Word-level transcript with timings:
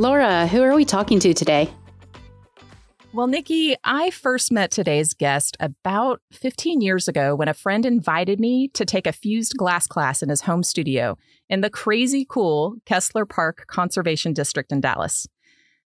Laura, 0.00 0.46
who 0.46 0.62
are 0.62 0.76
we 0.76 0.84
talking 0.84 1.18
to 1.18 1.34
today? 1.34 1.68
Well, 3.12 3.26
Nikki, 3.26 3.74
I 3.82 4.10
first 4.10 4.52
met 4.52 4.70
today's 4.70 5.12
guest 5.12 5.56
about 5.58 6.20
15 6.30 6.80
years 6.80 7.08
ago 7.08 7.34
when 7.34 7.48
a 7.48 7.54
friend 7.54 7.84
invited 7.84 8.38
me 8.38 8.68
to 8.74 8.84
take 8.84 9.08
a 9.08 9.12
fused 9.12 9.56
glass 9.56 9.88
class 9.88 10.22
in 10.22 10.28
his 10.28 10.42
home 10.42 10.62
studio 10.62 11.18
in 11.48 11.62
the 11.62 11.70
crazy 11.70 12.24
cool 12.24 12.76
Kessler 12.86 13.26
Park 13.26 13.64
Conservation 13.66 14.32
District 14.32 14.70
in 14.70 14.80
Dallas. 14.80 15.26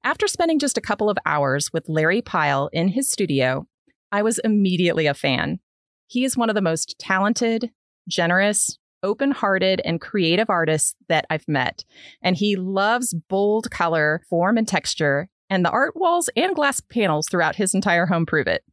After 0.02 0.26
spending 0.26 0.58
just 0.58 0.76
a 0.76 0.80
couple 0.80 1.08
of 1.08 1.18
hours 1.24 1.72
with 1.72 1.88
Larry 1.88 2.20
Pyle 2.20 2.68
in 2.72 2.88
his 2.88 3.08
studio, 3.08 3.68
I 4.10 4.22
was 4.22 4.40
immediately 4.40 5.06
a 5.06 5.14
fan. 5.14 5.60
He 6.08 6.24
is 6.24 6.36
one 6.36 6.48
of 6.48 6.56
the 6.56 6.60
most 6.60 6.96
talented, 6.98 7.70
generous, 8.08 8.76
open 9.02 9.30
hearted, 9.30 9.80
and 9.84 10.00
creative 10.00 10.50
artists 10.50 10.94
that 11.08 11.26
I've 11.30 11.48
met. 11.48 11.84
And 12.22 12.36
he 12.36 12.56
loves 12.56 13.14
bold 13.14 13.70
color, 13.70 14.22
form, 14.28 14.56
and 14.56 14.66
texture. 14.66 15.28
And 15.48 15.64
the 15.64 15.70
art 15.70 15.96
walls 15.96 16.30
and 16.36 16.54
glass 16.54 16.80
panels 16.80 17.28
throughout 17.28 17.56
his 17.56 17.74
entire 17.74 18.06
home 18.06 18.26
prove 18.26 18.46
it. 18.46 18.64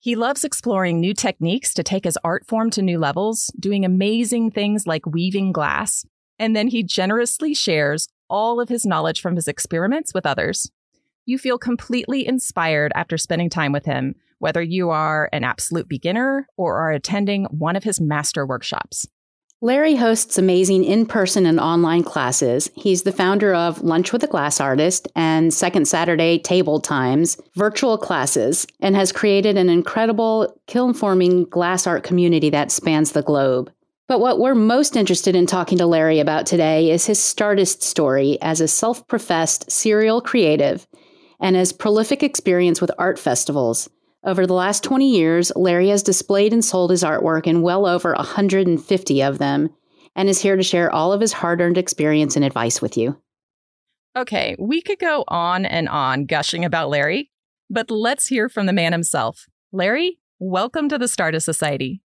he 0.00 0.14
loves 0.14 0.44
exploring 0.44 1.00
new 1.00 1.14
techniques 1.14 1.74
to 1.74 1.82
take 1.82 2.04
his 2.04 2.18
art 2.22 2.46
form 2.46 2.70
to 2.70 2.82
new 2.82 2.98
levels, 2.98 3.50
doing 3.58 3.84
amazing 3.84 4.50
things 4.50 4.86
like 4.86 5.06
weaving 5.06 5.52
glass. 5.52 6.04
And 6.38 6.54
then 6.54 6.68
he 6.68 6.82
generously 6.82 7.54
shares 7.54 8.08
all 8.28 8.60
of 8.60 8.68
his 8.68 8.84
knowledge 8.84 9.20
from 9.20 9.36
his 9.36 9.48
experiments 9.48 10.14
with 10.14 10.26
others. 10.26 10.70
You 11.26 11.38
feel 11.38 11.58
completely 11.58 12.26
inspired 12.26 12.92
after 12.94 13.16
spending 13.16 13.48
time 13.48 13.72
with 13.72 13.86
him, 13.86 14.14
whether 14.44 14.62
you 14.62 14.90
are 14.90 15.30
an 15.32 15.42
absolute 15.42 15.88
beginner 15.88 16.46
or 16.58 16.76
are 16.76 16.92
attending 16.92 17.44
one 17.44 17.76
of 17.76 17.84
his 17.84 17.98
master 17.98 18.44
workshops. 18.44 19.08
Larry 19.62 19.96
hosts 19.96 20.36
amazing 20.36 20.84
in 20.84 21.06
person 21.06 21.46
and 21.46 21.58
online 21.58 22.02
classes. 22.02 22.68
He's 22.76 23.04
the 23.04 23.10
founder 23.10 23.54
of 23.54 23.80
Lunch 23.80 24.12
with 24.12 24.22
a 24.22 24.26
Glass 24.26 24.60
Artist 24.60 25.08
and 25.16 25.54
Second 25.54 25.88
Saturday 25.88 26.38
Table 26.38 26.78
Times 26.78 27.38
virtual 27.56 27.96
classes 27.96 28.66
and 28.82 28.94
has 28.94 29.12
created 29.12 29.56
an 29.56 29.70
incredible 29.70 30.54
kiln 30.66 30.92
forming 30.92 31.44
glass 31.44 31.86
art 31.86 32.02
community 32.02 32.50
that 32.50 32.70
spans 32.70 33.12
the 33.12 33.22
globe. 33.22 33.72
But 34.08 34.20
what 34.20 34.38
we're 34.38 34.54
most 34.54 34.94
interested 34.94 35.34
in 35.34 35.46
talking 35.46 35.78
to 35.78 35.86
Larry 35.86 36.20
about 36.20 36.44
today 36.44 36.90
is 36.90 37.06
his 37.06 37.18
Stardust 37.18 37.82
story 37.82 38.36
as 38.42 38.60
a 38.60 38.68
self 38.68 39.08
professed 39.08 39.70
serial 39.70 40.20
creative 40.20 40.86
and 41.40 41.56
his 41.56 41.72
prolific 41.72 42.22
experience 42.22 42.82
with 42.82 42.90
art 42.98 43.18
festivals. 43.18 43.88
Over 44.26 44.46
the 44.46 44.54
last 44.54 44.82
20 44.82 45.10
years, 45.10 45.52
Larry 45.54 45.88
has 45.88 46.02
displayed 46.02 46.54
and 46.54 46.64
sold 46.64 46.90
his 46.90 47.02
artwork 47.02 47.46
in 47.46 47.60
well 47.60 47.86
over 47.86 48.14
150 48.14 49.22
of 49.22 49.36
them 49.36 49.68
and 50.16 50.28
is 50.30 50.40
here 50.40 50.56
to 50.56 50.62
share 50.62 50.90
all 50.90 51.12
of 51.12 51.20
his 51.20 51.34
hard 51.34 51.60
earned 51.60 51.76
experience 51.76 52.34
and 52.34 52.44
advice 52.44 52.80
with 52.80 52.96
you. 52.96 53.20
Okay, 54.16 54.56
we 54.58 54.80
could 54.80 54.98
go 54.98 55.24
on 55.28 55.66
and 55.66 55.90
on 55.90 56.24
gushing 56.24 56.64
about 56.64 56.88
Larry, 56.88 57.30
but 57.68 57.90
let's 57.90 58.28
hear 58.28 58.48
from 58.48 58.64
the 58.64 58.72
man 58.72 58.92
himself. 58.92 59.44
Larry, 59.72 60.18
welcome 60.38 60.88
to 60.88 60.96
the 60.96 61.08
Stardust 61.08 61.44
Society. 61.44 62.00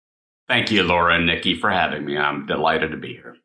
Thank 0.48 0.72
you, 0.72 0.84
Laura 0.84 1.16
and 1.16 1.26
Nikki, 1.26 1.60
for 1.60 1.70
having 1.70 2.06
me. 2.06 2.18
I'm 2.18 2.46
delighted 2.46 2.92
to 2.92 2.98
be 2.98 3.14
here. 3.14 3.36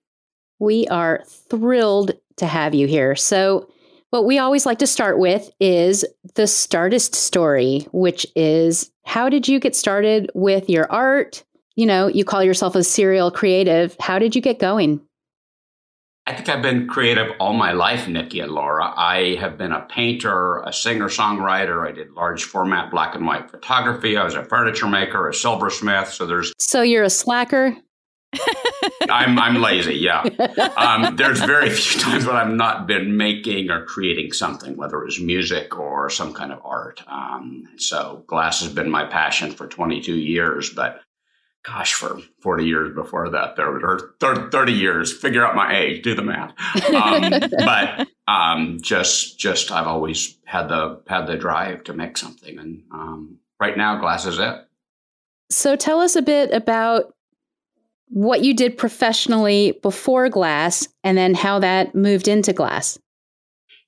We 0.61 0.87
are 0.89 1.25
thrilled 1.27 2.13
to 2.37 2.47
have 2.47 2.75
you 2.75 2.87
here. 2.87 3.17
So, 3.17 3.69
what 4.11 4.25
we 4.25 4.39
always 4.39 4.67
like 4.67 4.79
to 4.79 4.87
start 4.87 5.19
with 5.19 5.51
is 5.61 6.05
the 6.35 6.47
Stardust 6.47 7.15
story, 7.15 7.87
which 7.93 8.27
is 8.37 8.91
how 9.05 9.29
did 9.29 9.49
you 9.49 9.59
get 9.61 9.75
started 9.75 10.31
with 10.35 10.69
your 10.69 10.91
art? 10.91 11.45
You 11.77 11.87
know, 11.87 12.09
you 12.09 12.25
call 12.25 12.43
yourself 12.43 12.75
a 12.75 12.85
serial 12.85 13.31
creative. 13.31 13.97
How 14.01 14.19
did 14.19 14.35
you 14.35 14.43
get 14.43 14.59
going? 14.59 15.01
I 16.27 16.35
think 16.35 16.49
I've 16.49 16.63
been 16.63 16.87
creative 16.87 17.33
all 17.41 17.55
my 17.55 17.73
life, 17.73 18.07
Nikki 18.07 18.41
and 18.41 18.53
Laura. 18.53 18.93
I 18.97 19.37
have 19.41 19.57
been 19.57 19.73
a 19.73 19.81
painter, 19.81 20.61
a 20.61 20.73
singer 20.73 21.09
songwriter. 21.09 21.89
I 21.89 21.93
did 21.93 22.11
large 22.11 22.45
format 22.45 22.91
black 22.91 23.15
and 23.15 23.27
white 23.27 23.51
photography. 23.51 24.17
I 24.17 24.25
was 24.25 24.35
a 24.35 24.45
furniture 24.45 24.87
maker, 24.87 25.29
a 25.29 25.35
silversmith. 25.35 26.13
So 26.13 26.27
there's. 26.27 26.53
So 26.59 26.83
you're 26.83 27.05
a 27.05 27.11
slacker? 27.11 27.77
I'm 29.09 29.39
I'm 29.39 29.57
lazy. 29.57 29.95
Yeah. 29.95 30.23
Um, 30.77 31.17
there's 31.17 31.41
very 31.41 31.71
few 31.71 32.01
times 32.03 32.27
when 32.27 32.37
I've 32.37 32.53
not 32.53 32.87
been 32.87 33.17
making 33.17 33.71
or 33.71 33.85
creating 33.85 34.33
something, 34.33 34.77
whether 34.77 35.01
it 35.01 35.07
was 35.07 35.21
music 35.21 35.79
or 35.79 36.11
some 36.11 36.33
kind 36.33 36.53
of 36.53 36.61
art. 36.65 37.03
Um, 37.07 37.65
so 37.77 38.25
glass 38.27 38.61
has 38.61 38.73
been 38.73 38.91
my 38.91 39.05
passion 39.05 39.53
for 39.53 39.67
22 39.67 40.15
years, 40.15 40.71
but 40.71 41.01
gosh, 41.65 41.95
for 41.95 42.21
40 42.41 42.65
years 42.65 42.95
before 42.95 43.31
that, 43.31 43.57
there 43.57 43.71
were 43.71 44.15
30 44.21 44.73
years. 44.73 45.13
Figure 45.13 45.45
out 45.45 45.55
my 45.55 45.77
age. 45.77 46.03
Do 46.03 46.15
the 46.15 46.23
math. 46.23 46.55
Um, 46.93 47.51
but 47.65 48.09
um, 48.29 48.79
just 48.81 49.39
just 49.39 49.71
I've 49.71 49.87
always 49.87 50.39
had 50.45 50.69
the 50.69 51.03
had 51.07 51.27
the 51.27 51.37
drive 51.37 51.85
to 51.85 51.93
make 51.93 52.17
something, 52.17 52.59
and 52.59 52.83
um, 52.93 53.39
right 53.59 53.77
now, 53.77 53.99
glass 53.99 54.27
is 54.27 54.39
it. 54.39 54.55
So 55.51 55.75
tell 55.75 56.01
us 56.01 56.15
a 56.15 56.23
bit 56.23 56.53
about 56.53 57.13
what 58.11 58.43
you 58.43 58.55
did 58.55 58.77
professionally 58.77 59.79
before 59.83 60.29
glass 60.29 60.87
and 61.03 61.17
then 61.17 61.33
how 61.35 61.61
that 61.61 61.95
moved 61.95 62.29
into 62.29 62.53
glass. 62.53 62.99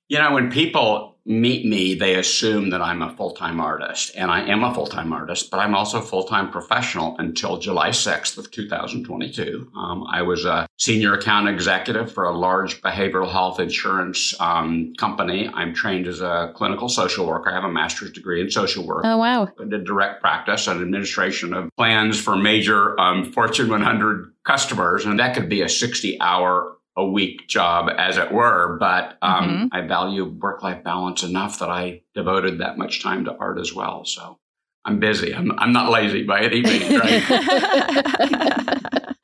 You 0.07 0.17
know, 0.17 0.33
when 0.33 0.49
people 0.49 1.12
meet 1.25 1.65
me, 1.65 1.95
they 1.95 2.15
assume 2.15 2.69
that 2.71 2.81
I'm 2.81 3.01
a 3.01 3.15
full 3.15 3.31
time 3.31 3.59
artist, 3.59 4.11
and 4.15 4.29
I 4.29 4.41
am 4.41 4.63
a 4.63 4.73
full 4.73 4.87
time 4.87 5.13
artist, 5.13 5.49
but 5.49 5.59
I'm 5.59 5.73
also 5.73 5.99
a 5.99 6.01
full 6.01 6.23
time 6.23 6.51
professional 6.51 7.15
until 7.19 7.57
July 7.57 7.89
6th 7.89 8.37
of 8.37 8.51
2022. 8.51 9.71
Um, 9.75 10.05
I 10.09 10.21
was 10.21 10.45
a 10.45 10.67
senior 10.77 11.13
account 11.13 11.47
executive 11.47 12.11
for 12.11 12.25
a 12.25 12.37
large 12.37 12.81
behavioral 12.81 13.31
health 13.31 13.59
insurance 13.59 14.33
um, 14.39 14.93
company. 14.97 15.49
I'm 15.53 15.73
trained 15.73 16.07
as 16.07 16.21
a 16.21 16.51
clinical 16.55 16.89
social 16.89 17.25
worker. 17.25 17.49
I 17.49 17.53
have 17.53 17.63
a 17.63 17.71
master's 17.71 18.11
degree 18.11 18.41
in 18.41 18.51
social 18.51 18.85
work. 18.85 19.05
Oh, 19.05 19.17
wow. 19.17 19.47
I 19.59 19.65
did 19.65 19.85
direct 19.85 20.21
practice 20.21 20.67
and 20.67 20.81
administration 20.81 21.53
of 21.53 21.69
plans 21.77 22.19
for 22.19 22.35
major 22.35 22.99
um, 22.99 23.31
Fortune 23.31 23.69
100 23.69 24.33
customers, 24.43 25.05
and 25.05 25.19
that 25.19 25.35
could 25.35 25.47
be 25.47 25.61
a 25.61 25.69
60 25.69 26.19
hour 26.19 26.77
a 26.95 27.05
week 27.05 27.47
job, 27.47 27.89
as 27.97 28.17
it 28.17 28.31
were. 28.31 28.77
But 28.79 29.17
um, 29.21 29.43
mm-hmm. 29.43 29.67
I 29.71 29.81
value 29.81 30.25
work 30.25 30.63
life 30.63 30.83
balance 30.83 31.23
enough 31.23 31.59
that 31.59 31.69
I 31.69 32.01
devoted 32.13 32.59
that 32.59 32.77
much 32.77 33.01
time 33.01 33.25
to 33.25 33.35
art 33.35 33.59
as 33.59 33.73
well. 33.73 34.05
So 34.05 34.39
I'm 34.85 34.99
busy. 34.99 35.33
I'm, 35.33 35.51
I'm 35.59 35.73
not 35.73 35.89
lazy 35.91 36.23
by 36.23 36.41
any 36.41 36.61
means, 36.61 36.89
right? 36.99 37.23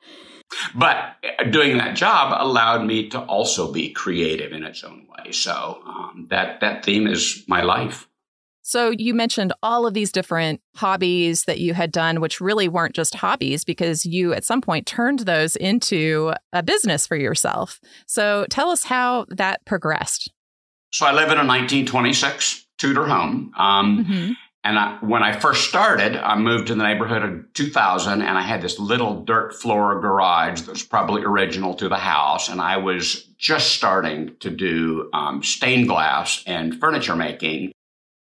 but 0.74 1.16
doing 1.50 1.78
that 1.78 1.96
job 1.96 2.34
allowed 2.36 2.84
me 2.84 3.08
to 3.10 3.20
also 3.20 3.72
be 3.72 3.90
creative 3.90 4.52
in 4.52 4.64
its 4.64 4.82
own 4.82 5.06
way. 5.08 5.32
So 5.32 5.80
um, 5.86 6.26
that 6.30 6.60
that 6.60 6.84
theme 6.84 7.06
is 7.06 7.44
my 7.46 7.62
life. 7.62 8.08
So 8.70 8.90
you 8.96 9.14
mentioned 9.14 9.52
all 9.64 9.84
of 9.84 9.94
these 9.94 10.12
different 10.12 10.60
hobbies 10.76 11.42
that 11.46 11.58
you 11.58 11.74
had 11.74 11.90
done, 11.90 12.20
which 12.20 12.40
really 12.40 12.68
weren't 12.68 12.94
just 12.94 13.16
hobbies 13.16 13.64
because 13.64 14.06
you 14.06 14.32
at 14.32 14.44
some 14.44 14.60
point 14.60 14.86
turned 14.86 15.18
those 15.20 15.56
into 15.56 16.34
a 16.52 16.62
business 16.62 17.04
for 17.04 17.16
yourself. 17.16 17.80
So 18.06 18.46
tell 18.48 18.70
us 18.70 18.84
how 18.84 19.26
that 19.30 19.64
progressed. 19.64 20.30
So 20.92 21.04
I 21.04 21.10
live 21.10 21.32
in 21.32 21.38
a 21.38 21.44
1926 21.44 22.64
Tudor 22.78 23.06
home. 23.06 23.52
Um, 23.58 24.04
mm-hmm. 24.04 24.32
And 24.62 24.78
I, 24.78 24.98
when 25.00 25.24
I 25.24 25.36
first 25.36 25.68
started, 25.68 26.16
I 26.16 26.36
moved 26.36 26.68
to 26.68 26.76
the 26.76 26.84
neighborhood 26.84 27.24
of 27.24 27.52
2000 27.54 28.22
and 28.22 28.38
I 28.38 28.42
had 28.42 28.62
this 28.62 28.78
little 28.78 29.24
dirt 29.24 29.52
floor 29.52 30.00
garage 30.00 30.60
that 30.60 30.70
was 30.70 30.84
probably 30.84 31.24
original 31.24 31.74
to 31.74 31.88
the 31.88 31.96
house. 31.96 32.48
And 32.48 32.60
I 32.60 32.76
was 32.76 33.24
just 33.36 33.72
starting 33.72 34.36
to 34.38 34.48
do 34.48 35.10
um, 35.12 35.42
stained 35.42 35.88
glass 35.88 36.44
and 36.46 36.78
furniture 36.78 37.16
making 37.16 37.72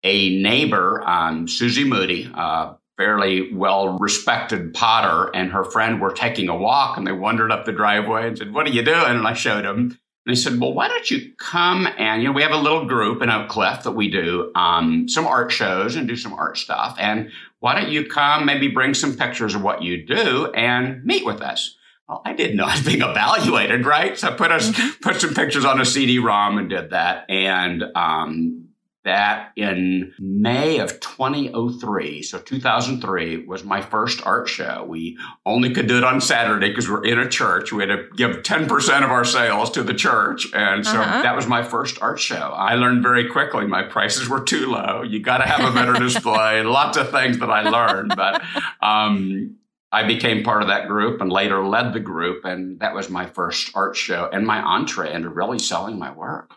a 0.02 0.40
neighbor, 0.40 1.02
um, 1.06 1.48
Susie 1.48 1.84
Moody, 1.84 2.30
a 2.34 2.76
fairly 2.96 3.52
well 3.52 3.98
respected 3.98 4.74
potter, 4.74 5.30
and 5.34 5.52
her 5.52 5.64
friend 5.64 6.00
were 6.00 6.12
taking 6.12 6.48
a 6.48 6.56
walk 6.56 6.96
and 6.96 7.06
they 7.06 7.12
wandered 7.12 7.52
up 7.52 7.64
the 7.64 7.72
driveway 7.72 8.28
and 8.28 8.38
said, 8.38 8.52
What 8.52 8.66
are 8.66 8.70
you 8.70 8.82
doing? 8.82 9.16
And 9.16 9.26
I 9.26 9.34
showed 9.34 9.64
them. 9.64 9.98
And 10.26 10.36
they 10.36 10.38
said, 10.38 10.60
Well, 10.60 10.74
why 10.74 10.88
don't 10.88 11.10
you 11.10 11.32
come 11.38 11.88
and, 11.98 12.22
you 12.22 12.28
know, 12.28 12.34
we 12.34 12.42
have 12.42 12.52
a 12.52 12.56
little 12.56 12.86
group 12.86 13.22
in 13.22 13.30
Oak 13.30 13.48
Cliff 13.48 13.82
that 13.84 13.92
we 13.92 14.10
do 14.10 14.50
um, 14.54 15.08
some 15.08 15.26
art 15.26 15.50
shows 15.52 15.96
and 15.96 16.08
do 16.08 16.16
some 16.16 16.32
art 16.34 16.58
stuff. 16.58 16.96
And 16.98 17.30
why 17.60 17.80
don't 17.80 17.90
you 17.90 18.06
come, 18.06 18.46
maybe 18.46 18.68
bring 18.68 18.94
some 18.94 19.16
pictures 19.16 19.54
of 19.54 19.62
what 19.62 19.82
you 19.82 20.06
do 20.06 20.52
and 20.52 21.04
meet 21.04 21.24
with 21.24 21.40
us? 21.40 21.76
well, 22.08 22.22
I 22.24 22.32
didn't 22.32 22.56
know 22.56 22.64
I 22.64 22.72
was 22.72 22.84
being 22.84 23.02
evaluated, 23.02 23.84
right? 23.84 24.18
So 24.18 24.28
I 24.28 24.30
put 24.32 24.50
us 24.50 24.70
mm-hmm. 24.70 25.02
put 25.02 25.20
some 25.20 25.34
pictures 25.34 25.64
on 25.64 25.80
a 25.80 25.84
CD-ROM 25.84 26.58
and 26.58 26.70
did 26.70 26.90
that, 26.90 27.26
and 27.28 27.84
um, 27.94 28.67
that 29.08 29.52
in 29.56 30.12
May 30.18 30.80
of 30.80 31.00
2003, 31.00 32.22
so 32.22 32.38
2003, 32.38 33.46
was 33.46 33.64
my 33.64 33.80
first 33.80 34.20
art 34.26 34.48
show. 34.48 34.84
We 34.86 35.16
only 35.46 35.72
could 35.72 35.86
do 35.86 35.96
it 35.96 36.04
on 36.04 36.20
Saturday 36.20 36.68
because 36.68 36.90
we're 36.90 37.06
in 37.06 37.18
a 37.18 37.26
church. 37.26 37.72
We 37.72 37.82
had 37.82 37.96
to 37.96 38.04
give 38.16 38.42
10% 38.42 39.04
of 39.04 39.10
our 39.10 39.24
sales 39.24 39.70
to 39.70 39.82
the 39.82 39.94
church. 39.94 40.46
And 40.52 40.84
so 40.84 41.00
uh-huh. 41.00 41.22
that 41.22 41.34
was 41.34 41.46
my 41.46 41.62
first 41.62 42.00
art 42.02 42.20
show. 42.20 42.52
I 42.54 42.74
learned 42.74 43.02
very 43.02 43.30
quickly 43.30 43.66
my 43.66 43.82
prices 43.82 44.28
were 44.28 44.42
too 44.42 44.66
low. 44.66 45.02
You 45.02 45.20
got 45.20 45.38
to 45.38 45.46
have 45.46 45.66
a 45.66 45.72
better 45.72 45.94
display, 45.94 46.62
lots 46.64 46.98
of 46.98 47.10
things 47.10 47.38
that 47.38 47.50
I 47.50 47.62
learned. 47.62 48.12
But 48.14 48.42
um, 48.82 49.56
I 49.90 50.06
became 50.06 50.44
part 50.44 50.60
of 50.60 50.68
that 50.68 50.86
group 50.86 51.22
and 51.22 51.32
later 51.32 51.66
led 51.66 51.94
the 51.94 52.00
group. 52.00 52.44
And 52.44 52.78
that 52.80 52.94
was 52.94 53.08
my 53.08 53.24
first 53.24 53.70
art 53.74 53.96
show 53.96 54.28
and 54.30 54.46
my 54.46 54.60
entree 54.60 55.14
into 55.14 55.30
really 55.30 55.58
selling 55.58 55.98
my 55.98 56.12
work. 56.12 56.52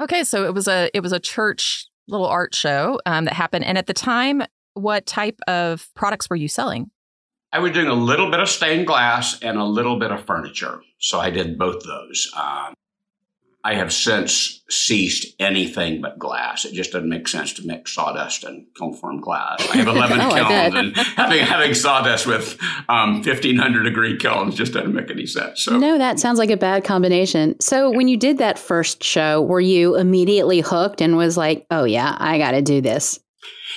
Okay, 0.00 0.24
so 0.24 0.46
it 0.46 0.54
was 0.54 0.66
a 0.66 0.90
it 0.94 1.00
was 1.00 1.12
a 1.12 1.20
church 1.20 1.86
little 2.08 2.26
art 2.26 2.54
show 2.54 2.98
um, 3.04 3.26
that 3.26 3.34
happened, 3.34 3.64
and 3.64 3.76
at 3.76 3.86
the 3.86 3.92
time, 3.92 4.42
what 4.74 5.04
type 5.04 5.38
of 5.46 5.88
products 5.94 6.30
were 6.30 6.36
you 6.36 6.48
selling? 6.48 6.90
I 7.52 7.58
was 7.58 7.72
doing 7.72 7.88
a 7.88 7.94
little 7.94 8.30
bit 8.30 8.40
of 8.40 8.48
stained 8.48 8.86
glass 8.86 9.40
and 9.42 9.58
a 9.58 9.64
little 9.64 9.98
bit 9.98 10.10
of 10.10 10.24
furniture, 10.24 10.80
so 10.98 11.20
I 11.20 11.30
did 11.30 11.58
both 11.58 11.82
those. 11.84 12.32
Um, 12.34 12.74
I 13.62 13.74
have 13.74 13.92
since 13.92 14.62
ceased 14.70 15.34
anything 15.38 16.00
but 16.00 16.18
glass. 16.18 16.64
It 16.64 16.72
just 16.72 16.92
doesn't 16.92 17.08
make 17.08 17.28
sense 17.28 17.52
to 17.54 17.66
mix 17.66 17.92
sawdust 17.92 18.44
and 18.44 18.66
kiln 18.76 19.20
glass. 19.20 19.66
I 19.70 19.76
have 19.78 19.88
11 19.96 20.20
oh, 20.20 20.30
kilns, 20.30 20.74
and 20.74 20.96
having 20.96 21.40
having 21.40 21.74
sawdust 21.74 22.26
with 22.26 22.58
um, 22.88 23.16
1500 23.16 23.82
degree 23.82 24.16
kilns 24.16 24.54
just 24.54 24.72
doesn't 24.72 24.94
make 24.94 25.10
any 25.10 25.26
sense. 25.26 25.62
So 25.62 25.78
no, 25.78 25.98
that 25.98 26.18
sounds 26.18 26.38
like 26.38 26.50
a 26.50 26.56
bad 26.56 26.84
combination. 26.84 27.60
So 27.60 27.90
when 27.90 28.08
you 28.08 28.16
did 28.16 28.38
that 28.38 28.58
first 28.58 29.04
show, 29.04 29.42
were 29.42 29.60
you 29.60 29.96
immediately 29.96 30.60
hooked 30.60 31.02
and 31.02 31.16
was 31.16 31.36
like, 31.36 31.66
"Oh 31.70 31.84
yeah, 31.84 32.16
I 32.18 32.38
got 32.38 32.52
to 32.52 32.62
do 32.62 32.80
this"? 32.80 33.20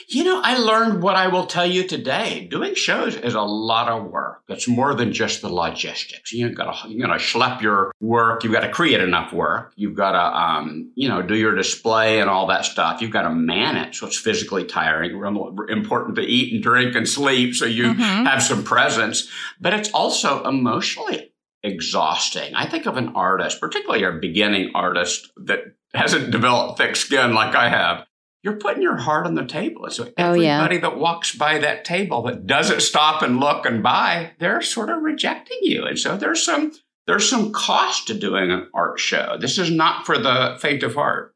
You 0.07 0.24
know, 0.24 0.42
I 0.44 0.57
learned 0.57 1.01
what 1.01 1.16
I 1.16 1.28
will 1.28 1.45
tell 1.45 1.66
you 1.66 1.88
today. 1.88 2.48
Doing 2.50 2.75
shows 2.75 3.16
is 3.16 3.36
a 3.36 3.42
lot 3.42 3.90
of 3.90 4.10
work. 4.10 4.44
It's 4.48 4.68
more 4.68 4.94
than 4.94 5.13
just 5.13 5.42
the 5.42 5.50
logistics. 5.50 6.31
You've 6.31 6.56
got 6.56 6.84
to, 6.84 6.90
you 6.90 7.00
got 7.00 7.13
to 7.13 7.19
schlep 7.19 7.62
your 7.62 7.92
work. 8.00 8.44
You've 8.44 8.54
got 8.54 8.62
to 8.62 8.69
create 8.69 9.01
enough 9.01 9.34
work. 9.34 9.74
You've 9.75 9.95
got 9.95 10.12
to, 10.13 10.38
um, 10.38 10.92
you 10.95 11.10
know, 11.10 11.22
do 11.22 11.36
your 11.36 11.56
display 11.56 12.19
and 12.19 12.30
all 12.30 12.48
that 12.48 12.66
stuff. 12.66 13.01
You've 13.01 13.12
got 13.12 13.24
to 13.24 13.30
manage. 13.30 14.00
So 14.00 14.07
it's 14.07 14.18
physically 14.18 14.66
tiring. 14.66 15.22
Important 15.69 16.16
to 16.16 16.22
eat 16.22 16.54
and 16.54 16.63
drink 16.63 16.95
and 16.95 17.07
sleep. 17.07 17.56
So 17.56 17.66
you 17.66 17.94
mm-hmm. 17.94 18.25
have 18.25 18.42
some 18.42 18.63
presence, 18.63 19.30
but 19.60 19.74
it's 19.74 19.92
also 19.92 20.44
emotionally 20.44 21.34
exhausting. 21.63 22.54
I 22.56 22.68
think 22.68 22.86
of 22.86 22.98
an 22.98 23.10
artist, 23.16 23.60
particularly 23.60 24.04
a 24.04 24.12
beginning 24.12 24.72
artist 24.75 25.31
that 25.38 25.60
hasn't 25.94 26.31
developed 26.31 26.78
thick 26.78 26.95
skin 26.95 27.34
like 27.34 27.56
I 27.56 27.69
have 27.69 28.06
you're 28.44 28.57
putting 28.57 28.84
your 28.84 28.98
heart 28.98 29.25
on 29.25 29.36
the 29.36 29.45
table. 29.45 29.90
So 29.90 30.12
everybody 30.18 30.42
oh, 30.42 30.44
yeah. 30.44 30.80
that 30.80 30.98
walks 30.98 31.34
by 31.34 31.60
that 31.60 31.86
table 31.86 32.24
that 32.24 32.45
doesn't 32.45 32.81
stop 32.81 33.22
and 33.22 33.40
look 33.40 33.66
and 33.66 33.81
buy, 33.81 34.31
they're 34.40 34.62
sort 34.62 34.90
of 34.90 35.01
rejecting 35.01 35.60
you. 35.62 35.86
And 35.86 35.98
so 35.98 36.18
there's 36.18 36.44
some 36.44 36.74
there's 37.07 37.28
some 37.28 37.51
cost 37.51 38.07
to 38.07 38.13
doing 38.13 38.51
an 38.51 38.68
art 38.74 39.00
show. 39.00 39.38
This 39.40 39.57
is 39.57 39.72
not 39.72 40.06
for 40.06 40.18
the 40.18 40.57
faint 40.60 40.84
of 40.84 40.95
heart. 40.95 41.34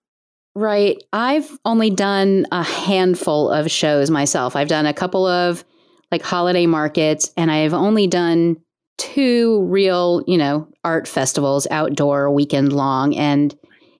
Right. 0.55 0.97
I've 1.11 1.49
only 1.65 1.89
done 1.89 2.45
a 2.51 2.63
handful 2.63 3.51
of 3.51 3.69
shows 3.69 4.09
myself. 4.09 4.55
I've 4.55 4.69
done 4.69 4.85
a 4.85 4.93
couple 4.93 5.25
of 5.25 5.63
like 6.11 6.21
holiday 6.21 6.65
markets 6.65 7.31
and 7.37 7.51
I've 7.51 7.73
only 7.73 8.07
done 8.07 8.57
two 8.97 9.61
real, 9.63 10.23
you 10.25 10.37
know, 10.37 10.67
art 10.83 11.07
festivals 11.07 11.67
outdoor 11.69 12.31
weekend 12.31 12.73
long 12.73 13.15
and 13.15 13.55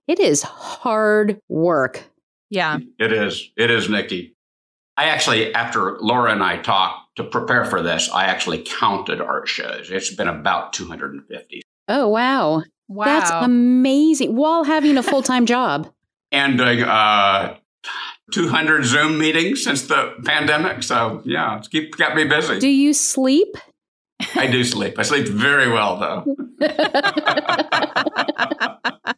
it 0.07 0.19
is 0.19 0.41
hard 0.41 1.39
work 1.49 2.03
yeah. 2.49 2.79
It 2.99 3.11
is. 3.11 3.51
It 3.55 3.71
is, 3.71 3.89
Nikki. 3.89 4.35
I 4.95 5.05
actually, 5.05 5.53
after 5.53 5.97
Laura 5.99 6.31
and 6.31 6.43
I 6.43 6.57
talked 6.57 7.17
to 7.17 7.23
prepare 7.23 7.65
for 7.65 7.83
this, 7.83 8.09
I 8.09 8.25
actually 8.25 8.63
counted 8.63 9.21
art 9.21 9.47
shows. 9.47 9.91
It's 9.91 10.13
been 10.13 10.27
about 10.27 10.73
250. 10.73 11.61
Oh, 11.87 12.07
wow. 12.07 12.63
Wow. 12.87 13.05
That's 13.05 13.31
amazing. 13.31 14.35
While 14.35 14.63
having 14.63 14.97
a 14.97 15.03
full 15.03 15.21
time 15.21 15.45
job. 15.45 15.91
And 16.31 16.57
doing 16.57 16.81
uh, 16.81 17.57
200 18.33 18.85
Zoom 18.85 19.19
meetings 19.19 19.63
since 19.63 19.83
the 19.83 20.15
pandemic. 20.25 20.83
So, 20.83 21.21
yeah, 21.25 21.57
it's 21.57 21.67
keep, 21.67 21.95
got 21.95 22.15
me 22.15 22.25
busy. 22.25 22.59
Do 22.59 22.67
you 22.67 22.93
sleep? 22.93 23.55
I 24.35 24.47
do 24.47 24.63
sleep. 24.63 24.97
I 24.97 25.03
sleep 25.03 25.27
very 25.27 25.71
well, 25.71 25.99
though. 25.99 26.25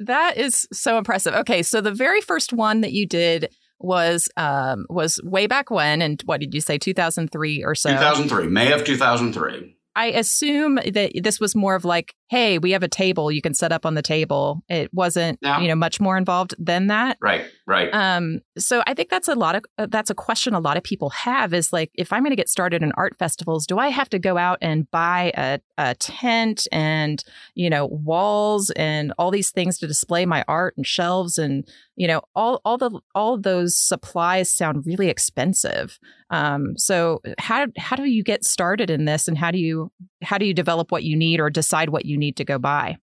that 0.00 0.36
is 0.36 0.66
so 0.72 0.98
impressive. 0.98 1.34
Okay, 1.34 1.62
so 1.62 1.80
the 1.80 1.92
very 1.92 2.20
first 2.20 2.52
one 2.52 2.80
that 2.82 2.92
you 2.92 3.06
did 3.06 3.54
was 3.78 4.28
um 4.36 4.84
was 4.90 5.18
way 5.24 5.46
back 5.46 5.70
when 5.70 6.02
and 6.02 6.20
what 6.26 6.38
did 6.38 6.52
you 6.52 6.60
say 6.60 6.76
2003 6.76 7.64
or 7.64 7.74
so 7.74 7.88
2003 7.88 8.46
may 8.48 8.72
of 8.72 8.84
2003 8.84 9.74
I 9.96 10.06
assume 10.06 10.76
that 10.76 11.12
this 11.22 11.40
was 11.40 11.54
more 11.54 11.74
of 11.74 11.84
like, 11.84 12.14
hey, 12.30 12.58
we 12.58 12.70
have 12.70 12.84
a 12.84 12.88
table 12.88 13.32
you 13.32 13.42
can 13.42 13.54
set 13.54 13.72
up 13.72 13.84
on 13.84 13.94
the 13.94 14.02
table. 14.02 14.62
It 14.68 14.94
wasn't, 14.94 15.40
you 15.42 15.66
know, 15.66 15.74
much 15.74 15.98
more 15.98 16.16
involved 16.16 16.54
than 16.60 16.86
that. 16.86 17.18
Right, 17.20 17.44
right. 17.66 17.92
Um, 17.92 18.38
so 18.56 18.84
I 18.86 18.94
think 18.94 19.10
that's 19.10 19.26
a 19.26 19.34
lot 19.34 19.56
of 19.56 19.64
uh, 19.78 19.88
that's 19.90 20.10
a 20.10 20.14
question 20.14 20.54
a 20.54 20.60
lot 20.60 20.76
of 20.76 20.84
people 20.84 21.10
have 21.10 21.52
is 21.52 21.72
like, 21.72 21.90
if 21.94 22.12
I'm 22.12 22.22
going 22.22 22.30
to 22.30 22.36
get 22.36 22.48
started 22.48 22.84
in 22.84 22.92
art 22.92 23.16
festivals, 23.18 23.66
do 23.66 23.78
I 23.78 23.88
have 23.88 24.08
to 24.10 24.20
go 24.20 24.38
out 24.38 24.58
and 24.62 24.88
buy 24.92 25.32
a, 25.36 25.58
a 25.76 25.96
tent 25.96 26.68
and 26.70 27.22
you 27.56 27.68
know 27.68 27.86
walls 27.86 28.70
and 28.76 29.12
all 29.18 29.32
these 29.32 29.50
things 29.50 29.78
to 29.78 29.88
display 29.88 30.24
my 30.24 30.44
art 30.46 30.74
and 30.76 30.86
shelves 30.86 31.36
and 31.36 31.68
you 31.96 32.06
know 32.06 32.22
all 32.36 32.60
all 32.64 32.78
the 32.78 32.96
all 33.12 33.38
those 33.38 33.76
supplies 33.76 34.52
sound 34.52 34.86
really 34.86 35.08
expensive. 35.08 35.98
Um, 36.30 36.74
so 36.76 37.20
how 37.38 37.66
how 37.76 37.96
do 37.96 38.04
you 38.04 38.22
get 38.22 38.44
started 38.44 38.88
in 38.88 39.04
this, 39.04 39.26
and 39.26 39.36
how 39.36 39.50
do 39.50 39.58
you 39.58 39.90
how 40.22 40.38
do 40.38 40.46
you 40.46 40.54
develop 40.54 40.92
what 40.92 41.02
you 41.02 41.16
need 41.16 41.40
or 41.40 41.50
decide 41.50 41.88
what 41.88 42.06
you 42.06 42.16
need 42.20 42.36
to 42.36 42.44
go 42.44 42.58
buy? 42.58 42.98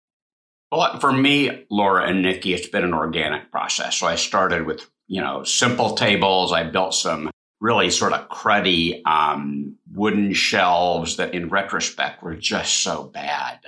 Well, 0.72 0.98
for 0.98 1.12
me, 1.12 1.66
Laura 1.70 2.08
and 2.08 2.22
Nikki, 2.22 2.54
it's 2.54 2.66
been 2.66 2.82
an 2.82 2.94
organic 2.94 3.52
process. 3.52 3.98
So 3.98 4.06
I 4.06 4.16
started 4.16 4.66
with 4.66 4.90
you 5.06 5.20
know 5.20 5.44
simple 5.44 5.94
tables. 5.94 6.52
I 6.52 6.64
built 6.64 6.94
some 6.94 7.30
really 7.60 7.90
sort 7.90 8.12
of 8.12 8.28
cruddy 8.28 9.06
um, 9.06 9.76
wooden 9.92 10.32
shelves 10.32 11.16
that, 11.18 11.32
in 11.32 11.48
retrospect, 11.48 12.22
were 12.22 12.34
just 12.34 12.82
so 12.82 13.04
bad 13.04 13.60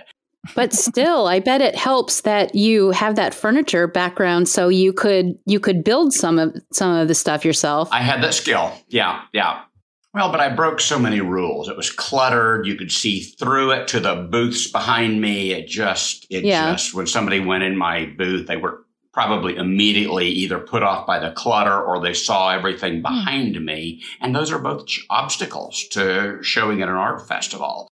but 0.55 0.73
still 0.73 1.27
i 1.27 1.39
bet 1.39 1.61
it 1.61 1.75
helps 1.75 2.23
that 2.23 2.55
you 2.55 2.91
have 2.91 3.17
that 3.17 3.33
furniture 3.33 3.87
background 3.87 4.49
so 4.49 4.69
you 4.69 4.93
could 4.93 5.39
you 5.47 5.59
could 5.59 5.83
build 5.83 6.13
some 6.13 6.39
of 6.39 6.55
some 6.73 6.95
of 6.95 7.09
the 7.09 7.15
stuff 7.15 7.45
yourself 7.45 7.89
i 7.93 8.01
had 8.01 8.23
that 8.23 8.35
skill 8.35 8.73
yeah 8.89 9.23
yeah 9.33 9.63
well 10.15 10.31
but 10.31 10.41
i 10.41 10.49
broke 10.49 10.81
so 10.81 10.99
many 10.99 11.21
rules 11.21 11.69
it 11.69 11.77
was 11.77 11.91
cluttered 11.91 12.67
you 12.67 12.77
could 12.77 12.93
see 12.93 13.21
through 13.21 13.71
it 13.73 13.87
to 13.89 14.01
the 14.01 14.15
booths 14.15 14.71
behind 14.71 15.21
me 15.21 15.53
it 15.53 15.67
just 15.67 16.27
it 16.31 16.45
yeah. 16.45 16.73
just 16.73 16.95
when 16.95 17.07
somebody 17.07 17.41
went 17.41 17.63
in 17.65 17.77
my 17.77 18.07
booth 18.17 18.47
they 18.47 18.57
were 18.57 18.85
probably 19.13 19.55
immediately 19.57 20.27
either 20.29 20.59
put 20.59 20.83
off 20.83 21.07
by 21.07 21.21
the 21.21 21.31
clutter 21.33 21.81
or 21.81 22.01
they 22.01 22.15
saw 22.15 22.51
everything 22.51 22.97
hmm. 22.97 23.03
behind 23.03 23.55
mm. 23.55 23.65
me 23.65 24.03
and 24.21 24.35
those 24.35 24.51
are 24.51 24.59
both 24.59 24.87
obstacles 25.11 25.85
to 25.89 26.39
showing 26.43 26.83
at 26.83 26.89
an 26.89 26.97
art 26.97 27.27
festival 27.29 27.89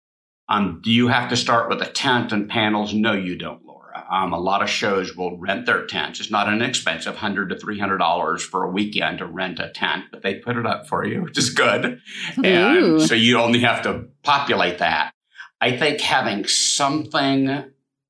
um, 0.49 0.79
do 0.81 0.91
you 0.91 1.09
have 1.09 1.29
to 1.29 1.35
start 1.35 1.69
with 1.69 1.81
a 1.81 1.91
tent 1.91 2.31
and 2.31 2.49
panels? 2.49 2.93
No, 2.93 3.11
you 3.11 3.35
don't. 3.35 3.66
Um, 4.09 4.33
a 4.33 4.39
lot 4.39 4.61
of 4.61 4.69
shows 4.69 5.15
will 5.15 5.37
rent 5.37 5.65
their 5.65 5.85
tents. 5.85 6.19
It's 6.19 6.31
not 6.31 6.51
inexpensive, 6.51 7.17
hundred 7.17 7.49
to 7.49 7.57
three 7.57 7.79
hundred 7.79 7.97
dollars 7.97 8.43
for 8.43 8.63
a 8.63 8.69
weekend 8.69 9.19
to 9.19 9.25
rent 9.25 9.59
a 9.59 9.69
tent, 9.69 10.05
but 10.11 10.21
they 10.21 10.35
put 10.35 10.57
it 10.57 10.65
up 10.65 10.87
for 10.87 11.05
you, 11.05 11.23
which 11.23 11.37
is 11.37 11.49
good. 11.49 12.01
And 12.43 13.01
so 13.01 13.15
you 13.15 13.39
only 13.39 13.59
have 13.59 13.81
to 13.83 14.05
populate 14.23 14.79
that. 14.79 15.11
I 15.59 15.75
think 15.75 16.01
having 16.01 16.45
something 16.47 17.65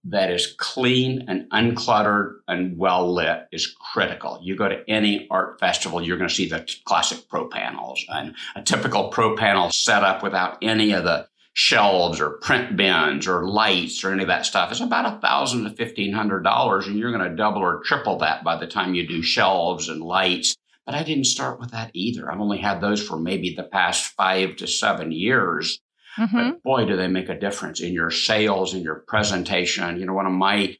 that 0.09 0.31
is 0.31 0.55
clean 0.57 1.25
and 1.27 1.49
uncluttered 1.51 2.37
and 2.47 2.77
well 2.77 3.13
lit 3.13 3.47
is 3.51 3.67
critical. 3.93 4.39
You 4.41 4.55
go 4.55 4.69
to 4.69 4.83
any 4.87 5.27
art 5.29 5.59
festival, 5.59 6.01
you're 6.01 6.17
going 6.17 6.29
to 6.29 6.35
see 6.35 6.47
the 6.47 6.67
classic 6.85 7.27
pro 7.29 7.47
panels 7.47 8.03
and 8.09 8.35
a 8.55 8.61
typical 8.61 9.09
pro 9.09 9.35
panel 9.35 9.69
set 9.71 10.03
up 10.03 10.23
without 10.23 10.57
any 10.61 10.93
of 10.93 11.03
the 11.03 11.27
shelves 11.57 12.21
or 12.21 12.37
print 12.37 12.77
bins 12.77 13.27
or 13.27 13.47
lights 13.47 14.03
or 14.03 14.11
any 14.11 14.21
of 14.21 14.27
that 14.27 14.45
stuff. 14.45 14.71
Is 14.71 14.79
about 14.79 15.11
a 15.11 15.19
thousand 15.19 15.63
to 15.63 15.71
fifteen 15.71 16.13
hundred 16.13 16.43
dollars 16.43 16.85
and 16.85 16.95
you're 16.95 17.11
going 17.11 17.27
to 17.27 17.35
double 17.35 17.63
or 17.63 17.81
triple 17.83 18.19
that 18.19 18.43
by 18.43 18.57
the 18.57 18.67
time 18.67 18.93
you 18.93 19.07
do 19.07 19.23
shelves 19.23 19.89
and 19.89 19.99
lights. 19.99 20.55
But 20.85 20.93
i 20.93 21.01
didn't 21.01 21.23
start 21.23 21.59
with 21.59 21.71
that 21.71 21.89
either. 21.95 22.31
I've 22.31 22.39
only 22.39 22.59
had 22.59 22.79
those 22.79 23.01
for 23.01 23.17
maybe 23.17 23.55
the 23.55 23.63
past 23.63 24.13
five 24.13 24.57
to 24.57 24.67
seven 24.67 25.11
years. 25.11 25.79
Mm-hmm. 26.15 26.37
but 26.37 26.63
boy 26.63 26.85
do 26.85 26.95
they 26.95 27.07
make 27.07 27.29
a 27.29 27.39
difference 27.39 27.79
in 27.79 27.91
your 27.91 28.11
sales 28.11 28.75
and 28.75 28.83
your 28.83 29.03
presentation. 29.07 29.99
You 29.99 30.05
know 30.05 30.13
one 30.13 30.27
of 30.27 30.33
my 30.33 30.77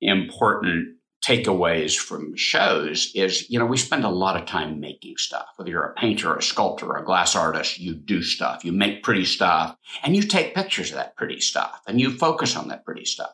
important 0.00 0.96
takeaways 1.24 1.96
from 1.96 2.36
shows 2.36 3.10
is, 3.14 3.48
you 3.48 3.58
know, 3.58 3.64
we 3.64 3.78
spend 3.78 4.04
a 4.04 4.10
lot 4.10 4.36
of 4.36 4.46
time 4.46 4.78
making 4.78 5.16
stuff. 5.16 5.46
Whether 5.56 5.70
you're 5.70 5.84
a 5.84 5.94
painter, 5.94 6.34
a 6.34 6.42
sculptor, 6.42 6.94
a 6.96 7.04
glass 7.04 7.34
artist, 7.34 7.78
you 7.78 7.94
do 7.94 8.22
stuff, 8.22 8.64
you 8.64 8.72
make 8.72 9.02
pretty 9.02 9.24
stuff, 9.24 9.76
and 10.02 10.14
you 10.14 10.22
take 10.22 10.54
pictures 10.54 10.90
of 10.90 10.96
that 10.96 11.16
pretty 11.16 11.40
stuff, 11.40 11.80
and 11.86 12.00
you 12.00 12.10
focus 12.10 12.56
on 12.56 12.68
that 12.68 12.84
pretty 12.84 13.06
stuff. 13.06 13.32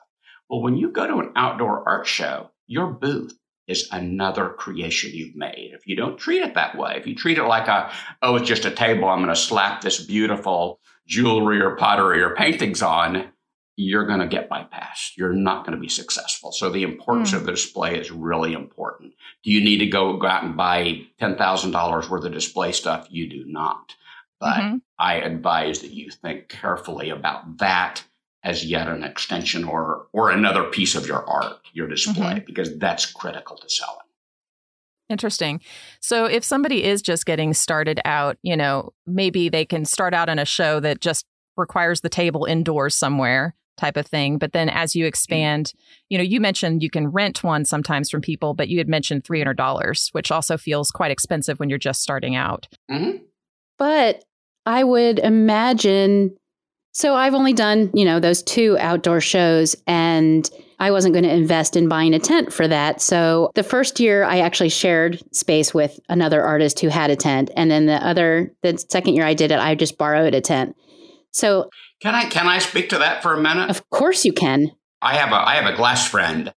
Well, 0.48 0.62
when 0.62 0.76
you 0.76 0.90
go 0.90 1.06
to 1.06 1.18
an 1.18 1.32
outdoor 1.34 1.88
art 1.88 2.06
show, 2.06 2.50
your 2.66 2.86
booth 2.86 3.36
is 3.66 3.88
another 3.92 4.50
creation 4.50 5.10
you've 5.12 5.36
made. 5.36 5.72
If 5.72 5.86
you 5.86 5.96
don't 5.96 6.18
treat 6.18 6.42
it 6.42 6.54
that 6.54 6.76
way, 6.76 6.94
if 6.96 7.06
you 7.06 7.14
treat 7.14 7.38
it 7.38 7.44
like 7.44 7.68
a, 7.68 7.90
oh, 8.22 8.36
it's 8.36 8.48
just 8.48 8.64
a 8.64 8.70
table, 8.70 9.08
I'm 9.08 9.18
going 9.18 9.34
to 9.34 9.36
slap 9.36 9.80
this 9.80 10.04
beautiful 10.04 10.80
jewelry 11.06 11.60
or 11.60 11.76
pottery 11.76 12.22
or 12.22 12.34
paintings 12.34 12.82
on, 12.82 13.30
you're 13.76 14.06
going 14.06 14.20
to 14.20 14.26
get 14.26 14.50
bypassed. 14.50 15.16
You're 15.16 15.32
not 15.32 15.64
going 15.64 15.76
to 15.76 15.80
be 15.80 15.88
successful. 15.88 16.52
So 16.52 16.70
the 16.70 16.82
importance 16.82 17.32
mm. 17.32 17.36
of 17.36 17.46
the 17.46 17.52
display 17.52 17.98
is 17.98 18.10
really 18.10 18.52
important. 18.52 19.14
Do 19.42 19.50
you 19.50 19.62
need 19.62 19.78
to 19.78 19.86
go, 19.86 20.16
go 20.16 20.26
out 20.26 20.44
and 20.44 20.56
buy 20.56 21.02
$10,000 21.20 22.10
worth 22.10 22.24
of 22.24 22.32
display 22.32 22.72
stuff? 22.72 23.06
You 23.10 23.28
do 23.28 23.44
not. 23.46 23.94
But 24.38 24.56
mm-hmm. 24.56 24.76
I 24.98 25.16
advise 25.16 25.80
that 25.80 25.92
you 25.92 26.10
think 26.10 26.48
carefully 26.48 27.10
about 27.10 27.58
that 27.58 28.02
as 28.42 28.64
yet 28.64 28.88
an 28.88 29.04
extension 29.04 29.64
or 29.64 30.06
or 30.12 30.30
another 30.30 30.64
piece 30.64 30.94
of 30.94 31.06
your 31.06 31.28
art, 31.28 31.58
your 31.74 31.86
display, 31.88 32.36
mm-hmm. 32.36 32.44
because 32.46 32.76
that's 32.78 33.04
critical 33.04 33.58
to 33.58 33.68
selling. 33.68 33.98
Interesting. 35.10 35.60
So 36.00 36.24
if 36.24 36.44
somebody 36.44 36.84
is 36.84 37.02
just 37.02 37.26
getting 37.26 37.52
started 37.52 38.00
out, 38.04 38.38
you 38.42 38.56
know, 38.56 38.92
maybe 39.06 39.48
they 39.48 39.66
can 39.66 39.84
start 39.84 40.14
out 40.14 40.28
in 40.28 40.38
a 40.38 40.44
show 40.44 40.80
that 40.80 41.00
just 41.00 41.26
requires 41.56 42.00
the 42.00 42.08
table 42.08 42.44
indoors 42.44 42.94
somewhere 42.94 43.54
type 43.80 43.96
of 43.96 44.06
thing. 44.06 44.38
But 44.38 44.52
then 44.52 44.68
as 44.68 44.94
you 44.94 45.06
expand, 45.06 45.72
you 46.08 46.18
know, 46.18 46.24
you 46.24 46.40
mentioned 46.40 46.82
you 46.82 46.90
can 46.90 47.08
rent 47.08 47.42
one 47.42 47.64
sometimes 47.64 48.10
from 48.10 48.20
people, 48.20 48.54
but 48.54 48.68
you 48.68 48.78
had 48.78 48.88
mentioned 48.88 49.24
$300, 49.24 50.12
which 50.12 50.30
also 50.30 50.56
feels 50.56 50.90
quite 50.90 51.10
expensive 51.10 51.58
when 51.58 51.68
you're 51.68 51.78
just 51.78 52.02
starting 52.02 52.36
out. 52.36 52.68
Mm-hmm. 52.90 53.18
But 53.78 54.22
I 54.66 54.84
would 54.84 55.18
imagine 55.18 56.36
so 56.92 57.14
I've 57.14 57.34
only 57.34 57.52
done, 57.52 57.90
you 57.94 58.04
know, 58.04 58.18
those 58.18 58.42
two 58.42 58.76
outdoor 58.80 59.20
shows 59.20 59.76
and 59.86 60.50
I 60.80 60.90
wasn't 60.90 61.14
going 61.14 61.24
to 61.24 61.32
invest 61.32 61.76
in 61.76 61.88
buying 61.88 62.14
a 62.14 62.18
tent 62.18 62.52
for 62.52 62.66
that. 62.66 63.00
So 63.00 63.52
the 63.54 63.62
first 63.62 64.00
year 64.00 64.24
I 64.24 64.40
actually 64.40 64.70
shared 64.70 65.22
space 65.32 65.72
with 65.72 66.00
another 66.08 66.42
artist 66.42 66.80
who 66.80 66.88
had 66.88 67.10
a 67.10 67.16
tent 67.16 67.50
and 67.56 67.70
then 67.70 67.86
the 67.86 68.04
other 68.04 68.52
the 68.62 68.76
second 68.88 69.14
year 69.14 69.24
I 69.24 69.34
did 69.34 69.52
it 69.52 69.60
I 69.60 69.74
just 69.76 69.98
borrowed 69.98 70.34
a 70.34 70.40
tent. 70.40 70.74
So 71.32 71.70
Can 72.00 72.14
I 72.14 72.24
can 72.24 72.46
I 72.46 72.58
speak 72.58 72.88
to 72.90 72.98
that 72.98 73.22
for 73.22 73.34
a 73.34 73.40
minute? 73.40 73.70
Of 73.70 73.88
course 73.90 74.24
you 74.24 74.32
can. 74.32 74.72
I 75.02 75.16
have 75.16 75.32
a 75.32 75.36
I 75.36 75.56
have 75.56 75.72
a 75.72 75.76
glass 75.76 76.08
friend 76.08 76.52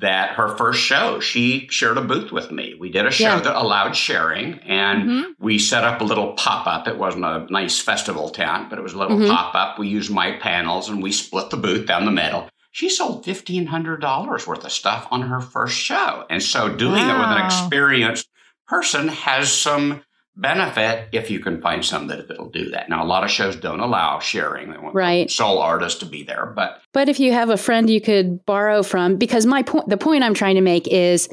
that 0.00 0.32
her 0.32 0.54
first 0.56 0.80
show, 0.80 1.18
she 1.18 1.66
shared 1.70 1.96
a 1.96 2.02
booth 2.02 2.30
with 2.30 2.50
me. 2.50 2.74
We 2.78 2.90
did 2.90 3.06
a 3.06 3.10
show 3.10 3.36
yeah. 3.36 3.40
that 3.40 3.56
allowed 3.56 3.96
sharing 3.96 4.58
and 4.60 5.02
mm-hmm. 5.02 5.30
we 5.38 5.58
set 5.58 5.82
up 5.82 6.00
a 6.00 6.04
little 6.04 6.34
pop 6.34 6.66
up. 6.66 6.86
It 6.86 6.98
wasn't 6.98 7.24
a 7.24 7.46
nice 7.48 7.80
festival 7.80 8.28
tent, 8.28 8.68
but 8.68 8.78
it 8.78 8.82
was 8.82 8.92
a 8.92 8.98
little 8.98 9.16
mm-hmm. 9.16 9.30
pop 9.30 9.54
up. 9.54 9.78
We 9.78 9.88
used 9.88 10.10
my 10.10 10.32
panels 10.32 10.90
and 10.90 11.02
we 11.02 11.12
split 11.12 11.48
the 11.50 11.56
booth 11.56 11.86
down 11.86 12.04
the 12.04 12.10
middle. 12.10 12.50
She 12.70 12.90
sold 12.90 13.24
$1,500 13.24 14.46
worth 14.46 14.64
of 14.64 14.72
stuff 14.72 15.08
on 15.10 15.22
her 15.22 15.40
first 15.40 15.76
show. 15.76 16.26
And 16.28 16.42
so 16.42 16.68
doing 16.68 17.06
wow. 17.06 17.16
it 17.16 17.18
with 17.18 17.38
an 17.38 17.44
experienced 17.44 18.28
person 18.66 19.08
has 19.08 19.50
some 19.50 20.02
benefit 20.38 21.08
if 21.12 21.30
you 21.30 21.40
can 21.40 21.60
find 21.60 21.84
some 21.84 22.06
that 22.06 22.28
will 22.38 22.48
do 22.48 22.70
that. 22.70 22.88
Now, 22.88 23.02
a 23.02 23.06
lot 23.06 23.24
of 23.24 23.30
shows 23.30 23.56
don't 23.56 23.80
allow 23.80 24.20
sharing. 24.20 24.70
They 24.70 24.78
want 24.78 24.94
right. 24.94 25.30
sole 25.30 25.58
artists 25.58 25.98
to 26.00 26.06
be 26.06 26.22
there, 26.22 26.46
but 26.54 26.80
but 26.92 27.08
if 27.08 27.18
you 27.18 27.32
have 27.32 27.50
a 27.50 27.56
friend 27.56 27.90
you 27.90 28.00
could 28.00 28.44
borrow 28.46 28.82
from, 28.82 29.16
because 29.16 29.44
my 29.44 29.62
point, 29.62 29.88
the 29.88 29.96
point 29.96 30.22
I'm 30.22 30.34
trying 30.34 30.54
to 30.54 30.60
make 30.60 30.86
is, 30.86 31.28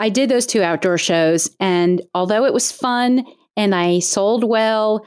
I 0.00 0.08
did 0.08 0.28
those 0.28 0.46
two 0.46 0.62
outdoor 0.62 0.98
shows, 0.98 1.50
and 1.58 2.00
although 2.14 2.44
it 2.44 2.54
was 2.54 2.70
fun 2.70 3.24
and 3.56 3.74
I 3.74 3.98
sold 3.98 4.44
well, 4.44 5.04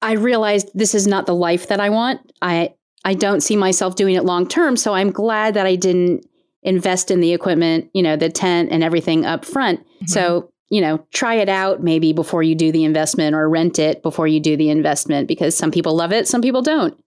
I 0.00 0.12
realized 0.12 0.70
this 0.72 0.94
is 0.94 1.06
not 1.08 1.26
the 1.26 1.34
life 1.34 1.66
that 1.68 1.80
I 1.80 1.90
want. 1.90 2.20
I 2.40 2.74
I 3.04 3.14
don't 3.14 3.40
see 3.40 3.56
myself 3.56 3.96
doing 3.96 4.14
it 4.14 4.24
long 4.24 4.46
term, 4.46 4.76
so 4.76 4.94
I'm 4.94 5.10
glad 5.10 5.54
that 5.54 5.66
I 5.66 5.74
didn't 5.74 6.24
invest 6.62 7.10
in 7.10 7.20
the 7.20 7.32
equipment, 7.32 7.90
you 7.92 8.02
know, 8.02 8.16
the 8.16 8.28
tent 8.28 8.70
and 8.72 8.84
everything 8.84 9.24
up 9.24 9.44
front. 9.44 9.80
Mm-hmm. 9.80 10.06
So 10.06 10.52
you 10.68 10.80
know, 10.80 11.04
try 11.12 11.34
it 11.34 11.48
out 11.48 11.82
maybe 11.82 12.12
before 12.12 12.42
you 12.42 12.54
do 12.54 12.72
the 12.72 12.84
investment 12.84 13.34
or 13.34 13.48
rent 13.48 13.78
it 13.78 14.02
before 14.02 14.26
you 14.26 14.40
do 14.40 14.56
the 14.56 14.70
investment 14.70 15.28
because 15.28 15.56
some 15.56 15.70
people 15.70 15.94
love 15.94 16.12
it, 16.12 16.26
some 16.26 16.42
people 16.42 16.62
don't. 16.62 16.98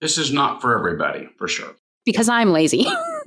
This 0.00 0.18
is 0.18 0.32
not 0.32 0.60
for 0.60 0.78
everybody, 0.78 1.28
for 1.38 1.48
sure. 1.48 1.74
Because 2.04 2.28
I'm 2.28 2.50
lazy. 2.50 2.86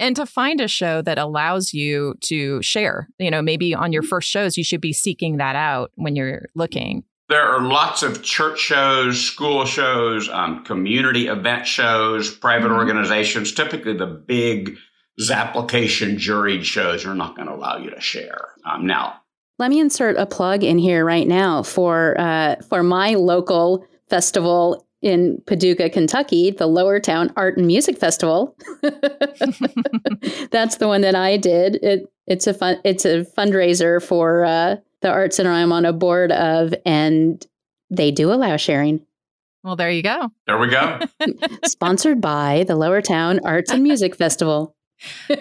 and 0.00 0.16
to 0.16 0.26
find 0.26 0.60
a 0.60 0.66
show 0.66 1.00
that 1.02 1.18
allows 1.18 1.72
you 1.72 2.14
to 2.22 2.60
share, 2.62 3.08
you 3.18 3.30
know, 3.30 3.40
maybe 3.40 3.74
on 3.74 3.92
your 3.92 4.02
first 4.02 4.28
shows, 4.28 4.56
you 4.58 4.64
should 4.64 4.80
be 4.80 4.92
seeking 4.92 5.36
that 5.36 5.54
out 5.54 5.92
when 5.94 6.16
you're 6.16 6.46
looking. 6.56 7.04
There 7.28 7.42
are 7.42 7.62
lots 7.62 8.02
of 8.02 8.22
church 8.22 8.58
shows, 8.58 9.20
school 9.20 9.64
shows, 9.64 10.28
um, 10.28 10.64
community 10.64 11.28
event 11.28 11.66
shows, 11.66 12.34
private 12.34 12.68
mm-hmm. 12.68 12.76
organizations. 12.76 13.52
Typically, 13.52 13.96
the 13.96 14.06
big 14.06 14.76
Zapplication 15.20 16.16
juried 16.16 16.64
shows 16.64 17.06
are 17.06 17.14
not 17.14 17.36
going 17.36 17.48
to 17.48 17.54
allow 17.54 17.76
you 17.76 17.90
to 17.90 18.00
share. 18.00 18.54
Um, 18.64 18.86
now, 18.86 19.20
let 19.58 19.70
me 19.70 19.78
insert 19.78 20.16
a 20.16 20.26
plug 20.26 20.64
in 20.64 20.78
here 20.78 21.04
right 21.04 21.26
now 21.26 21.62
for 21.62 22.18
uh, 22.18 22.56
for 22.68 22.82
my 22.82 23.14
local 23.14 23.86
festival 24.08 24.86
in 25.02 25.40
Paducah, 25.46 25.90
Kentucky, 25.90 26.50
the 26.50 26.66
Lowertown 26.66 27.30
Art 27.36 27.58
and 27.58 27.66
Music 27.66 27.98
Festival. 27.98 28.56
That's 30.50 30.78
the 30.78 30.88
one 30.88 31.02
that 31.02 31.14
I 31.14 31.36
did. 31.36 31.76
It, 31.76 32.10
it's 32.26 32.46
a 32.46 32.54
fun 32.54 32.80
it's 32.84 33.04
a 33.04 33.24
fundraiser 33.36 34.02
for 34.02 34.44
uh, 34.44 34.76
the 35.02 35.10
art 35.10 35.34
center 35.34 35.50
I'm 35.50 35.72
on 35.72 35.84
a 35.84 35.92
board 35.92 36.32
of, 36.32 36.74
and 36.84 37.46
they 37.90 38.10
do 38.10 38.32
allow 38.32 38.56
sharing. 38.56 39.04
Well, 39.62 39.76
there 39.76 39.90
you 39.90 40.02
go. 40.02 40.30
There 40.46 40.58
we 40.58 40.68
go. 40.68 41.00
Sponsored 41.64 42.20
by 42.20 42.64
the 42.66 42.74
Lowertown 42.74 43.40
Arts 43.44 43.70
and 43.70 43.82
Music 43.82 44.16
Festival 44.16 44.74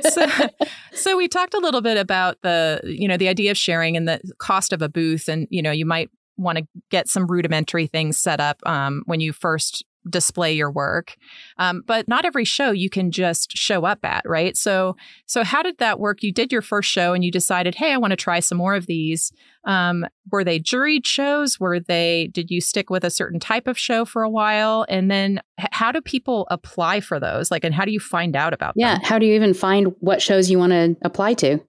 so, 0.09 0.25
so 0.93 1.17
we 1.17 1.27
talked 1.27 1.53
a 1.53 1.59
little 1.59 1.81
bit 1.81 1.97
about 1.97 2.41
the 2.41 2.81
you 2.83 3.07
know 3.07 3.17
the 3.17 3.27
idea 3.27 3.51
of 3.51 3.57
sharing 3.57 3.97
and 3.97 4.07
the 4.07 4.19
cost 4.37 4.73
of 4.73 4.81
a 4.81 4.89
booth 4.89 5.27
and 5.27 5.47
you 5.49 5.61
know 5.61 5.71
you 5.71 5.85
might 5.85 6.09
want 6.37 6.57
to 6.57 6.67
get 6.89 7.07
some 7.07 7.27
rudimentary 7.27 7.87
things 7.87 8.17
set 8.17 8.39
up 8.39 8.57
um, 8.65 9.03
when 9.05 9.19
you 9.19 9.31
first 9.31 9.85
display 10.09 10.53
your 10.53 10.71
work 10.71 11.15
um, 11.57 11.83
but 11.85 12.07
not 12.07 12.25
every 12.25 12.45
show 12.45 12.71
you 12.71 12.89
can 12.89 13.11
just 13.11 13.55
show 13.55 13.85
up 13.85 13.99
at 14.03 14.23
right? 14.25 14.55
So 14.57 14.95
so 15.25 15.43
how 15.43 15.61
did 15.61 15.77
that 15.77 15.99
work? 15.99 16.23
You 16.23 16.31
did 16.31 16.51
your 16.51 16.61
first 16.61 16.89
show 16.89 17.13
and 17.13 17.23
you 17.23 17.31
decided 17.31 17.75
hey 17.75 17.93
i 17.93 17.97
want 17.97 18.11
to 18.11 18.17
try 18.17 18.39
some 18.39 18.57
more 18.57 18.75
of 18.75 18.85
these. 18.85 19.31
Um, 19.65 20.05
were 20.31 20.43
they 20.43 20.59
juried 20.59 21.05
shows? 21.05 21.59
Were 21.59 21.79
they 21.79 22.29
did 22.33 22.51
you 22.51 22.61
stick 22.61 22.89
with 22.89 23.03
a 23.03 23.09
certain 23.09 23.39
type 23.39 23.67
of 23.67 23.77
show 23.77 24.05
for 24.05 24.23
a 24.23 24.29
while? 24.29 24.85
And 24.89 25.09
then 25.09 25.41
h- 25.59 25.67
how 25.71 25.91
do 25.91 26.01
people 26.01 26.47
apply 26.51 26.99
for 26.99 27.19
those? 27.19 27.49
Like 27.51 27.63
and 27.63 27.73
how 27.73 27.85
do 27.85 27.91
you 27.91 27.99
find 27.99 28.35
out 28.35 28.53
about 28.53 28.73
yeah 28.75 28.95
them? 28.95 29.03
how 29.03 29.19
do 29.19 29.25
you 29.25 29.33
even 29.35 29.53
find 29.53 29.93
what 29.99 30.21
shows 30.21 30.49
you 30.49 30.59
want 30.59 30.71
to 30.71 30.97
apply 31.03 31.33
to 31.35 31.59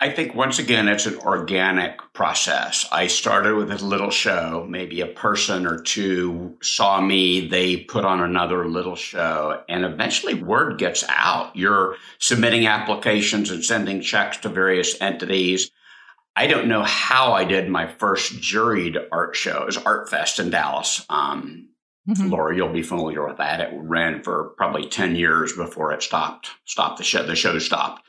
I 0.00 0.10
think 0.10 0.32
once 0.32 0.60
again, 0.60 0.86
it's 0.86 1.06
an 1.06 1.18
organic 1.18 2.00
process. 2.12 2.86
I 2.92 3.08
started 3.08 3.56
with 3.56 3.72
a 3.72 3.84
little 3.84 4.10
show, 4.10 4.64
maybe 4.68 5.00
a 5.00 5.06
person 5.06 5.66
or 5.66 5.80
two 5.80 6.56
saw 6.62 7.00
me, 7.00 7.48
they 7.48 7.78
put 7.78 8.04
on 8.04 8.20
another 8.20 8.68
little 8.68 8.94
show, 8.94 9.60
and 9.68 9.84
eventually 9.84 10.34
word 10.34 10.78
gets 10.78 11.04
out. 11.08 11.56
You're 11.56 11.96
submitting 12.20 12.66
applications 12.66 13.50
and 13.50 13.64
sending 13.64 14.00
checks 14.00 14.36
to 14.38 14.48
various 14.48 15.00
entities. 15.00 15.72
I 16.36 16.46
don't 16.46 16.68
know 16.68 16.84
how 16.84 17.32
I 17.32 17.44
did 17.44 17.68
my 17.68 17.88
first 17.88 18.34
juried 18.34 18.96
art 19.10 19.34
show. 19.34 19.62
It 19.62 19.66
was 19.66 19.78
Art 19.78 20.08
Fest 20.08 20.38
in 20.38 20.50
Dallas. 20.50 21.04
Um, 21.10 21.70
mm-hmm. 22.08 22.28
Laura, 22.28 22.54
you'll 22.54 22.72
be 22.72 22.84
familiar 22.84 23.26
with 23.26 23.38
that. 23.38 23.60
It 23.60 23.70
ran 23.74 24.22
for 24.22 24.54
probably 24.56 24.86
10 24.88 25.16
years 25.16 25.54
before 25.54 25.90
it 25.90 26.04
stopped, 26.04 26.50
stopped 26.64 26.98
the 26.98 27.04
show. 27.04 27.24
The 27.24 27.34
show 27.34 27.58
stopped. 27.58 28.04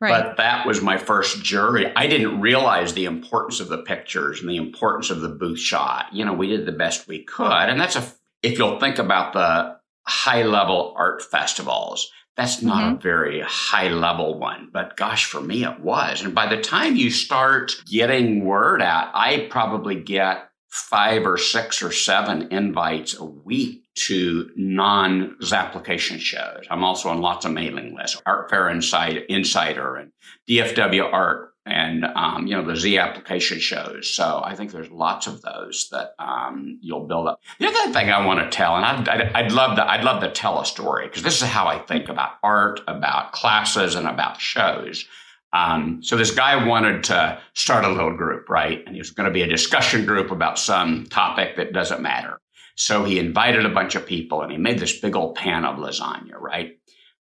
Right. 0.00 0.24
But 0.24 0.38
that 0.38 0.66
was 0.66 0.80
my 0.80 0.96
first 0.96 1.42
jury. 1.42 1.92
I 1.94 2.06
didn't 2.06 2.40
realize 2.40 2.94
the 2.94 3.04
importance 3.04 3.60
of 3.60 3.68
the 3.68 3.82
pictures 3.82 4.40
and 4.40 4.48
the 4.48 4.56
importance 4.56 5.10
of 5.10 5.20
the 5.20 5.28
booth 5.28 5.58
shot. 5.58 6.06
You 6.12 6.24
know, 6.24 6.32
we 6.32 6.48
did 6.48 6.64
the 6.64 6.72
best 6.72 7.06
we 7.06 7.22
could. 7.22 7.68
And 7.68 7.78
that's 7.78 7.96
a, 7.96 8.04
if 8.42 8.56
you'll 8.56 8.80
think 8.80 8.98
about 8.98 9.34
the 9.34 9.76
high 10.06 10.42
level 10.44 10.94
art 10.96 11.22
festivals, 11.22 12.10
that's 12.34 12.62
not 12.62 12.82
mm-hmm. 12.84 12.94
a 12.96 13.00
very 13.00 13.40
high 13.42 13.88
level 13.88 14.38
one. 14.38 14.70
But 14.72 14.96
gosh, 14.96 15.26
for 15.26 15.42
me, 15.42 15.64
it 15.64 15.80
was. 15.80 16.22
And 16.22 16.34
by 16.34 16.46
the 16.46 16.62
time 16.62 16.96
you 16.96 17.10
start 17.10 17.72
getting 17.86 18.46
word 18.46 18.80
out, 18.80 19.10
I 19.12 19.48
probably 19.50 19.96
get 19.96 20.48
five 20.70 21.26
or 21.26 21.36
six 21.36 21.82
or 21.82 21.92
seven 21.92 22.48
invites 22.50 23.18
a 23.18 23.24
week 23.24 23.79
to 23.94 24.50
non 24.56 25.36
Zapplication 25.42 26.18
shows. 26.18 26.64
I'm 26.70 26.84
also 26.84 27.08
on 27.08 27.20
lots 27.20 27.44
of 27.44 27.52
mailing 27.52 27.94
lists, 27.94 28.20
Art 28.26 28.50
Fair 28.50 28.68
Insider 28.68 29.96
and 29.96 30.12
DFW 30.48 31.12
Art 31.12 31.50
and 31.66 32.04
um, 32.04 32.46
you 32.46 32.56
know 32.56 32.64
the 32.64 32.72
Zapplication 32.72 33.60
shows. 33.60 34.12
So 34.12 34.42
I 34.44 34.54
think 34.54 34.72
there's 34.72 34.90
lots 34.90 35.26
of 35.26 35.42
those 35.42 35.88
that 35.92 36.14
um, 36.18 36.78
you'll 36.80 37.06
build 37.06 37.28
up. 37.28 37.40
The 37.58 37.66
other 37.66 37.92
thing 37.92 38.10
I 38.10 38.24
want 38.24 38.40
to 38.40 38.56
tell, 38.56 38.76
and 38.76 38.84
I'd, 38.84 39.08
I'd, 39.08 39.32
I'd 39.34 39.52
love 39.52 39.76
to, 39.76 39.88
I'd 39.88 40.04
love 40.04 40.22
to 40.22 40.30
tell 40.30 40.60
a 40.60 40.66
story 40.66 41.06
because 41.06 41.22
this 41.22 41.42
is 41.42 41.48
how 41.48 41.66
I 41.66 41.78
think 41.78 42.08
about 42.08 42.32
art, 42.42 42.80
about 42.88 43.32
classes, 43.32 43.94
and 43.94 44.06
about 44.06 44.40
shows. 44.40 45.06
Um, 45.52 46.00
so 46.02 46.16
this 46.16 46.30
guy 46.30 46.64
wanted 46.64 47.04
to 47.04 47.40
start 47.54 47.84
a 47.84 47.88
little 47.88 48.16
group, 48.16 48.48
right? 48.48 48.82
And 48.86 48.94
he 48.94 49.00
was 49.00 49.10
going 49.10 49.26
to 49.26 49.32
be 49.32 49.42
a 49.42 49.48
discussion 49.48 50.06
group 50.06 50.30
about 50.30 50.58
some 50.58 51.06
topic 51.06 51.56
that 51.56 51.72
doesn't 51.72 52.00
matter. 52.00 52.40
So 52.76 53.04
he 53.04 53.18
invited 53.18 53.66
a 53.66 53.70
bunch 53.70 53.94
of 53.94 54.06
people 54.06 54.42
and 54.42 54.50
he 54.50 54.58
made 54.58 54.78
this 54.78 54.98
big 54.98 55.16
old 55.16 55.34
pan 55.36 55.64
of 55.64 55.76
lasagna, 55.76 56.38
right? 56.38 56.78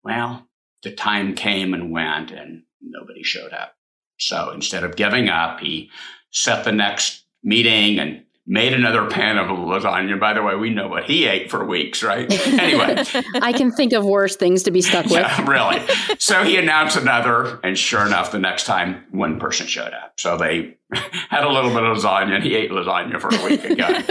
Well, 0.05 0.47
the 0.83 0.93
time 0.93 1.35
came 1.35 1.75
and 1.75 1.91
went 1.91 2.31
and 2.31 2.63
nobody 2.81 3.23
showed 3.23 3.53
up. 3.53 3.75
So 4.19 4.51
instead 4.51 4.85
of 4.85 4.97
giving 4.97 5.29
up, 5.29 5.61
he 5.61 5.91
set 6.31 6.65
the 6.65 6.73
next 6.73 7.25
meeting 7.43 7.99
and 7.99 8.26
made 8.47 8.73
another 8.73 9.07
pan 9.11 9.39
of 9.39 9.49
lasagna. 9.49 10.19
By 10.19 10.33
the 10.33 10.43
way, 10.43 10.55
we 10.55 10.71
know 10.71 10.89
what 10.89 11.05
he 11.05 11.27
ate 11.27 11.51
for 11.51 11.65
weeks, 11.65 12.03
right? 12.03 12.31
Anyway, 12.47 13.03
I 13.43 13.53
can 13.53 13.73
think 13.73 13.93
of 13.93 14.05
worse 14.05 14.37
things 14.37 14.63
to 14.65 14.71
be 14.71 14.83
stuck 14.83 15.07
with. 15.07 15.15
Yeah, 15.15 15.49
really. 15.49 15.83
So 16.19 16.45
he 16.45 16.57
announced 16.57 16.97
another, 16.97 17.59
and 17.65 17.77
sure 17.77 18.07
enough, 18.07 18.33
the 18.33 18.39
next 18.39 18.65
time 18.65 19.05
one 19.11 19.41
person 19.41 19.67
showed 19.67 19.93
up. 19.93 20.13
So 20.17 20.37
they 20.37 20.77
had 20.93 21.45
a 21.45 21.51
little 21.51 21.71
bit 21.71 21.83
of 21.83 21.97
lasagna, 21.97 22.37
and 22.37 22.45
he 22.45 22.55
ate 22.55 22.71
lasagna 22.71 23.21
for 23.21 23.35
a 23.35 23.45
week 23.45 23.65
again. 23.65 24.05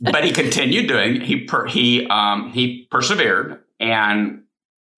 but 0.00 0.24
he 0.24 0.32
continued 0.32 0.88
doing. 0.88 1.20
He 1.20 1.44
per, 1.44 1.66
he 1.66 2.06
um, 2.08 2.52
he 2.52 2.86
persevered, 2.90 3.60
and 3.80 4.42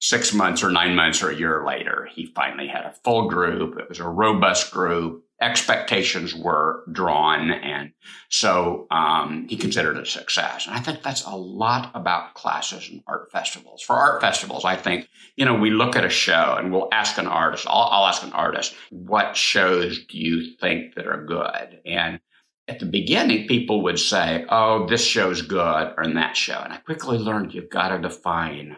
six 0.01 0.33
months 0.33 0.63
or 0.63 0.71
nine 0.71 0.97
months 0.97 1.23
or 1.23 1.31
a 1.31 1.37
year 1.37 1.63
later, 1.65 2.09
he 2.11 2.27
finally 2.27 2.67
had 2.67 2.85
a 2.85 2.95
full 3.05 3.29
group. 3.29 3.79
It 3.79 3.89
was 3.89 4.01
a 4.01 4.09
robust 4.09 4.73
group. 4.73 5.25
Expectations 5.41 6.35
were 6.35 6.85
drawn. 6.93 7.51
And 7.51 7.93
so 8.29 8.87
um, 8.91 9.47
he 9.49 9.57
considered 9.57 9.97
it 9.97 10.03
a 10.03 10.07
success. 10.07 10.67
And 10.67 10.75
I 10.75 10.81
think 10.81 11.03
that's 11.03 11.25
a 11.25 11.35
lot 11.35 11.91
about 11.95 12.35
classes 12.35 12.89
and 12.91 13.03
art 13.07 13.31
festivals. 13.33 13.83
For 13.83 13.97
art 13.97 14.21
festivals, 14.21 14.65
I 14.65 14.77
think, 14.77 15.09
you 15.37 15.45
know, 15.45 15.55
we 15.55 15.71
look 15.71 15.97
at 15.97 16.05
a 16.05 16.11
show 16.11 16.57
and 16.59 16.73
we'll 16.73 16.89
ask 16.93 17.19
an 17.19 17.27
artist, 17.27 17.67
I'll, 17.69 17.89
I'll 17.91 18.07
ask 18.07 18.23
an 18.23 18.33
artist, 18.33 18.75
what 18.91 19.37
shows 19.37 20.05
do 20.07 20.19
you 20.19 20.55
think 20.61 20.95
that 20.95 21.07
are 21.07 21.25
good? 21.25 21.81
And 21.87 22.21
at 22.69 22.79
the 22.79 22.87
beginning, 22.87 23.49
people 23.49 23.83
would 23.83 23.99
say, 23.99 24.45
oh, 24.49 24.87
this 24.87 25.05
show's 25.05 25.43
good 25.43 25.95
or 25.97 26.07
that 26.07 26.37
show. 26.37 26.61
And 26.63 26.73
I 26.73 26.77
quickly 26.77 27.19
learned 27.19 27.55
you've 27.55 27.71
got 27.71 27.89
to 27.89 27.99
define 27.99 28.77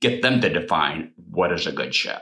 get 0.00 0.22
them 0.22 0.40
to 0.40 0.48
define 0.48 1.12
what 1.30 1.52
is 1.52 1.66
a 1.66 1.72
good 1.72 1.94
show. 1.94 2.18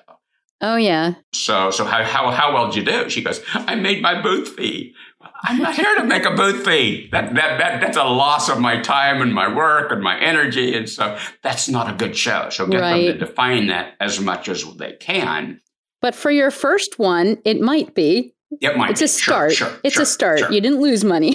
Oh 0.60 0.76
yeah. 0.76 1.14
So 1.32 1.70
so 1.70 1.84
how 1.84 2.02
how 2.02 2.30
how 2.30 2.52
well 2.52 2.66
did 2.66 2.76
you 2.76 2.84
do? 2.84 3.08
She 3.10 3.22
goes, 3.22 3.40
I 3.54 3.74
made 3.74 4.02
my 4.02 4.20
booth 4.20 4.56
fee. 4.56 4.94
I'm 5.42 5.58
not 5.58 5.76
here 5.76 5.94
to 5.96 6.04
make 6.04 6.24
a 6.24 6.34
booth 6.34 6.64
fee. 6.64 7.08
That 7.12 7.34
that 7.34 7.58
that 7.58 7.80
that's 7.80 7.96
a 7.96 8.04
loss 8.04 8.48
of 8.48 8.58
my 8.60 8.80
time 8.80 9.22
and 9.22 9.32
my 9.32 9.52
work 9.52 9.92
and 9.92 10.02
my 10.02 10.18
energy, 10.18 10.76
and 10.76 10.88
so 10.88 11.16
that's 11.42 11.68
not 11.68 11.92
a 11.92 11.96
good 11.96 12.16
show. 12.16 12.48
So 12.50 12.66
get 12.66 12.80
right. 12.80 13.06
them 13.06 13.18
to 13.18 13.26
define 13.26 13.68
that 13.68 13.94
as 14.00 14.20
much 14.20 14.48
as 14.48 14.64
they 14.76 14.94
can. 14.94 15.60
But 16.00 16.14
for 16.14 16.30
your 16.30 16.50
first 16.50 16.98
one, 16.98 17.38
it 17.44 17.60
might 17.60 17.94
be. 17.94 18.34
It 18.60 18.76
might. 18.76 18.90
It's 18.90 19.00
be. 19.00 19.04
a 19.04 19.08
start. 19.08 19.52
Sure, 19.52 19.68
sure, 19.68 19.80
it's 19.84 19.94
sure, 19.94 20.02
a 20.02 20.06
start. 20.06 20.40
You 20.52 20.60
didn't 20.60 20.80
lose 20.80 21.04
money. 21.04 21.34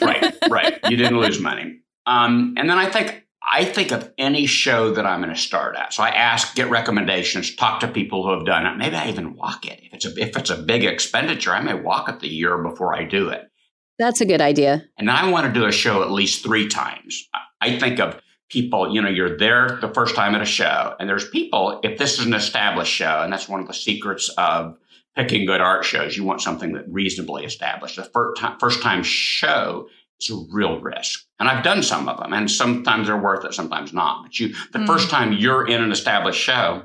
right, 0.00 0.34
right. 0.50 0.78
You 0.88 0.96
didn't 0.96 1.18
lose 1.20 1.40
money. 1.40 1.80
Um, 2.06 2.54
and 2.56 2.68
then 2.68 2.78
I 2.78 2.90
think 2.90 3.23
I 3.50 3.64
think 3.64 3.92
of 3.92 4.12
any 4.16 4.46
show 4.46 4.92
that 4.94 5.06
I'm 5.06 5.20
going 5.20 5.34
to 5.34 5.40
start 5.40 5.76
at. 5.76 5.92
So 5.92 6.02
I 6.02 6.10
ask, 6.10 6.54
get 6.54 6.70
recommendations, 6.70 7.54
talk 7.54 7.80
to 7.80 7.88
people 7.88 8.22
who 8.22 8.30
have 8.30 8.46
done 8.46 8.66
it. 8.66 8.76
Maybe 8.76 8.96
I 8.96 9.08
even 9.08 9.36
walk 9.36 9.66
it. 9.66 9.80
If 9.82 9.94
it's 9.94 10.06
a 10.06 10.20
if 10.20 10.36
it's 10.36 10.50
a 10.50 10.56
big 10.56 10.84
expenditure, 10.84 11.52
I 11.52 11.60
may 11.60 11.74
walk 11.74 12.08
it 12.08 12.20
the 12.20 12.28
year 12.28 12.56
before 12.62 12.96
I 12.96 13.04
do 13.04 13.28
it. 13.28 13.50
That's 13.98 14.20
a 14.20 14.26
good 14.26 14.40
idea. 14.40 14.84
And 14.98 15.10
I 15.10 15.30
want 15.30 15.46
to 15.46 15.52
do 15.52 15.66
a 15.66 15.72
show 15.72 16.02
at 16.02 16.10
least 16.10 16.42
three 16.42 16.68
times. 16.68 17.28
I 17.60 17.78
think 17.78 18.00
of 18.00 18.20
people, 18.50 18.94
you 18.94 19.00
know, 19.00 19.08
you're 19.08 19.36
there 19.36 19.78
the 19.80 19.92
first 19.94 20.14
time 20.14 20.34
at 20.34 20.42
a 20.42 20.46
show, 20.46 20.94
and 20.98 21.08
there's 21.08 21.28
people, 21.28 21.80
if 21.82 21.98
this 21.98 22.18
is 22.18 22.26
an 22.26 22.34
established 22.34 22.92
show, 22.92 23.20
and 23.22 23.32
that's 23.32 23.48
one 23.48 23.60
of 23.60 23.66
the 23.66 23.74
secrets 23.74 24.28
of 24.36 24.76
picking 25.16 25.46
good 25.46 25.60
art 25.60 25.84
shows, 25.84 26.16
you 26.16 26.24
want 26.24 26.40
something 26.40 26.72
that 26.72 26.84
reasonably 26.88 27.44
established. 27.44 27.96
The 27.96 28.04
first 28.04 28.40
time, 28.40 28.58
first 28.58 28.82
time 28.82 29.02
show 29.02 29.88
it's 30.18 30.30
a 30.30 30.36
real 30.50 30.80
risk. 30.80 31.24
And 31.38 31.48
I've 31.48 31.64
done 31.64 31.82
some 31.82 32.08
of 32.08 32.18
them, 32.18 32.32
and 32.32 32.50
sometimes 32.50 33.06
they're 33.06 33.16
worth 33.16 33.44
it, 33.44 33.54
sometimes 33.54 33.92
not. 33.92 34.22
But 34.22 34.38
you, 34.38 34.54
the 34.72 34.80
mm. 34.80 34.86
first 34.86 35.10
time 35.10 35.32
you're 35.32 35.66
in 35.66 35.82
an 35.82 35.92
established 35.92 36.40
show, 36.40 36.84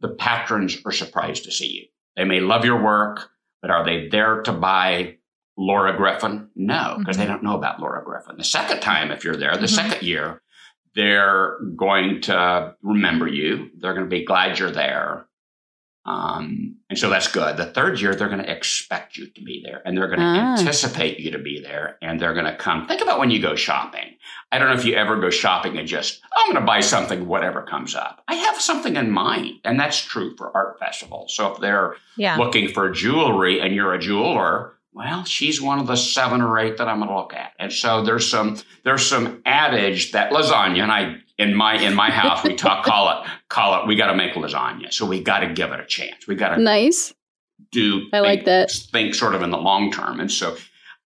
the 0.00 0.08
patrons 0.08 0.76
are 0.84 0.92
surprised 0.92 1.44
to 1.44 1.52
see 1.52 1.68
you. 1.68 1.86
They 2.16 2.24
may 2.24 2.40
love 2.40 2.64
your 2.64 2.82
work, 2.82 3.30
but 3.62 3.70
are 3.70 3.84
they 3.84 4.08
there 4.08 4.42
to 4.42 4.52
buy 4.52 5.16
Laura 5.56 5.96
Griffin? 5.96 6.50
No, 6.54 6.96
because 6.98 7.16
mm-hmm. 7.16 7.26
they 7.26 7.32
don't 7.32 7.42
know 7.42 7.56
about 7.56 7.80
Laura 7.80 8.04
Griffin. 8.04 8.36
The 8.36 8.44
second 8.44 8.80
time, 8.80 9.10
if 9.10 9.24
you're 9.24 9.36
there, 9.36 9.52
the 9.52 9.66
mm-hmm. 9.66 9.88
second 9.90 10.02
year, 10.02 10.42
they're 10.94 11.58
going 11.76 12.20
to 12.22 12.74
remember 12.82 13.26
you. 13.26 13.70
They're 13.78 13.94
going 13.94 14.06
to 14.06 14.10
be 14.10 14.24
glad 14.24 14.58
you're 14.58 14.70
there. 14.70 15.26
Um, 16.06 16.76
and 16.94 16.98
so 17.00 17.10
that's 17.10 17.26
good. 17.26 17.56
The 17.56 17.66
third 17.66 18.00
year, 18.00 18.14
they're 18.14 18.28
going 18.28 18.44
to 18.44 18.48
expect 18.48 19.16
you 19.16 19.26
to 19.26 19.42
be 19.42 19.60
there 19.64 19.82
and 19.84 19.98
they're 19.98 20.06
going 20.06 20.20
to 20.20 20.24
ah. 20.24 20.56
anticipate 20.56 21.18
you 21.18 21.32
to 21.32 21.40
be 21.40 21.60
there 21.60 21.98
and 22.00 22.20
they're 22.20 22.34
going 22.34 22.46
to 22.46 22.54
come. 22.54 22.86
Think 22.86 23.00
about 23.00 23.18
when 23.18 23.32
you 23.32 23.42
go 23.42 23.56
shopping. 23.56 24.14
I 24.52 24.60
don't 24.60 24.68
know 24.68 24.76
if 24.76 24.84
you 24.84 24.94
ever 24.94 25.18
go 25.20 25.28
shopping 25.28 25.76
and 25.76 25.88
just, 25.88 26.20
I'm 26.32 26.52
going 26.52 26.62
to 26.62 26.64
buy 26.64 26.78
something, 26.78 27.26
whatever 27.26 27.62
comes 27.62 27.96
up. 27.96 28.22
I 28.28 28.36
have 28.36 28.60
something 28.60 28.94
in 28.94 29.10
mind. 29.10 29.54
And 29.64 29.80
that's 29.80 29.98
true 29.98 30.36
for 30.36 30.56
art 30.56 30.78
festivals. 30.78 31.34
So 31.34 31.52
if 31.52 31.60
they're 31.60 31.96
yeah. 32.16 32.36
looking 32.36 32.68
for 32.68 32.88
jewelry 32.90 33.60
and 33.60 33.74
you're 33.74 33.92
a 33.92 33.98
jeweler, 33.98 34.74
well, 34.92 35.24
she's 35.24 35.60
one 35.60 35.80
of 35.80 35.88
the 35.88 35.96
seven 35.96 36.42
or 36.42 36.60
eight 36.60 36.76
that 36.76 36.86
I'm 36.86 36.98
going 36.98 37.08
to 37.08 37.16
look 37.16 37.34
at. 37.34 37.54
And 37.58 37.72
so 37.72 38.04
there's 38.04 38.30
some, 38.30 38.60
there's 38.84 39.04
some 39.04 39.42
adage 39.44 40.12
that 40.12 40.30
lasagna, 40.30 40.84
and 40.84 40.92
I 40.92 41.16
in 41.38 41.54
my 41.54 41.76
in 41.76 41.94
my 41.94 42.10
house 42.20 42.42
we 42.44 42.54
talk 42.54 42.84
call 42.84 43.10
it 43.10 43.28
call 43.48 43.80
it 43.80 43.86
we 43.86 43.96
got 43.96 44.08
to 44.08 44.16
make 44.16 44.32
lasagna. 44.34 44.92
So 44.92 45.06
we 45.06 45.22
got 45.22 45.40
to 45.40 45.52
give 45.52 45.72
it 45.72 45.80
a 45.80 45.86
chance. 45.86 46.26
We 46.26 46.34
got 46.34 46.54
to 46.54 46.60
nice. 46.60 47.14
do 47.72 48.06
i 48.12 48.16
think, 48.16 48.24
like 48.24 48.44
that. 48.44 48.70
think 48.70 49.14
sort 49.14 49.34
of 49.34 49.42
in 49.42 49.50
the 49.50 49.58
long 49.58 49.90
term. 49.90 50.20
And 50.20 50.30
so 50.30 50.56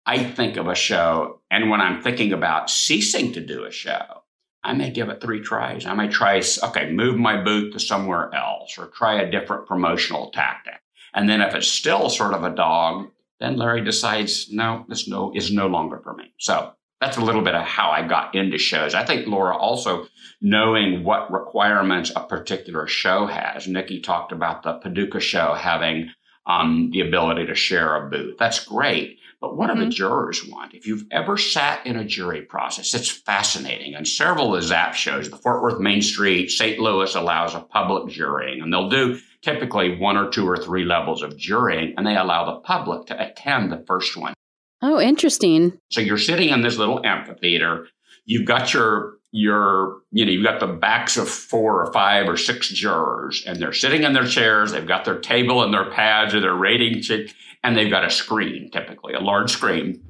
i 0.07 0.23
think 0.23 0.57
of 0.57 0.69
a 0.69 0.75
show 0.75 1.41
and 1.51 1.71
when 1.71 1.81
i'm 1.81 2.03
thinking 2.03 2.33
about 2.33 2.71
ceasing 2.71 3.33
to 3.33 3.45
do 3.45 3.65
a 3.65 3.71
show 3.71 4.23
i 4.65 4.73
may 4.73 4.91
give 4.91 5.09
it 5.09 5.21
three 5.21 5.41
tries. 5.41 5.87
I 5.87 5.95
may 5.95 6.09
try 6.09 6.43
okay 6.65 6.91
move 6.91 7.17
my 7.17 7.43
booth 7.43 7.73
to 7.73 7.81
somewhere 7.81 8.35
else 8.35 8.79
or 8.79 8.87
try 8.87 9.21
a 9.21 9.31
different 9.31 9.67
promotional 9.67 10.31
tactic. 10.31 10.81
And 11.15 11.29
then 11.29 11.41
if 11.41 11.55
it's 11.55 11.69
still 11.69 12.11
sort 12.11 12.35
of 12.35 12.45
a 12.45 12.55
dog 12.55 13.11
then 13.41 13.57
larry 13.57 13.85
decides 13.85 14.51
no 14.53 14.85
this 14.89 15.09
no 15.09 15.33
is 15.35 15.53
no 15.53 15.67
longer 15.67 16.01
for 16.03 16.15
me. 16.15 16.33
So 16.39 16.73
that's 17.01 17.17
a 17.17 17.21
little 17.21 17.43
bit 17.43 17.55
of 17.55 17.63
how 17.63 17.91
I 17.91 18.07
got 18.07 18.35
into 18.35 18.59
shows. 18.59 18.95
I 18.95 19.05
think 19.05 19.27
Laura 19.27 19.57
also 19.57 20.07
knowing 20.41 21.05
what 21.05 21.33
requirements 21.33 22.13
a 22.15 22.21
particular 22.21 22.87
show 22.87 23.27
has. 23.27 23.67
Nikki 23.67 24.01
talked 24.01 24.33
about 24.33 24.63
the 24.63 24.75
Paducah 24.75 25.21
show 25.21 25.55
having 25.55 26.11
um, 26.47 26.91
the 26.93 27.01
ability 27.01 27.47
to 27.47 27.55
share 27.55 27.97
a 27.97 28.09
booth. 28.09 28.37
That's 28.39 28.65
great. 28.65 29.19
But 29.41 29.57
what 29.57 29.71
mm-hmm. 29.71 29.81
do 29.81 29.85
the 29.87 29.91
jurors 29.93 30.45
want? 30.47 30.75
If 30.75 30.87
you've 30.87 31.07
ever 31.13 31.37
sat 31.37 31.87
in 31.87 31.97
a 31.97 32.05
jury 32.05 32.43
process, 32.43 32.95
it's 32.95 33.11
fascinating. 33.11 33.95
And 33.95 34.07
several 34.07 34.55
of 34.55 34.61
the 34.61 34.67
ZAP 34.67 34.95
shows, 34.95 35.31
the 35.31 35.37
Fort 35.37 35.63
Worth 35.63 35.79
Main 35.79 36.03
Street, 36.03 36.51
St. 36.51 36.79
Louis 36.81 37.15
allows 37.15 37.55
a 37.55 37.61
public 37.61 38.13
jurying, 38.13 38.61
and 38.61 38.73
they'll 38.73 38.89
do 38.89 39.21
typically 39.43 39.97
one 39.97 40.17
or 40.17 40.29
two 40.29 40.49
or 40.49 40.57
three 40.57 40.85
levels 40.85 41.23
of 41.23 41.37
jurying, 41.37 41.95
and 41.97 42.05
they 42.05 42.17
allow 42.17 42.47
the 42.47 42.61
public 42.61 43.07
to 43.07 43.31
attend 43.31 43.71
the 43.71 43.85
first 43.87 44.17
one. 44.17 44.35
Oh, 44.83 45.01
interesting. 45.01 45.79
So 45.91 46.01
you're 46.01 46.19
sitting 46.19 46.49
in 46.49 46.63
this 46.63 46.79
little 46.79 47.05
amphitheater. 47.05 47.87
You've 48.25 48.47
got 48.47 48.75
your 48.75 49.18
your 49.31 49.99
you 50.11 50.25
know 50.25 50.33
you've 50.33 50.45
got 50.45 50.61
the 50.61 50.67
backs 50.67 51.17
of 51.17 51.29
four 51.29 51.85
or 51.85 51.93
five 51.93 52.29
or 52.29 52.37
six 52.37 52.69
jurors, 52.69 53.45
and 53.47 53.61
they're 53.61 53.73
sitting 53.73 54.03
in 54.03 54.13
their 54.13 54.27
chairs. 54.27 54.73
They've 54.73 54.87
got 54.87 55.05
their 55.05 55.19
table 55.19 55.63
and 55.63 55.73
their 55.73 55.91
pads 55.91 56.35
or 56.35 56.41
their 56.41 56.55
rating 56.55 57.03
sheet, 57.03 57.35
and 57.63 57.77
they've 57.77 57.91
got 57.91 58.05
a 58.05 58.11
screen, 58.11 58.71
typically 58.71 59.15
a 59.15 59.21
large 59.21 59.51
screen, 59.51 60.03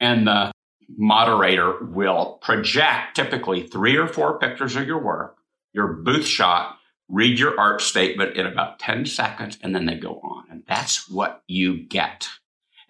and 0.00 0.26
the 0.26 0.52
moderator 0.96 1.84
will 1.84 2.38
project 2.42 3.16
typically 3.16 3.66
three 3.66 3.96
or 3.96 4.06
four 4.06 4.38
pictures 4.38 4.76
of 4.76 4.86
your 4.86 5.02
work, 5.02 5.36
your 5.72 5.88
booth 5.88 6.26
shot, 6.26 6.76
read 7.08 7.38
your 7.38 7.58
art 7.58 7.80
statement 7.80 8.36
in 8.36 8.46
about 8.46 8.78
10 8.78 9.06
seconds, 9.06 9.58
and 9.62 9.74
then 9.74 9.86
they 9.86 9.94
go 9.94 10.20
on. 10.22 10.44
And 10.50 10.62
that's 10.66 11.08
what 11.08 11.42
you 11.46 11.82
get. 11.82 12.28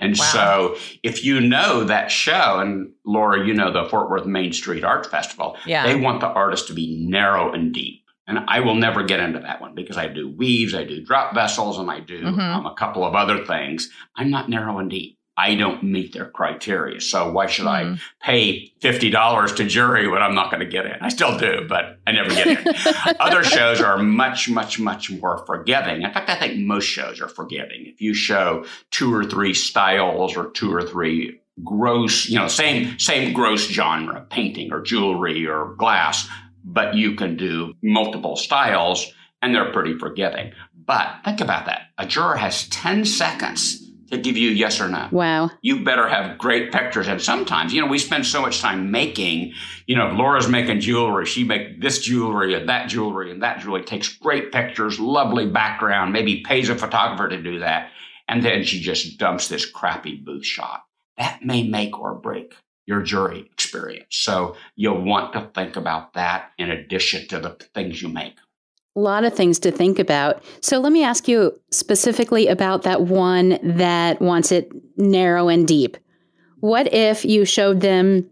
And 0.02 0.18
wow. 0.18 0.24
so 0.24 0.76
if 1.04 1.24
you 1.24 1.40
know 1.40 1.84
that 1.84 2.10
show, 2.10 2.58
and 2.58 2.90
Laura, 3.06 3.46
you 3.46 3.54
know 3.54 3.72
the 3.72 3.88
Fort 3.88 4.10
Worth 4.10 4.26
Main 4.26 4.52
Street 4.52 4.82
Art 4.82 5.06
Festival, 5.06 5.56
yeah. 5.64 5.86
they 5.86 5.94
want 5.94 6.20
the 6.20 6.26
artist 6.26 6.66
to 6.66 6.74
be 6.74 7.06
narrow 7.08 7.52
and 7.52 7.72
deep. 7.72 8.00
And 8.26 8.40
I 8.48 8.60
will 8.60 8.74
never 8.74 9.04
get 9.04 9.20
into 9.20 9.38
that 9.40 9.60
one 9.60 9.74
because 9.74 9.96
I 9.96 10.08
do 10.08 10.28
weaves, 10.28 10.74
I 10.74 10.84
do 10.84 11.04
drop 11.04 11.34
vessels, 11.34 11.78
and 11.78 11.90
I 11.90 12.00
do 12.00 12.20
mm-hmm. 12.20 12.40
um, 12.40 12.66
a 12.66 12.74
couple 12.74 13.04
of 13.04 13.14
other 13.14 13.44
things. 13.44 13.90
I'm 14.16 14.30
not 14.30 14.48
narrow 14.48 14.78
and 14.78 14.90
deep. 14.90 15.18
I 15.37 15.55
don't 15.55 15.83
meet 15.83 16.12
their 16.12 16.27
criteria. 16.27 17.01
So 17.01 17.31
why 17.33 17.47
should 17.47 17.64
mm-hmm. 17.64 17.95
I 17.95 18.25
pay 18.25 18.73
$50 18.81 19.57
to 19.57 19.64
jury 19.64 20.07
when 20.07 20.23
I'm 20.23 20.35
not 20.35 20.51
going 20.51 20.61
to 20.61 20.71
get 20.71 20.85
in? 20.85 20.97
I 21.01 21.09
still 21.09 21.38
do, 21.38 21.66
but 21.66 22.01
I 22.07 22.12
never 22.12 22.29
get 22.29 22.47
in. 22.47 23.14
Other 23.21 23.42
shows 23.42 23.81
are 23.81 23.99
much, 23.99 24.51
much, 24.51 24.79
much 24.79 25.11
more 25.11 25.45
forgiving. 25.47 26.03
In 26.03 26.12
fact, 26.12 26.29
I 26.29 26.38
think 26.38 26.59
most 26.59 26.85
shows 26.85 27.21
are 27.21 27.29
forgiving. 27.29 27.87
If 27.87 28.03
you 28.03 28.12
show 28.12 28.66
two 28.90 29.14
or 29.14 29.25
three 29.25 29.55
styles 29.55 30.37
or 30.37 30.51
two 30.51 30.73
or 30.73 30.83
three 30.83 31.40
gross, 31.64 32.29
you 32.29 32.38
know, 32.38 32.49
same, 32.49 32.99
same 32.99 33.33
gross 33.33 33.66
genre, 33.68 34.27
painting 34.29 34.71
or 34.71 34.83
jewelry 34.83 35.47
or 35.47 35.75
glass, 35.77 36.29
but 36.62 36.95
you 36.95 37.14
can 37.14 37.37
do 37.37 37.73
multiple 37.83 38.37
styles 38.37 39.11
and 39.40 39.55
they're 39.55 39.73
pretty 39.73 39.97
forgiving. 39.99 40.53
But 40.85 41.21
think 41.25 41.40
about 41.40 41.66
that. 41.66 41.88
A 41.97 42.07
juror 42.07 42.37
has 42.37 42.68
10 42.68 43.05
seconds 43.05 43.82
to 44.12 44.18
give 44.18 44.37
you 44.37 44.51
yes 44.51 44.81
or 44.81 44.88
no. 44.88 45.09
Wow. 45.11 45.51
You 45.62 45.83
better 45.83 46.07
have 46.07 46.38
great 46.38 46.70
pictures. 46.70 47.09
And 47.09 47.20
sometimes, 47.20 47.72
you 47.72 47.81
know, 47.81 47.87
we 47.87 47.98
spend 47.98 48.27
so 48.27 48.42
much 48.42 48.61
time 48.61 48.90
making, 48.90 49.55
you 49.87 49.96
know, 49.96 50.09
Laura's 50.09 50.48
making 50.48 50.81
jewelry. 50.81 51.25
She 51.25 51.44
make 51.44 51.81
this 51.81 52.01
jewelry 52.01 52.55
and 52.55 52.68
that 52.68 52.88
jewelry 52.88 53.31
and 53.31 53.42
that 53.42 53.61
jewelry, 53.61 53.83
takes 53.85 54.09
great 54.09 54.53
pictures, 54.53 55.01
lovely 55.01 55.46
background, 55.46 56.12
maybe 56.12 56.42
pays 56.42 56.68
a 56.68 56.77
photographer 56.77 57.31
to 57.31 57.42
do 57.42 57.61
that. 57.61 57.90
And 58.29 58.44
then 58.44 58.64
she 58.64 58.81
just 58.81 59.18
dumps 59.18 59.48
this 59.48 59.64
crappy 59.68 60.16
booth 60.16 60.44
shot. 60.44 60.85
That 61.16 61.42
may 61.42 61.66
make 61.66 61.98
or 61.98 62.14
break 62.14 62.55
your 62.87 63.03
jury 63.03 63.40
experience. 63.53 64.09
So 64.11 64.57
you'll 64.77 65.03
want 65.03 65.33
to 65.33 65.51
think 65.55 65.77
about 65.77 66.14
that 66.14 66.51
in 66.59 66.70
addition 66.70 67.29
to 67.29 67.38
the 67.38 67.51
things 67.75 68.03
you 68.03 68.09
make 68.09 68.35
a 68.94 69.00
lot 69.00 69.24
of 69.24 69.35
things 69.35 69.59
to 69.61 69.70
think 69.70 69.98
about. 69.98 70.42
So 70.61 70.78
let 70.78 70.92
me 70.92 71.02
ask 71.02 71.28
you 71.28 71.59
specifically 71.70 72.48
about 72.48 72.83
that 72.83 73.02
one 73.02 73.59
that 73.62 74.20
wants 74.20 74.52
it 74.52 74.70
narrow 74.96 75.48
and 75.48 75.66
deep. 75.66 75.96
What 76.61 76.92
if 76.92 77.24
you 77.24 77.44
showed 77.44 77.81
them 77.81 78.28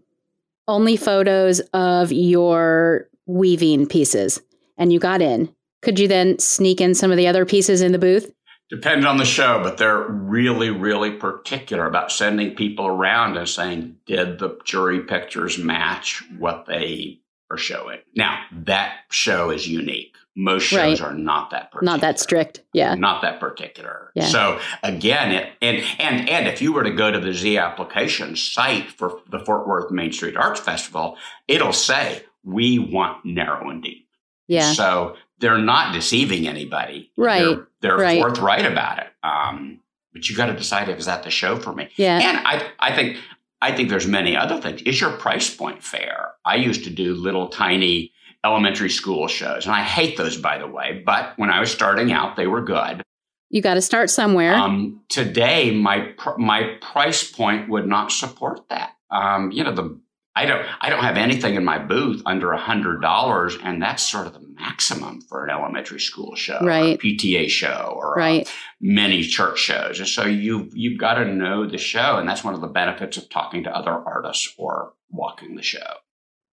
only 0.67 0.97
photos 0.97 1.59
of 1.73 2.11
your 2.11 3.09
weaving 3.25 3.87
pieces 3.87 4.41
and 4.77 4.93
you 4.93 4.99
got 4.99 5.21
in? 5.21 5.53
Could 5.81 5.99
you 5.99 6.07
then 6.07 6.37
sneak 6.37 6.79
in 6.79 6.93
some 6.93 7.11
of 7.11 7.17
the 7.17 7.27
other 7.27 7.45
pieces 7.45 7.81
in 7.81 7.91
the 7.91 7.99
booth? 7.99 8.31
Depends 8.69 9.05
on 9.05 9.17
the 9.17 9.25
show, 9.25 9.59
but 9.61 9.77
they're 9.77 10.07
really, 10.07 10.69
really 10.69 11.11
particular 11.11 11.87
about 11.87 12.11
sending 12.11 12.55
people 12.55 12.87
around 12.87 13.35
and 13.35 13.49
saying, 13.49 13.97
did 14.05 14.39
the 14.39 14.57
jury 14.63 15.01
pictures 15.01 15.57
match 15.57 16.23
what 16.37 16.67
they 16.67 17.19
are 17.51 17.57
showing? 17.57 17.99
Now, 18.15 18.43
that 18.51 18.95
show 19.09 19.49
is 19.49 19.67
unique 19.67 20.15
most 20.35 20.63
shows 20.63 21.01
right. 21.01 21.11
are 21.11 21.13
not 21.13 21.49
that 21.49 21.71
particular. 21.71 21.91
not 21.91 22.01
that 22.01 22.19
strict 22.19 22.61
yeah 22.73 22.93
not 22.95 23.21
that 23.21 23.39
particular 23.39 24.11
yeah. 24.15 24.25
so 24.25 24.59
again 24.81 25.31
it, 25.31 25.49
and 25.61 25.83
and 25.99 26.29
and 26.29 26.47
if 26.47 26.61
you 26.61 26.71
were 26.71 26.83
to 26.83 26.91
go 26.91 27.11
to 27.11 27.19
the 27.19 27.31
Zapplication 27.31 28.37
site 28.37 28.89
for 28.91 29.19
the 29.29 29.39
fort 29.39 29.67
worth 29.67 29.91
main 29.91 30.11
street 30.13 30.37
arts 30.37 30.59
festival 30.59 31.17
it'll 31.47 31.73
say 31.73 32.23
we 32.43 32.79
want 32.79 33.25
narrow 33.25 33.69
and 33.69 33.83
deep 33.83 34.07
yeah 34.47 34.71
so 34.71 35.17
they're 35.39 35.57
not 35.57 35.93
deceiving 35.93 36.47
anybody 36.47 37.11
right 37.17 37.43
they're, 37.43 37.67
they're 37.81 37.97
right. 37.97 38.21
forthright 38.21 38.65
about 38.65 38.99
it 38.99 39.07
um, 39.23 39.81
but 40.13 40.29
you 40.29 40.35
got 40.35 40.45
to 40.45 40.55
decide 40.55 40.87
if 40.87 40.97
is 40.97 41.07
that 41.07 41.23
the 41.23 41.29
show 41.29 41.57
for 41.57 41.73
me 41.73 41.89
yeah 41.97 42.19
and 42.19 42.47
i 42.47 42.69
i 42.79 42.95
think 42.95 43.17
i 43.61 43.71
think 43.71 43.89
there's 43.89 44.07
many 44.07 44.35
other 44.35 44.59
things 44.59 44.81
is 44.83 44.99
your 44.99 45.11
price 45.17 45.53
point 45.53 45.83
fair 45.83 46.31
i 46.45 46.55
used 46.55 46.83
to 46.83 46.89
do 46.89 47.13
little 47.13 47.47
tiny 47.47 48.11
elementary 48.43 48.89
school 48.89 49.27
shows. 49.27 49.65
And 49.65 49.75
I 49.75 49.81
hate 49.83 50.17
those, 50.17 50.37
by 50.37 50.57
the 50.57 50.67
way, 50.67 51.03
but 51.05 51.33
when 51.37 51.49
I 51.49 51.59
was 51.59 51.71
starting 51.71 52.11
out, 52.11 52.35
they 52.35 52.47
were 52.47 52.61
good. 52.61 53.03
You 53.49 53.61
got 53.61 53.73
to 53.73 53.81
start 53.81 54.09
somewhere. 54.09 54.53
Um, 54.53 55.01
today, 55.09 55.71
my 55.71 56.13
pr- 56.17 56.37
my 56.37 56.77
price 56.81 57.29
point 57.29 57.69
would 57.69 57.85
not 57.85 58.11
support 58.11 58.61
that. 58.69 58.91
Um, 59.09 59.51
you 59.51 59.63
know, 59.63 59.73
the 59.73 59.99
I 60.35 60.45
don't 60.45 60.65
I 60.79 60.89
don't 60.89 61.03
have 61.03 61.17
anything 61.17 61.55
in 61.55 61.65
my 61.65 61.77
booth 61.77 62.21
under 62.25 62.53
a 62.53 62.57
hundred 62.57 63.01
dollars, 63.01 63.57
and 63.61 63.81
that's 63.81 64.09
sort 64.09 64.27
of 64.27 64.33
the 64.33 64.39
maximum 64.39 65.21
for 65.21 65.43
an 65.43 65.49
elementary 65.49 65.99
school 65.99 66.35
show, 66.35 66.59
right? 66.61 66.97
PTA 66.99 67.49
show, 67.49 67.93
or 67.97 68.13
right. 68.13 68.51
many 68.79 69.23
church 69.23 69.59
shows. 69.59 69.99
And 69.99 70.07
so 70.07 70.25
you've 70.25 70.69
you've 70.73 70.99
got 70.99 71.15
to 71.15 71.25
know 71.25 71.67
the 71.67 71.77
show, 71.77 72.17
and 72.17 72.29
that's 72.29 72.45
one 72.45 72.53
of 72.53 72.61
the 72.61 72.67
benefits 72.67 73.17
of 73.17 73.29
talking 73.29 73.63
to 73.63 73.75
other 73.75 73.91
artists 73.91 74.53
or 74.57 74.93
walking 75.09 75.55
the 75.55 75.61
show. 75.61 75.95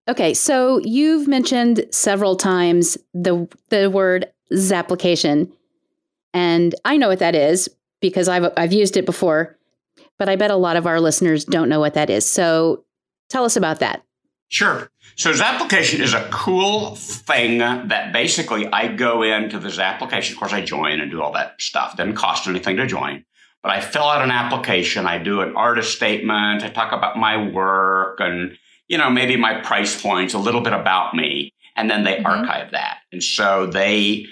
Okay, 0.08 0.32
so 0.32 0.78
you've 0.78 1.28
mentioned 1.28 1.84
several 1.90 2.36
times 2.36 2.96
the 3.12 3.46
the 3.68 3.90
word 3.90 4.32
Zapplication, 4.54 5.52
and 6.32 6.74
I 6.86 6.96
know 6.96 7.08
what 7.08 7.18
that 7.18 7.34
is 7.34 7.68
because 8.00 8.26
I've 8.28 8.50
I've 8.56 8.72
used 8.72 8.96
it 8.96 9.04
before, 9.04 9.58
but 10.18 10.30
I 10.30 10.36
bet 10.36 10.50
a 10.50 10.56
lot 10.56 10.76
of 10.76 10.86
our 10.86 10.98
listeners 10.98 11.44
don't 11.44 11.68
know 11.68 11.80
what 11.80 11.94
that 11.94 12.08
is. 12.08 12.24
So 12.24 12.85
tell 13.28 13.44
us 13.44 13.56
about 13.56 13.80
that. 13.80 14.02
Sure. 14.48 14.88
So 15.16 15.32
Zapplication 15.32 16.00
is 16.00 16.14
a 16.14 16.28
cool 16.30 16.94
thing 16.94 17.58
that 17.58 18.12
basically 18.12 18.66
I 18.66 18.88
go 18.88 19.22
into 19.22 19.58
this 19.58 19.78
application. 19.78 20.34
Of 20.34 20.38
course, 20.38 20.52
I 20.52 20.60
join 20.60 21.00
and 21.00 21.10
do 21.10 21.20
all 21.20 21.32
that 21.32 21.60
stuff. 21.60 21.96
Doesn't 21.96 22.14
cost 22.14 22.46
anything 22.46 22.76
to 22.76 22.86
join. 22.86 23.24
But 23.62 23.72
I 23.72 23.80
fill 23.80 24.04
out 24.04 24.22
an 24.22 24.30
application. 24.30 25.06
I 25.06 25.18
do 25.18 25.40
an 25.40 25.56
artist 25.56 25.96
statement. 25.96 26.62
I 26.62 26.68
talk 26.68 26.92
about 26.92 27.18
my 27.18 27.48
work 27.50 28.20
and 28.20 28.56
you 28.88 28.98
know, 28.98 29.10
maybe 29.10 29.36
my 29.36 29.60
price 29.60 30.00
points, 30.00 30.34
a 30.34 30.38
little 30.38 30.60
bit 30.60 30.72
about 30.72 31.14
me, 31.14 31.52
and 31.74 31.90
then 31.90 32.04
they 32.04 32.16
mm-hmm. 32.16 32.26
archive 32.26 32.72
that. 32.72 32.98
And 33.12 33.22
so 33.22 33.66
they, 33.66 34.26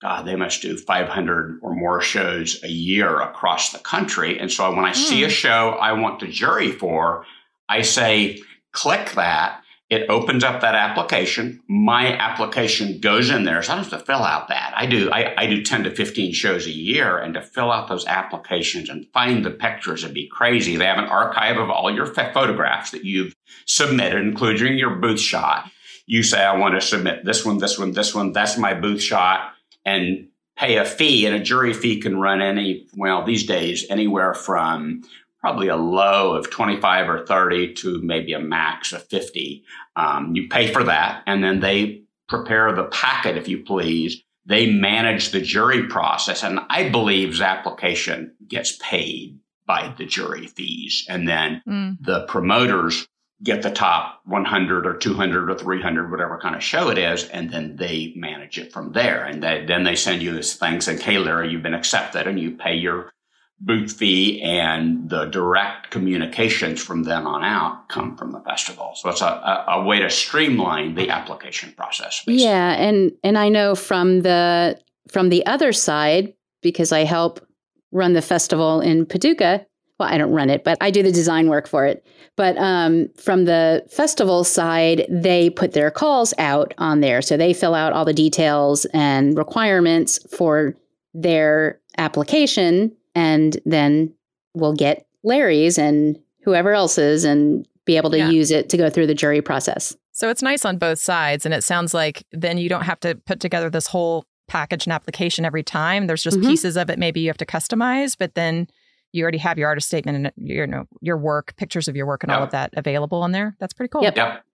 God, 0.00 0.26
they 0.26 0.36
must 0.36 0.62
do 0.62 0.76
500 0.76 1.58
or 1.62 1.74
more 1.74 2.00
shows 2.00 2.62
a 2.62 2.68
year 2.68 3.20
across 3.20 3.72
the 3.72 3.78
country. 3.78 4.38
And 4.38 4.50
so 4.50 4.74
when 4.74 4.84
I 4.84 4.92
mm. 4.92 4.96
see 4.96 5.24
a 5.24 5.28
mm. 5.28 5.30
show 5.30 5.70
I 5.80 5.92
want 5.92 6.20
the 6.20 6.28
jury 6.28 6.70
for, 6.70 7.26
I 7.70 7.82
say, 7.82 8.42
click 8.72 9.12
that 9.12 9.62
it 9.90 10.08
opens 10.08 10.44
up 10.44 10.60
that 10.60 10.76
application. 10.76 11.60
My 11.68 12.16
application 12.16 13.00
goes 13.00 13.28
in 13.28 13.42
there. 13.42 13.60
So 13.60 13.72
I 13.72 13.74
don't 13.74 13.90
have 13.90 13.98
to 13.98 14.06
fill 14.06 14.22
out 14.22 14.46
that. 14.48 14.72
I 14.76 14.86
do, 14.86 15.10
I, 15.10 15.34
I, 15.36 15.46
do 15.46 15.64
10 15.64 15.82
to 15.82 15.90
15 15.90 16.32
shows 16.32 16.64
a 16.66 16.70
year 16.70 17.18
and 17.18 17.34
to 17.34 17.42
fill 17.42 17.72
out 17.72 17.88
those 17.88 18.06
applications 18.06 18.88
and 18.88 19.08
find 19.12 19.44
the 19.44 19.50
pictures 19.50 20.04
would 20.04 20.14
be 20.14 20.28
crazy. 20.28 20.76
They 20.76 20.86
have 20.86 20.98
an 20.98 21.06
archive 21.06 21.56
of 21.56 21.70
all 21.70 21.92
your 21.92 22.06
photographs 22.06 22.92
that 22.92 23.04
you've 23.04 23.34
submitted, 23.66 24.22
including 24.22 24.78
your 24.78 24.94
booth 24.94 25.18
shot. 25.18 25.68
You 26.06 26.22
say, 26.22 26.40
I 26.40 26.56
want 26.56 26.76
to 26.76 26.80
submit 26.80 27.24
this 27.24 27.44
one, 27.44 27.58
this 27.58 27.76
one, 27.76 27.90
this 27.90 28.14
one. 28.14 28.30
That's 28.30 28.56
my 28.56 28.74
booth 28.74 29.02
shot 29.02 29.54
and 29.84 30.28
pay 30.56 30.76
a 30.76 30.84
fee 30.84 31.26
and 31.26 31.34
a 31.34 31.40
jury 31.40 31.72
fee 31.72 32.00
can 32.00 32.16
run 32.16 32.40
any, 32.40 32.86
well, 32.96 33.24
these 33.24 33.44
days, 33.44 33.86
anywhere 33.90 34.34
from 34.34 35.02
probably 35.40 35.68
a 35.68 35.76
low 35.76 36.34
of 36.34 36.50
25 36.50 37.08
or 37.08 37.26
30 37.26 37.74
to 37.74 38.00
maybe 38.02 38.32
a 38.32 38.38
max 38.38 38.92
of 38.92 39.06
50. 39.08 39.64
Um, 39.96 40.34
you 40.34 40.48
pay 40.48 40.72
for 40.72 40.84
that, 40.84 41.22
and 41.26 41.42
then 41.42 41.60
they 41.60 42.02
prepare 42.28 42.72
the 42.72 42.84
packet, 42.84 43.36
if 43.36 43.48
you 43.48 43.62
please. 43.64 44.22
They 44.46 44.70
manage 44.70 45.30
the 45.30 45.40
jury 45.40 45.86
process, 45.86 46.42
and 46.42 46.60
I 46.68 46.88
believe 46.88 47.40
application 47.40 48.34
gets 48.48 48.76
paid 48.82 49.38
by 49.66 49.94
the 49.96 50.06
jury 50.06 50.46
fees, 50.46 51.06
and 51.08 51.28
then 51.28 51.62
mm. 51.66 51.96
the 52.00 52.24
promoters 52.26 53.06
get 53.42 53.62
the 53.62 53.70
top 53.70 54.20
100 54.24 54.86
or 54.86 54.94
200 54.94 55.50
or 55.50 55.54
300, 55.54 56.10
whatever 56.10 56.38
kind 56.38 56.54
of 56.54 56.62
show 56.62 56.88
it 56.90 56.98
is, 56.98 57.24
and 57.28 57.50
then 57.50 57.76
they 57.76 58.12
manage 58.16 58.58
it 58.58 58.72
from 58.72 58.92
there. 58.92 59.24
And 59.24 59.42
they, 59.42 59.64
then 59.64 59.84
they 59.84 59.96
send 59.96 60.22
you 60.22 60.32
this 60.32 60.54
thing 60.54 60.80
saying, 60.80 61.00
"Hey, 61.00 61.18
Larry, 61.18 61.50
you've 61.50 61.62
been 61.62 61.74
accepted," 61.74 62.26
and 62.26 62.38
you 62.38 62.56
pay 62.56 62.74
your 62.74 63.12
booth 63.60 63.92
fee 63.92 64.40
and 64.40 65.10
the 65.10 65.26
direct 65.26 65.90
communications 65.90 66.82
from 66.82 67.02
then 67.02 67.26
on 67.26 67.44
out 67.44 67.88
come 67.88 68.16
from 68.16 68.32
the 68.32 68.40
festival. 68.40 68.92
So 68.96 69.10
it's 69.10 69.20
a, 69.20 69.26
a, 69.26 69.64
a 69.68 69.84
way 69.84 70.00
to 70.00 70.08
streamline 70.08 70.94
the 70.94 71.10
application 71.10 71.72
process. 71.76 72.22
Basically. 72.24 72.44
Yeah, 72.44 72.72
and 72.72 73.12
and 73.22 73.36
I 73.36 73.48
know 73.48 73.74
from 73.74 74.22
the 74.22 74.80
from 75.12 75.28
the 75.28 75.44
other 75.46 75.72
side 75.72 76.32
because 76.62 76.92
I 76.92 77.04
help 77.04 77.46
run 77.92 78.14
the 78.14 78.22
festival 78.22 78.80
in 78.80 79.04
Paducah. 79.04 79.66
Well, 79.98 80.08
I 80.08 80.16
don't 80.16 80.32
run 80.32 80.48
it, 80.48 80.64
but 80.64 80.78
I 80.80 80.90
do 80.90 81.02
the 81.02 81.12
design 81.12 81.48
work 81.48 81.68
for 81.68 81.84
it. 81.84 82.06
But 82.34 82.56
um, 82.56 83.10
from 83.18 83.44
the 83.44 83.84
festival 83.90 84.44
side, 84.44 85.04
they 85.10 85.50
put 85.50 85.72
their 85.72 85.90
calls 85.90 86.32
out 86.38 86.72
on 86.78 87.00
there. 87.00 87.20
So 87.20 87.36
they 87.36 87.52
fill 87.52 87.74
out 87.74 87.92
all 87.92 88.06
the 88.06 88.14
details 88.14 88.86
and 88.94 89.36
requirements 89.36 90.18
for 90.34 90.74
their 91.12 91.80
application 91.98 92.96
and 93.14 93.58
then 93.64 94.14
we'll 94.54 94.74
get 94.74 95.06
Larry's 95.22 95.78
and 95.78 96.18
whoever 96.42 96.72
else's 96.72 97.24
and 97.24 97.66
be 97.84 97.96
able 97.96 98.10
to 98.10 98.18
yeah. 98.18 98.30
use 98.30 98.50
it 98.50 98.68
to 98.70 98.76
go 98.76 98.90
through 98.90 99.06
the 99.06 99.14
jury 99.14 99.42
process. 99.42 99.96
So 100.12 100.28
it's 100.28 100.42
nice 100.42 100.64
on 100.64 100.78
both 100.78 100.98
sides. 100.98 101.44
And 101.44 101.54
it 101.54 101.64
sounds 101.64 101.94
like 101.94 102.24
then 102.32 102.58
you 102.58 102.68
don't 102.68 102.82
have 102.82 103.00
to 103.00 103.14
put 103.14 103.40
together 103.40 103.70
this 103.70 103.86
whole 103.86 104.24
package 104.48 104.86
and 104.86 104.92
application 104.92 105.44
every 105.44 105.62
time. 105.62 106.06
There's 106.06 106.22
just 106.22 106.38
mm-hmm. 106.38 106.48
pieces 106.48 106.76
of 106.76 106.90
it 106.90 106.98
maybe 106.98 107.20
you 107.20 107.28
have 107.28 107.38
to 107.38 107.46
customize, 107.46 108.16
but 108.18 108.34
then 108.34 108.66
you 109.12 109.22
already 109.22 109.38
have 109.38 109.58
your 109.58 109.68
artist 109.68 109.88
statement 109.88 110.16
and 110.16 110.32
your 110.36 110.66
you 110.66 110.70
know 110.70 110.86
your 111.00 111.16
work, 111.16 111.56
pictures 111.56 111.88
of 111.88 111.96
your 111.96 112.06
work 112.06 112.22
and 112.22 112.30
all 112.30 112.42
of 112.42 112.50
that 112.50 112.70
available 112.76 113.22
on 113.22 113.32
there. 113.32 113.56
That's 113.58 113.72
pretty 113.72 113.90
cool. 113.90 114.02
Yep. 114.02 114.16
yep. 114.16 114.44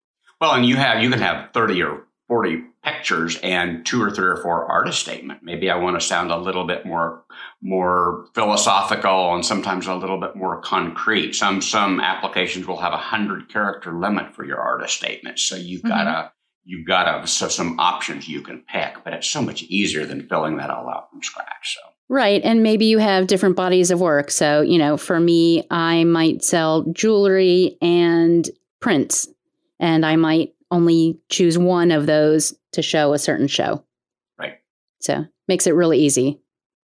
Well, 0.40 0.52
and 0.52 0.64
you 0.64 0.76
have 0.76 1.02
you 1.02 1.10
can 1.10 1.20
have 1.20 1.52
30 1.52 1.82
or 1.82 2.02
40 2.28 2.62
pictures 2.82 3.38
and 3.42 3.84
two 3.86 4.02
or 4.02 4.10
three 4.10 4.26
or 4.26 4.36
four 4.36 4.64
artist 4.70 5.00
statement. 5.00 5.42
Maybe 5.42 5.70
I 5.70 5.76
want 5.76 5.98
to 6.00 6.06
sound 6.06 6.30
a 6.30 6.36
little 6.36 6.66
bit 6.66 6.84
more 6.84 7.24
more 7.62 8.26
philosophical 8.34 9.34
and 9.34 9.44
sometimes 9.44 9.86
a 9.86 9.94
little 9.94 10.20
bit 10.20 10.36
more 10.36 10.60
concrete. 10.60 11.34
Some 11.34 11.62
some 11.62 12.00
applications 12.00 12.66
will 12.66 12.80
have 12.80 12.92
a 12.92 12.98
hundred 12.98 13.48
character 13.48 13.92
limit 13.92 14.34
for 14.34 14.44
your 14.44 14.58
artist 14.58 14.96
statement. 14.96 15.38
So 15.38 15.56
you've 15.56 15.82
mm-hmm. 15.82 15.88
got 15.88 16.04
to 16.04 16.32
you've 16.64 16.86
got 16.86 17.20
to 17.20 17.26
so 17.26 17.48
some 17.48 17.78
options 17.78 18.28
you 18.28 18.40
can 18.40 18.64
pick, 18.68 19.04
but 19.04 19.12
it's 19.12 19.28
so 19.28 19.42
much 19.42 19.62
easier 19.64 20.04
than 20.04 20.28
filling 20.28 20.56
that 20.56 20.70
all 20.70 20.88
out 20.88 21.10
from 21.10 21.22
scratch. 21.22 21.76
So 21.76 21.80
Right. 22.08 22.40
And 22.44 22.62
maybe 22.62 22.86
you 22.86 22.98
have 22.98 23.26
different 23.26 23.56
bodies 23.56 23.90
of 23.90 24.00
work. 24.00 24.30
So, 24.30 24.60
you 24.60 24.78
know, 24.78 24.96
for 24.96 25.18
me, 25.18 25.66
I 25.70 26.04
might 26.04 26.44
sell 26.44 26.84
jewelry 26.92 27.76
and 27.82 28.48
prints, 28.80 29.28
and 29.80 30.06
I 30.06 30.14
might 30.14 30.54
only 30.70 31.18
choose 31.28 31.58
one 31.58 31.90
of 31.90 32.06
those 32.06 32.54
to 32.72 32.82
show 32.82 33.12
a 33.12 33.18
certain 33.18 33.46
show. 33.46 33.84
Right. 34.38 34.54
So, 35.00 35.26
makes 35.48 35.66
it 35.66 35.74
really 35.74 35.98
easy. 35.98 36.40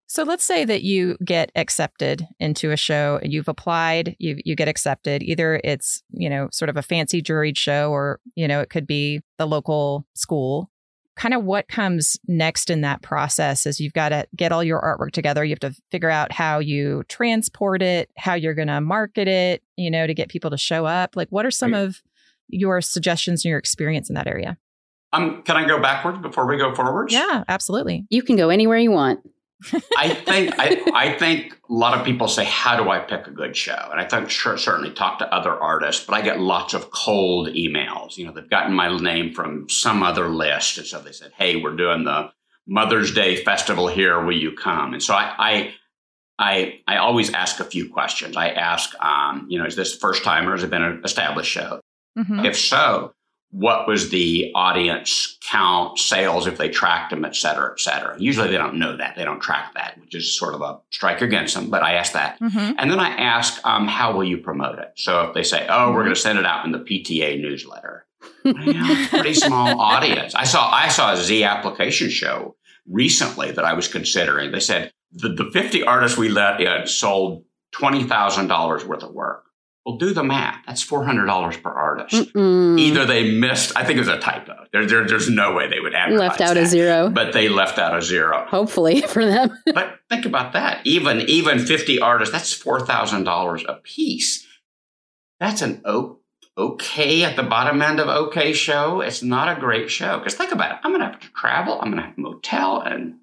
So 0.07 0.25
let's 0.25 0.45
say 0.45 0.67
that 0.67 0.83
you 0.83 1.17
get 1.25 1.51
accepted 1.57 2.27
into 2.39 2.71
a 2.71 2.77
show 2.77 3.19
and 3.23 3.33
you've 3.33 3.49
applied, 3.49 4.15
you 4.19 4.37
you 4.45 4.55
get 4.55 4.69
accepted. 4.69 5.23
Either 5.23 5.59
it's, 5.65 6.03
you 6.11 6.29
know, 6.29 6.49
sort 6.53 6.69
of 6.69 6.77
a 6.77 6.83
fancy 6.83 7.23
juried 7.23 7.57
show 7.57 7.91
or, 7.91 8.21
you 8.35 8.47
know, 8.47 8.61
it 8.61 8.69
could 8.69 8.87
be 8.87 9.23
the 9.39 9.47
local 9.47 10.07
school 10.13 10.71
kind 11.15 11.35
of 11.35 11.45
what 11.45 11.69
comes 11.69 12.19
next 12.27 12.71
in 12.71 12.81
that 12.81 13.03
process 13.03 13.67
is 13.67 13.81
you've 13.81 13.93
got 13.93 14.11
to 14.11 14.27
get 14.35 14.51
all 14.51 14.65
your 14.65 14.81
artwork 14.81 15.13
together. 15.13 15.45
You 15.45 15.53
have 15.53 15.61
to 15.61 15.81
figure 15.91 16.11
out 16.11 16.33
how 16.33 16.59
you 16.59 17.05
transport 17.09 17.83
it, 17.83 18.11
how 18.17 18.35
you're 18.35 18.55
going 18.55 18.69
to 18.69 18.81
market 18.81 19.29
it, 19.29 19.63
you 19.77 19.91
know, 19.91 20.07
to 20.07 20.15
get 20.15 20.31
people 20.31 20.51
to 20.51 20.57
show 20.57 20.87
up. 20.87 21.15
Like, 21.15 21.29
what 21.29 21.45
are 21.45 21.51
some 21.51 21.75
right. 21.75 21.81
of 21.81 22.03
your 22.49 22.81
suggestions 22.81 23.45
and 23.45 23.51
your 23.51 23.59
experience 23.59 24.09
in 24.09 24.15
that 24.15 24.27
area? 24.27 24.57
Um, 25.13 25.43
can 25.43 25.57
I 25.57 25.67
go 25.67 25.81
backwards 25.81 26.19
before 26.19 26.47
we 26.47 26.57
go 26.57 26.75
forwards? 26.75 27.13
Yeah, 27.13 27.45
absolutely. 27.49 28.07
You 28.09 28.23
can 28.23 28.37
go 28.37 28.49
anywhere 28.49 28.79
you 28.79 28.91
want. 28.91 29.21
I 29.97 30.09
think 30.09 30.55
I, 30.59 30.83
I 30.93 31.19
think 31.19 31.53
a 31.71 31.73
lot 31.73 31.97
of 31.97 32.05
people 32.05 32.27
say, 32.27 32.45
"How 32.45 32.83
do 32.83 32.91
I 32.91 32.99
pick 32.99 33.27
a 33.27 33.31
good 33.31 33.57
show?" 33.57 33.89
And 33.91 34.01
I 34.01 34.05
think 34.05 34.29
sure, 34.29 34.57
certainly 34.57 34.93
talk 34.93 35.21
to 35.21 35.35
other 35.35 35.53
artists, 35.53 36.05
but 36.05 36.15
I 36.15 36.23
get 36.23 36.41
lots 36.41 36.75
of 36.75 36.91
cold 36.91 37.49
emails. 37.49 38.17
You 38.17 38.27
know, 38.27 38.33
they've 38.33 38.49
gotten 38.49 38.75
my 38.75 38.97
name 38.99 39.33
from 39.33 39.69
some 39.69 40.03
other 40.03 40.29
list, 40.29 40.79
and 40.79 40.87
so 40.87 41.01
they 41.01 41.13
said, 41.13 41.33
"Hey, 41.37 41.57
we're 41.57 41.77
doing 41.77 42.03
the 42.03 42.33
Mother's 42.67 43.15
Day 43.15 43.37
festival 43.37 43.87
here. 43.87 44.21
Will 44.25 44.37
you 44.37 44.53
come?" 44.53 44.95
And 44.95 45.03
so 45.03 45.15
I 45.15 45.33
I 45.39 45.75
I, 46.39 46.81
I 46.89 46.97
always 46.97 47.33
ask 47.33 47.61
a 47.61 47.65
few 47.65 47.89
questions. 47.89 48.37
I 48.37 48.49
ask, 48.49 48.93
um, 49.01 49.47
you 49.49 49.61
know, 49.61 49.67
is 49.67 49.77
this 49.77 49.95
first 49.95 50.25
time 50.25 50.49
or 50.49 50.53
has 50.53 50.65
it 50.65 50.71
been 50.71 50.83
an 50.83 51.03
established 51.05 51.51
show? 51.51 51.81
Mm-hmm. 52.19 52.45
If 52.45 52.59
so, 52.59 53.15
what 53.51 53.87
was 53.87 54.09
the 54.11 54.51
audience 54.55 55.39
count, 55.53 55.99
sales, 55.99 56.47
if 56.47 56.57
they 56.57 56.71
tracked 56.71 57.11
them, 57.11 57.27
et 57.27 57.37
cetera, 57.37 57.71
et 57.73 57.79
cetera. 57.79 58.19
Usually 58.19 58.49
they 58.49 58.57
don't 58.57 58.77
know 58.77 58.97
that. 58.97 59.17
They 59.17 59.25
don't 59.25 59.41
track 59.41 59.75
that, 59.75 60.01
which 60.01 60.15
is 60.15 60.37
sort 60.37 60.55
of 60.55 60.63
a 60.63 60.81
strike 60.91 61.21
against 61.21 61.55
them. 61.55 61.69
But 61.69 61.83
I 61.83 61.93
ask 61.95 62.15
that. 62.15 62.41
Mm-hmm. 62.41 62.73
And 62.79 62.91
then 62.91 62.99
I 62.99 63.11
ask, 63.11 63.61
um, 63.67 63.87
how 63.87 64.17
will 64.17 64.25
you 64.25 64.39
promote 64.39 64.79
it? 64.79 64.93
So 64.97 65.27
if 65.27 65.35
they 65.35 65.43
say, 65.43 65.67
oh, 65.69 65.73
mm-hmm. 65.73 65.95
we're 65.95 66.05
going 66.05 66.15
to 66.15 66.21
send 66.21 66.39
it 66.39 66.47
out 66.47 66.65
in 66.65 66.73
the 66.73 66.79
PTA 66.79 67.39
newsletter. 67.41 68.07
well, 68.45 69.09
pretty 69.09 69.35
small 69.35 69.79
audience. 69.79 70.35
I 70.35 70.45
saw, 70.45 70.71
I 70.73 70.89
saw 70.89 71.13
a 71.13 71.17
Zapplication 71.17 72.09
show 72.09 72.57
recently 72.89 73.51
that 73.51 73.65
I 73.65 73.75
was 73.75 73.89
considering. 73.89 74.53
They 74.53 74.61
said 74.61 74.91
the, 75.13 75.29
the 75.29 75.51
50 75.53 75.83
artists 75.83 76.17
we 76.17 76.31
let 76.31 76.63
in 76.63 76.87
sold 76.87 77.45
$20,000 77.75 78.87
worth 78.87 79.03
of 79.03 79.13
work. 79.13 79.45
Well, 79.85 79.97
do 79.97 80.15
the 80.15 80.23
math. 80.23 80.63
That's 80.67 80.83
four 80.83 81.05
hundred 81.05 81.27
dollars 81.27 81.57
per 81.57 81.71
artist. 81.71 82.33
Mm-mm. 82.35 82.79
Either 82.79 83.05
they 83.05 83.33
missed. 83.33 83.77
I 83.77 83.85
think 83.85 83.97
it 83.97 84.01
was 84.01 84.09
a 84.09 84.19
typo. 84.19 84.67
There, 84.73 84.87
there, 84.87 85.07
there's 85.07 85.29
no 85.29 85.55
way 85.55 85.69
they 85.69 85.81
would 85.81 85.95
advertise 85.95 86.21
left 86.21 86.41
out 86.41 86.55
that, 86.55 86.63
a 86.63 86.67
zero, 86.67 87.11
but 87.11 87.33
they 87.33 87.49
left 87.49 87.79
out 87.79 87.97
a 87.97 88.01
zero. 88.01 88.47
Hopefully 88.49 89.01
for 89.09 89.25
them. 89.25 89.59
but 89.75 89.99
think 90.09 90.25
about 90.25 90.53
that. 90.53 90.87
Even 90.87 91.23
even 91.23 91.59
fifty 91.59 91.99
artists. 91.99 92.33
That's 92.33 92.53
four 92.53 92.81
thousand 92.81 93.25
dollars 93.25 93.65
a 93.69 93.75
piece. 93.75 94.47
That's 95.41 95.63
an 95.63 95.83
okay 96.57 97.25
at 97.25 97.35
the 97.35 97.43
bottom 97.43 97.83
end 97.83 97.99
of 97.99 98.09
okay 98.09 98.53
show. 98.53 99.01
It's 99.01 99.23
not 99.23 99.57
a 99.57 99.61
great 99.61 99.91
show 99.91 100.19
because 100.19 100.35
think 100.35 100.53
about 100.53 100.73
it. 100.73 100.79
I'm 100.85 100.93
going 100.93 101.01
to 101.01 101.07
have 101.07 101.21
to 101.21 101.29
travel. 101.31 101.81
I'm 101.81 101.91
going 101.91 102.03
to 102.03 102.09
have 102.09 102.19
motel 102.19 102.81
and 102.83 103.17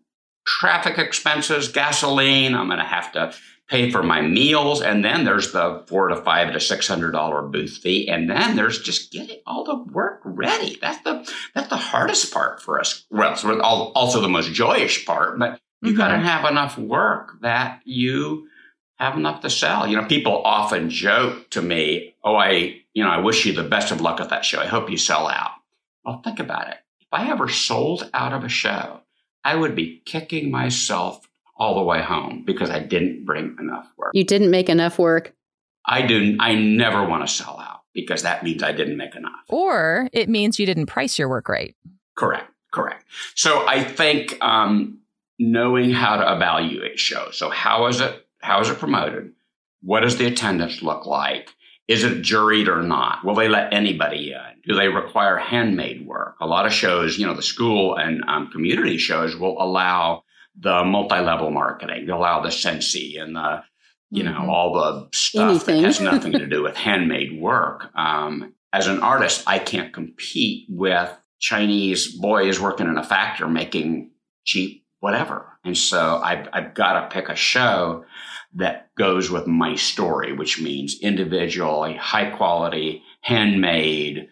traffic 0.46 0.98
expenses, 0.98 1.70
gasoline. 1.70 2.56
I'm 2.56 2.68
going 2.68 2.80
to 2.80 2.86
have 2.86 3.14
to 3.14 3.34
pay 3.70 3.92
for 3.92 4.02
my 4.02 4.22
meals, 4.22 4.82
and 4.82 5.06
then 5.06 5.24
there's 5.24 5.52
the 5.52 5.84
four 5.88 6.08
to 6.08 6.16
five 6.18 6.52
to 6.54 6.60
six 6.60 6.88
hundred 6.88 7.12
dollar 7.12 7.42
booth 7.44 7.78
fee, 7.78 8.10
and 8.10 8.30
then 8.30 8.56
there's 8.56 8.82
just 8.82 9.12
getting 9.12 9.40
all 9.46 9.64
the 9.64 9.78
work 9.94 10.22
ready. 10.26 10.78
That's 10.82 11.02
the 11.04 11.32
that's 11.54 11.70
the 11.70 11.78
hardest 11.78 12.34
part 12.34 12.62
for 12.62 12.80
us. 12.80 13.06
Well, 13.10 13.32
it's 13.32 13.46
also 13.46 14.22
the 14.22 14.28
most 14.28 14.52
joyous 14.52 15.02
part, 15.04 15.40
but 15.40 15.60
you 15.82 15.90
mm-hmm. 15.90 15.98
got 15.98 16.10
to 16.10 16.18
have 16.18 16.50
enough 16.50 16.78
work 16.78 17.40
that 17.42 17.82
you 17.86 18.48
have 18.96 19.16
enough 19.16 19.42
to 19.42 19.50
sell. 19.50 19.88
You 19.88 19.98
know, 19.98 20.08
people 20.08 20.42
often 20.44 20.90
joke 20.90 21.50
to 21.52 21.62
me, 21.62 22.16
"Oh, 22.24 22.36
I 22.36 22.82
you 22.94 23.04
know, 23.04 23.12
I 23.12 23.20
wish 23.20 23.46
you 23.46 23.54
the 23.54 23.64
best 23.64 23.92
of 23.92 24.02
luck 24.02 24.20
at 24.20 24.30
that 24.30 24.44
show. 24.44 24.60
I 24.60 24.66
hope 24.66 24.90
you 24.90 24.98
sell 24.98 25.28
out." 25.28 25.52
Well, 26.04 26.22
think 26.24 26.40
about 26.40 26.70
it. 26.70 26.78
If 27.02 27.08
I 27.12 27.30
ever 27.30 27.48
sold 27.48 28.10
out 28.14 28.34
of 28.34 28.44
a 28.44 28.50
show, 28.50 29.02
I 29.44 29.56
would 29.56 29.76
be 29.76 30.02
kicking 30.06 30.50
myself 30.50 31.29
all 31.60 31.76
the 31.76 31.84
way 31.84 32.02
home 32.02 32.44
because 32.46 32.70
I 32.70 32.80
didn't 32.80 33.26
bring 33.26 33.56
enough 33.60 33.88
work. 33.98 34.12
You 34.14 34.24
didn't 34.24 34.50
make 34.50 34.70
enough 34.70 34.98
work. 34.98 35.36
I 35.86 36.02
do. 36.02 36.38
I 36.40 36.56
never 36.56 37.06
want 37.06 37.28
to 37.28 37.34
sell 37.34 37.60
out 37.60 37.82
because 37.94 38.24
that 38.24 38.44
means 38.44 38.64
I 38.64 38.72
didn't 38.72 38.98
make 38.98 39.16
enough. 39.16 39.44
Or 39.50 40.10
it 40.14 40.30
means 40.30 40.60
you 40.60 40.66
didn't 40.66 40.86
price 40.86 41.20
your 41.20 41.30
work 41.30 41.50
right. 41.50 41.76
Correct. 42.16 42.50
Correct. 42.72 43.04
So 43.36 43.68
I 43.68 43.84
think 43.84 44.38
um, 44.42 45.00
knowing 45.38 45.92
how 45.92 46.18
to 46.18 46.36
evaluate 46.36 47.00
shows. 47.00 47.38
So 47.38 47.50
how 47.50 47.88
is 47.88 48.00
it? 48.00 48.26
How 48.42 48.62
is 48.62 48.70
it 48.70 48.80
promoted? 48.80 49.34
What 49.82 50.02
does 50.02 50.18
the 50.18 50.28
attendance 50.28 50.82
look 50.82 51.06
like? 51.06 51.50
Is 51.88 52.04
it 52.04 52.22
juried 52.22 52.68
or 52.68 52.84
not? 52.84 53.26
Will 53.26 53.34
they 53.34 53.50
let 53.50 53.74
anybody 53.74 54.32
in? 54.32 54.62
Do 54.68 54.76
they 54.76 54.88
require 54.88 55.38
handmade 55.38 56.06
work? 56.06 56.36
A 56.40 56.46
lot 56.46 56.68
of 56.68 56.72
shows, 56.72 57.18
you 57.18 57.26
know, 57.26 57.34
the 57.34 57.42
school 57.42 57.96
and 57.96 58.24
um, 58.28 58.52
community 58.52 58.98
shows 58.98 59.36
will 59.36 59.60
allow 59.62 60.24
the 60.60 60.84
multi-level 60.84 61.52
marketing, 61.52 62.06
you 62.06 62.14
allow 62.14 62.42
the 62.42 62.50
Scentsy 62.50 63.22
and 63.22 63.36
the, 63.36 63.64
you 64.12 64.24
mm-hmm. 64.24 64.34
know, 64.34 64.52
all 64.52 64.74
the 64.74 65.10
stuff 65.18 65.50
Anything. 65.50 65.82
that 65.82 65.88
has 65.88 66.02
nothing 66.02 66.34
to 66.34 66.48
do 66.48 66.64
with 66.64 66.76
handmade 66.76 67.40
work. 67.40 67.90
Um, 67.96 68.54
as 68.74 68.88
an 68.88 69.00
artist, 69.02 69.44
I 69.48 69.60
can't 69.60 69.94
compete 69.94 70.66
with 70.70 71.12
Chinese 71.40 72.14
boys 72.16 72.60
working 72.60 72.88
in 72.88 72.98
a 72.98 73.04
factory 73.04 73.50
making 73.50 74.12
cheap 74.44 74.86
whatever. 75.00 75.58
And 75.64 75.78
so 75.78 76.20
I've, 76.24 76.48
I've 76.54 76.74
got 76.74 77.02
to 77.02 77.16
pick 77.16 77.30
a 77.30 77.36
show 77.36 78.06
that 78.56 78.90
goes 78.96 79.30
with 79.30 79.48
my 79.48 79.76
story, 79.76 80.34
which 80.34 80.62
means 80.62 81.00
individual, 81.02 81.92
high 81.98 82.30
quality, 82.32 83.04
handmade, 83.22 84.28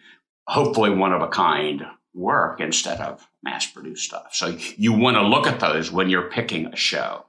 hopefully 0.46 0.90
one 0.90 1.12
of 1.12 1.22
a 1.22 1.28
kind 1.28 1.82
work 2.18 2.60
instead 2.60 3.00
of 3.00 3.26
mass 3.42 3.66
produced 3.66 4.04
stuff. 4.04 4.34
So 4.34 4.56
you 4.76 4.92
want 4.92 5.16
to 5.16 5.22
look 5.22 5.46
at 5.46 5.60
those 5.60 5.90
when 5.90 6.10
you're 6.10 6.28
picking 6.30 6.66
a 6.66 6.76
show. 6.76 7.24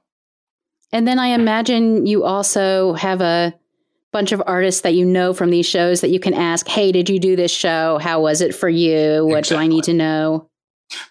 And 0.92 1.06
then 1.06 1.18
I 1.18 1.28
imagine 1.28 2.06
you 2.06 2.24
also 2.24 2.94
have 2.94 3.20
a 3.20 3.54
bunch 4.12 4.32
of 4.32 4.42
artists 4.46 4.80
that 4.80 4.94
you 4.94 5.06
know 5.06 5.32
from 5.32 5.50
these 5.50 5.66
shows 5.66 6.00
that 6.00 6.10
you 6.10 6.18
can 6.18 6.34
ask, 6.34 6.66
hey, 6.66 6.90
did 6.90 7.08
you 7.08 7.20
do 7.20 7.36
this 7.36 7.52
show? 7.52 7.98
How 7.98 8.20
was 8.20 8.40
it 8.40 8.54
for 8.54 8.68
you? 8.68 9.24
What 9.24 9.40
exactly. 9.40 9.56
do 9.56 9.60
I 9.60 9.66
need 9.68 9.84
to 9.84 9.94
know? 9.94 10.48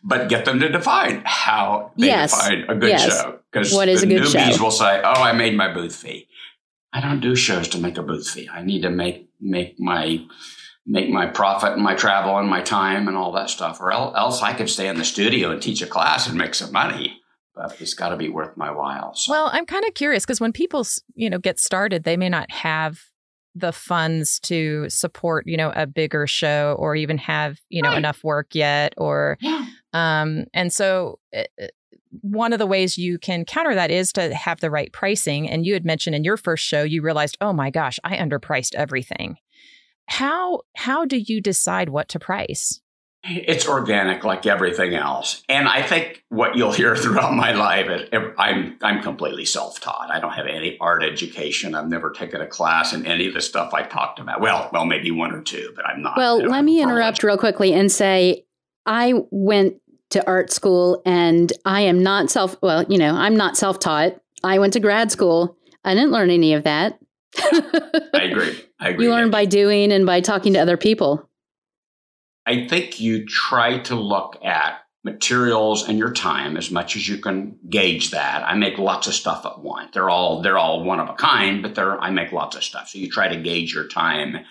But 0.04 0.28
get 0.28 0.44
them 0.44 0.60
to 0.60 0.68
define 0.68 1.24
how 1.26 1.94
they 1.98 2.08
yes. 2.08 2.38
define 2.38 2.66
a 2.68 2.76
good 2.76 2.90
yes. 2.90 3.06
show. 3.06 3.40
Because 3.50 3.74
what 3.74 3.88
is 3.88 4.02
the 4.02 4.08
a 4.08 4.20
good 4.20 4.28
newbies 4.28 4.58
show? 4.58 4.64
will 4.64 4.72
say, 4.72 5.02
oh, 5.02 5.24
I 5.24 5.32
made 5.32 5.56
my 5.56 5.74
booth 5.74 5.96
fee. 5.96 6.28
I 6.92 7.00
don't 7.00 7.22
do 7.22 7.36
shows 7.36 7.70
to 7.70 7.78
make 7.78 7.98
a 7.98 8.04
booth 8.04 8.28
fee. 8.28 8.50
I 8.52 8.62
need 8.64 8.82
to 8.82 8.90
make 8.90 9.30
make 9.40 9.80
my 9.80 10.26
make 10.90 11.10
my 11.10 11.28
profit 11.28 11.74
and 11.74 11.84
my 11.84 11.94
travel 11.94 12.38
and 12.40 12.50
my 12.50 12.62
time 12.62 13.08
and 13.08 13.16
all 13.16 13.32
that 13.32 13.50
stuff, 13.50 13.80
or 13.80 13.92
else 13.94 14.42
I 14.42 14.54
could 14.54 14.70
stay 14.70 14.88
in 14.88 14.98
the 14.98 15.06
studio 15.06 15.52
and 15.52 15.62
teach 15.62 15.84
a 15.84 15.88
class 15.88 16.28
and 16.28 16.38
make 16.38 16.56
some 16.56 16.72
money. 16.72 17.22
But 17.54 17.80
it's 17.80 17.94
got 17.94 18.10
to 18.10 18.18
be 18.18 18.30
worth 18.30 18.58
my 18.58 18.72
while. 18.72 19.14
So. 19.14 19.32
Well, 19.32 19.50
I'm 19.54 19.68
kind 19.68 19.86
of 19.86 19.94
curious 19.94 20.26
because 20.26 20.42
when 20.42 20.52
people, 20.52 20.86
you 21.14 21.30
know, 21.30 21.38
get 21.38 21.60
started, 21.60 22.04
they 22.04 22.18
may 22.18 22.30
not 22.30 22.50
have 22.52 23.00
the 23.54 23.72
funds 23.72 24.40
to 24.42 24.90
support, 24.90 25.46
you 25.46 25.58
know, 25.58 25.72
a 25.76 25.86
bigger 25.86 26.26
show 26.26 26.76
or 26.80 26.96
even 26.96 27.18
have, 27.20 27.60
you 27.70 27.84
know, 27.84 27.90
right. 27.90 27.98
enough 27.98 28.24
work 28.24 28.56
yet, 28.56 28.94
or, 28.98 29.38
yeah. 29.42 29.66
um, 29.94 30.46
and 30.54 30.74
so. 30.74 31.20
It, 31.32 31.52
eh, 31.60 31.64
eh, 31.66 31.68
one 32.22 32.54
of 32.54 32.60
the 32.60 32.66
ways 32.66 32.98
you 32.98 33.20
can 33.20 33.46
counter 33.46 33.76
that 33.76 33.92
is 33.92 34.12
to 34.12 34.34
have 34.34 34.60
the 34.62 34.72
right 34.72 34.92
pricing. 34.92 35.48
And 35.48 35.64
you 35.64 35.74
had 35.74 35.86
mentioned 35.86 36.16
in 36.16 36.24
your 36.24 36.38
first 36.38 36.66
show, 36.66 36.82
you 36.82 37.04
realized, 37.04 37.38
oh 37.40 37.54
my 37.54 37.70
gosh, 37.70 38.00
I 38.04 38.18
underpriced 38.18 38.74
everything. 38.74 39.38
How 40.10 40.62
how 40.76 41.06
do 41.06 41.18
you 41.18 41.42
decide 41.42 41.90
what 41.90 42.10
to 42.10 42.20
price? 42.20 42.82
It's 43.24 43.68
organic, 43.68 44.24
like 44.24 44.46
everything 44.46 44.96
else. 44.96 45.44
And 45.50 45.68
I 45.68 45.82
think 45.82 46.24
what 46.30 46.56
you'll 46.56 46.72
hear 46.72 46.96
throughout 46.98 47.34
my 47.34 47.54
life 47.54 47.88
is 47.90 48.10
I'm 48.38 48.78
I'm 48.82 49.02
completely 49.02 49.46
self-taught. 49.46 50.10
I 50.12 50.20
don't 50.20 50.34
have 50.34 50.48
any 50.48 50.78
art 50.80 51.04
education. 51.04 51.76
I've 51.76 51.90
never 51.90 52.12
taken 52.12 52.42
a 52.42 52.48
class 52.48 52.94
in 52.94 53.06
any 53.06 53.28
of 53.28 53.34
the 53.34 53.42
stuff 53.42 53.74
I 53.74 53.84
talked 53.84 54.20
about. 54.20 54.42
Well, 54.42 54.70
well, 54.74 54.86
maybe 54.86 55.12
one 55.12 55.32
or 55.32 55.42
two, 55.42 55.72
but 55.76 55.86
I'm 55.86 56.02
not. 56.02 56.18
Well, 56.18 56.40
let 56.40 56.64
me 56.64 56.82
interrupt 56.82 57.24
real 57.24 57.38
quickly 57.38 57.74
and 57.74 57.92
say 57.92 58.46
I 58.86 59.14
went 59.32 59.80
to 60.10 60.26
art 60.28 60.52
school 60.52 61.02
and 61.06 61.52
I 61.66 61.82
am 61.82 62.02
not 62.02 62.30
self, 62.32 62.56
well, 62.62 62.84
you 62.90 62.98
know, 62.98 63.14
I'm 63.14 63.36
not 63.36 63.58
self 63.58 63.80
taught. 63.80 64.20
I 64.44 64.60
went 64.60 64.74
to 64.74 64.80
grad 64.80 65.12
school. 65.12 65.58
I 65.84 65.94
didn't 65.94 66.12
learn 66.12 66.30
any 66.30 66.54
of 66.54 66.64
that. 66.64 67.00
I 67.38 68.30
agree. 68.32 68.60
I 68.80 68.90
agree. 68.90 69.06
You 69.06 69.12
learn 69.12 69.32
by 69.32 69.46
doing 69.46 69.92
and 69.92 70.06
by 70.06 70.22
talking 70.22 70.54
to 70.54 70.60
other 70.60 70.78
people. 70.78 71.30
I 72.46 72.68
think 72.68 73.00
you 73.00 73.26
try 73.26 73.80
to 73.80 73.96
look 73.96 74.44
at 74.44 74.80
materials 75.04 75.88
and 75.88 75.98
your 75.98 76.12
time 76.12 76.58
as 76.58 76.72
much 76.72 76.96
as 76.96 77.08
you 77.08 77.18
can 77.18 77.58
gauge 77.70 78.12
that. 78.12 78.44
I 78.44 78.56
make 78.56 78.78
lots 78.78 79.08
of 79.08 79.14
stuff 79.14 79.46
at 79.46 79.60
once. 79.60 79.92
They're 79.94 80.10
all 80.10 80.42
they're 80.42 80.58
all 80.58 80.84
one 80.84 81.00
of 81.00 81.10
a 81.10 81.14
kind, 81.14 81.62
but 81.62 81.76
they're 81.76 82.00
I 82.00 82.10
make 82.12 82.32
lots 82.32 82.56
of 82.56 82.64
stuff. 82.64 82.90
So 82.90 83.00
you 83.00 83.10
try 83.10 83.28
to 83.30 83.42
gauge 83.42 83.74
your 83.74 83.88
time. 83.88 84.46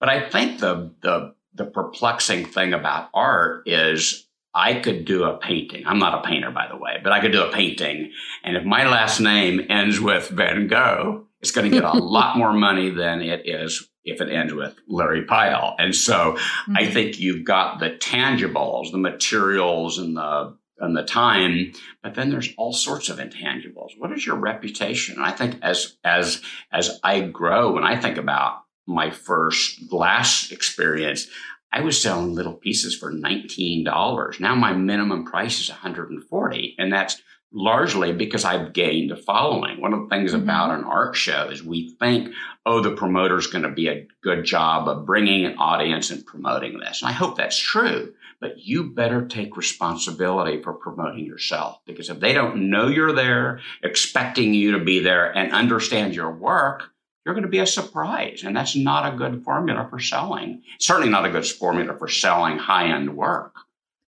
But 0.00 0.08
I 0.08 0.28
think 0.28 0.60
the 0.60 0.94
the 1.02 1.34
the 1.54 1.66
perplexing 1.66 2.46
thing 2.46 2.72
about 2.72 3.10
art 3.12 3.68
is 3.68 4.26
I 4.54 4.74
could 4.74 5.04
do 5.04 5.24
a 5.24 5.38
painting. 5.38 5.84
I'm 5.86 5.98
not 5.98 6.24
a 6.24 6.28
painter, 6.28 6.50
by 6.50 6.68
the 6.68 6.76
way, 6.76 6.98
but 7.02 7.12
I 7.12 7.20
could 7.20 7.32
do 7.32 7.42
a 7.42 7.52
painting. 7.52 8.12
And 8.44 8.56
if 8.56 8.64
my 8.64 8.86
last 8.86 9.20
name 9.20 9.66
ends 9.68 10.00
with 10.00 10.28
Van 10.28 10.66
Gogh, 10.66 11.26
it's 11.42 11.50
going 11.50 11.70
to 11.70 11.76
get 11.76 11.84
a 11.84 11.92
lot 11.98 12.38
more 12.38 12.52
money 12.52 12.90
than 12.90 13.20
it 13.20 13.48
is 13.48 13.88
if 14.04 14.20
it 14.20 14.30
ends 14.30 14.54
with 14.54 14.74
Larry 14.88 15.24
Pyle. 15.24 15.74
And 15.78 15.94
so 15.94 16.32
mm-hmm. 16.32 16.76
I 16.76 16.86
think 16.86 17.18
you've 17.18 17.44
got 17.44 17.80
the 17.80 17.90
tangibles, 17.90 18.90
the 18.90 18.98
materials 18.98 19.98
and 19.98 20.16
the 20.16 20.56
and 20.78 20.96
the 20.96 21.04
time, 21.04 21.72
but 22.02 22.14
then 22.14 22.30
there's 22.30 22.52
all 22.58 22.72
sorts 22.72 23.08
of 23.08 23.18
intangibles. 23.18 23.90
What 23.98 24.10
is 24.10 24.26
your 24.26 24.36
reputation? 24.36 25.16
And 25.16 25.24
I 25.24 25.30
think 25.30 25.56
as 25.62 25.96
as 26.02 26.42
as 26.72 26.98
I 27.04 27.20
grow 27.20 27.76
and 27.76 27.86
I 27.86 28.00
think 28.00 28.16
about 28.16 28.62
my 28.86 29.10
first 29.10 29.88
glass 29.88 30.50
experience, 30.50 31.28
I 31.72 31.80
was 31.80 32.02
selling 32.02 32.34
little 32.34 32.54
pieces 32.54 32.96
for 32.96 33.12
$19. 33.12 34.40
Now 34.40 34.54
my 34.56 34.72
minimum 34.72 35.24
price 35.24 35.60
is 35.60 35.70
140 35.70 36.74
and 36.78 36.92
that's 36.92 37.22
largely 37.52 38.12
because 38.12 38.44
I've 38.44 38.72
gained 38.72 39.10
a 39.10 39.16
following. 39.16 39.80
One 39.80 39.92
of 39.92 40.00
the 40.00 40.08
things 40.08 40.32
mm-hmm. 40.32 40.42
about 40.42 40.78
an 40.78 40.84
art 40.84 41.16
show 41.16 41.48
is 41.48 41.62
we 41.62 41.90
think, 41.98 42.32
oh, 42.64 42.80
the 42.80 42.92
promoter's 42.92 43.46
going 43.46 43.64
to 43.64 43.70
be 43.70 43.88
a 43.88 44.06
good 44.22 44.44
job 44.44 44.88
of 44.88 45.06
bringing 45.06 45.44
an 45.44 45.56
audience 45.58 46.10
and 46.10 46.24
promoting 46.24 46.78
this. 46.78 47.02
And 47.02 47.10
I 47.10 47.12
hope 47.12 47.36
that's 47.36 47.58
true, 47.58 48.14
but 48.40 48.58
you 48.58 48.90
better 48.90 49.26
take 49.26 49.56
responsibility 49.56 50.62
for 50.62 50.72
promoting 50.72 51.26
yourself 51.26 51.78
because 51.86 52.08
if 52.08 52.20
they 52.20 52.32
don't 52.32 52.70
know 52.70 52.88
you're 52.88 53.12
there, 53.12 53.60
expecting 53.82 54.54
you 54.54 54.72
to 54.72 54.84
be 54.84 55.00
there 55.00 55.30
and 55.36 55.52
understand 55.52 56.14
your 56.14 56.30
work, 56.30 56.84
you're 57.24 57.34
going 57.34 57.44
to 57.44 57.50
be 57.50 57.60
a 57.60 57.66
surprise. 57.66 58.42
And 58.44 58.56
that's 58.56 58.74
not 58.74 59.12
a 59.12 59.16
good 59.16 59.44
formula 59.44 59.86
for 59.88 60.00
selling. 60.00 60.62
Certainly 60.80 61.10
not 61.10 61.26
a 61.26 61.30
good 61.30 61.46
formula 61.46 61.96
for 61.96 62.08
selling 62.08 62.58
high 62.58 62.86
end 62.88 63.16
work. 63.16 63.54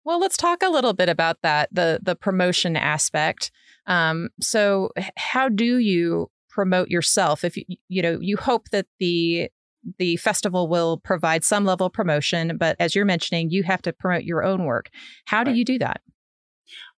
Well, 0.06 0.20
let's 0.20 0.38
talk 0.38 0.64
a 0.64 0.70
little 0.70 0.94
bit 0.94 1.10
about 1.10 1.38
that 1.44 1.70
the 1.72 2.00
the 2.02 2.16
promotion 2.16 2.76
aspect. 2.76 3.52
Um, 3.88 4.30
so, 4.40 4.90
how 5.18 5.50
do 5.50 5.78
you 5.78 6.30
promote 6.50 6.90
yourself? 6.90 7.44
If 7.44 7.58
you 7.58 7.64
you 7.88 8.02
know 8.02 8.18
you 8.20 8.38
hope 8.38 8.70
that 8.70 8.88
the 9.00 9.50
the 10.00 10.18
festival 10.18 10.68
will 10.68 10.98
provide 10.98 11.44
some 11.44 11.66
level 11.66 11.88
of 11.88 11.94
promotion, 11.94 12.58
but 12.58 12.76
as 12.80 12.96
you're 12.96 13.06
mentioning, 13.06 13.50
you 13.50 13.64
have 13.64 13.82
to 13.82 13.94
promote 13.94 14.24
your 14.24 14.44
own 14.44 14.64
work. 14.66 14.90
How 15.26 15.44
do 15.44 15.52
you 15.52 15.66
do 15.66 15.78
that? 15.80 16.02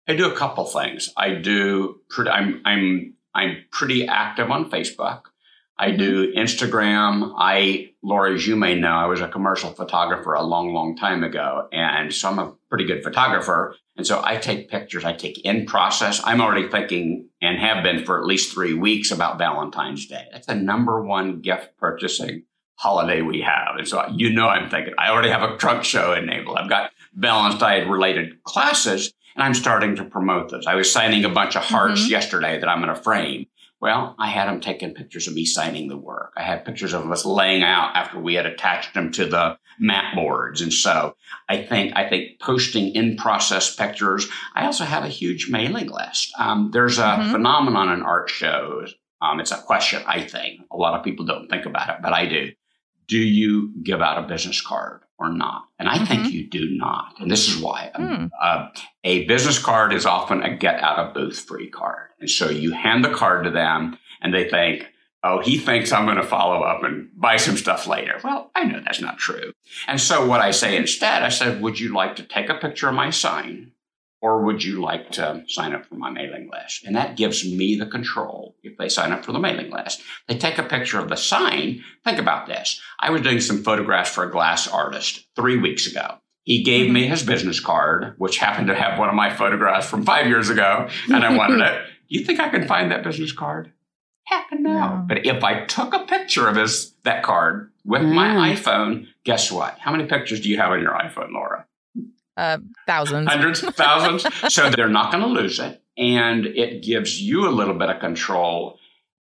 I 0.06 0.14
do 0.14 0.30
a 0.30 0.36
couple 0.36 0.66
things. 0.66 1.10
I 1.16 1.34
do. 1.34 2.00
I'm 2.18 2.60
I'm 2.64 3.14
I'm 3.34 3.64
pretty 3.70 4.06
active 4.06 4.50
on 4.50 4.70
Facebook. 4.70 5.22
I 5.78 5.90
do 5.90 6.28
mm-hmm. 6.28 6.38
Instagram. 6.38 7.34
I, 7.36 7.90
Laura, 8.02 8.34
as 8.34 8.46
you 8.46 8.56
may 8.56 8.78
know, 8.78 8.92
I 8.92 9.06
was 9.06 9.20
a 9.20 9.28
commercial 9.28 9.70
photographer 9.70 10.34
a 10.34 10.42
long, 10.42 10.72
long 10.72 10.96
time 10.96 11.24
ago. 11.24 11.68
And 11.72 12.14
so 12.14 12.28
I'm 12.28 12.38
a 12.38 12.52
pretty 12.68 12.84
good 12.84 13.02
photographer. 13.02 13.76
And 13.96 14.06
so 14.06 14.20
I 14.24 14.36
take 14.36 14.68
pictures, 14.68 15.04
I 15.04 15.12
take 15.12 15.44
in 15.44 15.66
process. 15.66 16.20
I'm 16.24 16.40
already 16.40 16.68
thinking 16.68 17.28
and 17.40 17.58
have 17.58 17.82
been 17.82 18.04
for 18.04 18.20
at 18.20 18.26
least 18.26 18.52
three 18.52 18.74
weeks 18.74 19.10
about 19.10 19.38
Valentine's 19.38 20.06
Day. 20.06 20.26
That's 20.32 20.46
the 20.46 20.54
number 20.54 21.02
one 21.02 21.40
gift 21.40 21.76
purchasing 21.78 22.44
holiday 22.76 23.22
we 23.22 23.40
have. 23.40 23.76
And 23.78 23.86
so 23.86 24.04
you 24.12 24.30
know, 24.30 24.48
I'm 24.48 24.68
thinking, 24.68 24.94
I 24.98 25.10
already 25.10 25.30
have 25.30 25.48
a 25.48 25.56
trunk 25.56 25.84
show 25.84 26.12
enabled. 26.12 26.58
I've 26.58 26.68
got 26.68 26.90
Valentine's 27.14 27.88
related 27.88 28.42
classes 28.42 29.12
and 29.36 29.42
I'm 29.42 29.54
starting 29.54 29.96
to 29.96 30.04
promote 30.04 30.50
those. 30.50 30.66
I 30.66 30.74
was 30.74 30.90
signing 30.90 31.24
a 31.24 31.28
bunch 31.28 31.56
of 31.56 31.62
hearts 31.62 32.02
mm-hmm. 32.02 32.10
yesterday 32.10 32.58
that 32.58 32.68
I'm 32.68 32.82
going 32.82 32.94
to 32.94 33.00
frame. 33.00 33.46
Well, 33.84 34.14
I 34.18 34.30
had 34.30 34.48
them 34.48 34.62
taking 34.62 34.94
pictures 34.94 35.28
of 35.28 35.34
me 35.34 35.44
signing 35.44 35.88
the 35.88 35.96
work. 35.98 36.32
I 36.38 36.42
had 36.42 36.64
pictures 36.64 36.94
of 36.94 37.10
us 37.10 37.26
laying 37.26 37.62
out 37.62 37.94
after 37.94 38.18
we 38.18 38.32
had 38.32 38.46
attached 38.46 38.94
them 38.94 39.12
to 39.12 39.26
the 39.26 39.58
mat 39.78 40.14
boards. 40.14 40.62
And 40.62 40.72
so 40.72 41.16
I 41.50 41.62
think, 41.62 41.94
I 41.94 42.08
think 42.08 42.40
posting 42.40 42.94
in 42.94 43.18
process 43.18 43.76
pictures. 43.76 44.26
I 44.54 44.64
also 44.64 44.84
have 44.84 45.04
a 45.04 45.08
huge 45.08 45.50
mailing 45.50 45.90
list. 45.90 46.32
Um, 46.38 46.70
there's 46.72 46.96
a 46.96 47.02
mm-hmm. 47.02 47.32
phenomenon 47.32 47.92
in 47.92 48.00
art 48.00 48.30
shows. 48.30 48.94
Um, 49.20 49.38
it's 49.38 49.52
a 49.52 49.58
question, 49.58 50.02
I 50.06 50.22
think. 50.22 50.62
A 50.72 50.78
lot 50.78 50.98
of 50.98 51.04
people 51.04 51.26
don't 51.26 51.48
think 51.48 51.66
about 51.66 51.90
it, 51.90 51.96
but 52.02 52.14
I 52.14 52.24
do. 52.24 52.52
Do 53.06 53.18
you 53.18 53.70
give 53.82 54.00
out 54.00 54.24
a 54.24 54.26
business 54.26 54.62
card? 54.62 55.02
Or 55.18 55.32
not? 55.32 55.64
And 55.78 55.88
I 55.88 55.96
mm-hmm. 55.96 56.04
think 56.06 56.32
you 56.32 56.48
do 56.48 56.68
not. 56.70 57.14
And 57.18 57.30
this 57.30 57.48
is 57.48 57.60
why. 57.60 57.90
Mm. 57.94 58.30
Uh, 58.40 58.68
a 59.04 59.24
business 59.26 59.58
card 59.58 59.92
is 59.92 60.06
often 60.06 60.42
a 60.42 60.56
get 60.56 60.80
out 60.80 60.98
of 60.98 61.14
booth 61.14 61.38
free 61.40 61.70
card. 61.70 62.10
And 62.20 62.30
so 62.30 62.48
you 62.48 62.72
hand 62.72 63.04
the 63.04 63.14
card 63.14 63.44
to 63.44 63.50
them 63.50 63.98
and 64.20 64.32
they 64.34 64.48
think, 64.48 64.86
oh, 65.22 65.40
he 65.40 65.58
thinks 65.58 65.90
I'm 65.90 66.04
going 66.04 66.18
to 66.18 66.22
follow 66.22 66.62
up 66.62 66.84
and 66.84 67.08
buy 67.16 67.36
some 67.36 67.56
stuff 67.56 67.86
later. 67.86 68.20
Well, 68.22 68.50
I 68.54 68.64
know 68.64 68.80
that's 68.84 69.00
not 69.00 69.18
true. 69.18 69.52
And 69.88 70.00
so 70.00 70.26
what 70.26 70.40
I 70.40 70.50
say 70.50 70.76
instead, 70.76 71.22
I 71.22 71.30
said, 71.30 71.62
would 71.62 71.80
you 71.80 71.94
like 71.94 72.16
to 72.16 72.22
take 72.22 72.50
a 72.50 72.54
picture 72.54 72.88
of 72.88 72.94
my 72.94 73.10
sign? 73.10 73.72
Or 74.24 74.40
would 74.40 74.64
you 74.64 74.80
like 74.80 75.10
to 75.10 75.44
sign 75.48 75.74
up 75.74 75.84
for 75.84 75.96
my 75.96 76.08
mailing 76.08 76.48
list? 76.50 76.86
And 76.86 76.96
that 76.96 77.14
gives 77.14 77.44
me 77.44 77.76
the 77.76 77.84
control 77.84 78.56
if 78.62 78.78
they 78.78 78.88
sign 78.88 79.12
up 79.12 79.22
for 79.22 79.32
the 79.32 79.38
mailing 79.38 79.70
list. 79.70 80.00
They 80.26 80.38
take 80.38 80.56
a 80.56 80.62
picture 80.62 80.98
of 80.98 81.10
the 81.10 81.16
sign. 81.16 81.84
Think 82.04 82.18
about 82.18 82.46
this. 82.46 82.80
I 82.98 83.10
was 83.10 83.20
doing 83.20 83.42
some 83.42 83.62
photographs 83.62 84.08
for 84.08 84.24
a 84.24 84.30
glass 84.30 84.66
artist 84.66 85.26
three 85.36 85.58
weeks 85.58 85.86
ago. 85.86 86.14
He 86.44 86.62
gave 86.62 86.90
me 86.90 87.06
his 87.06 87.22
business 87.22 87.60
card, 87.60 88.14
which 88.16 88.38
happened 88.38 88.68
to 88.68 88.74
have 88.74 88.98
one 88.98 89.10
of 89.10 89.14
my 89.14 89.28
photographs 89.28 89.86
from 89.86 90.06
five 90.06 90.26
years 90.26 90.48
ago, 90.48 90.88
and 91.12 91.22
I 91.22 91.36
wanted 91.36 91.60
it. 91.60 91.82
Do 92.08 92.18
you 92.18 92.24
think 92.24 92.40
I 92.40 92.48
can 92.48 92.66
find 92.66 92.90
that 92.92 93.04
business 93.04 93.32
card? 93.32 93.74
Heck 94.24 94.46
no. 94.52 94.70
no. 94.70 95.04
But 95.06 95.26
if 95.26 95.44
I 95.44 95.66
took 95.66 95.92
a 95.92 96.06
picture 96.06 96.48
of 96.48 96.56
his 96.56 96.94
that 97.02 97.24
card 97.24 97.72
with 97.84 98.00
mm. 98.00 98.14
my 98.14 98.54
iPhone, 98.54 99.06
guess 99.24 99.52
what? 99.52 99.78
How 99.80 99.92
many 99.92 100.06
pictures 100.06 100.40
do 100.40 100.48
you 100.48 100.56
have 100.56 100.70
on 100.70 100.80
your 100.80 100.94
iPhone, 100.94 101.32
Laura? 101.32 101.66
Uh, 102.36 102.58
thousands, 102.86 103.28
hundreds, 103.28 103.60
thousands. 103.76 104.26
so 104.52 104.70
they're 104.70 104.88
not 104.88 105.12
going 105.12 105.22
to 105.22 105.28
lose 105.28 105.58
it, 105.58 105.82
and 105.96 106.46
it 106.46 106.82
gives 106.82 107.20
you 107.20 107.48
a 107.48 107.50
little 107.50 107.74
bit 107.74 107.90
of 107.90 108.00
control, 108.00 108.78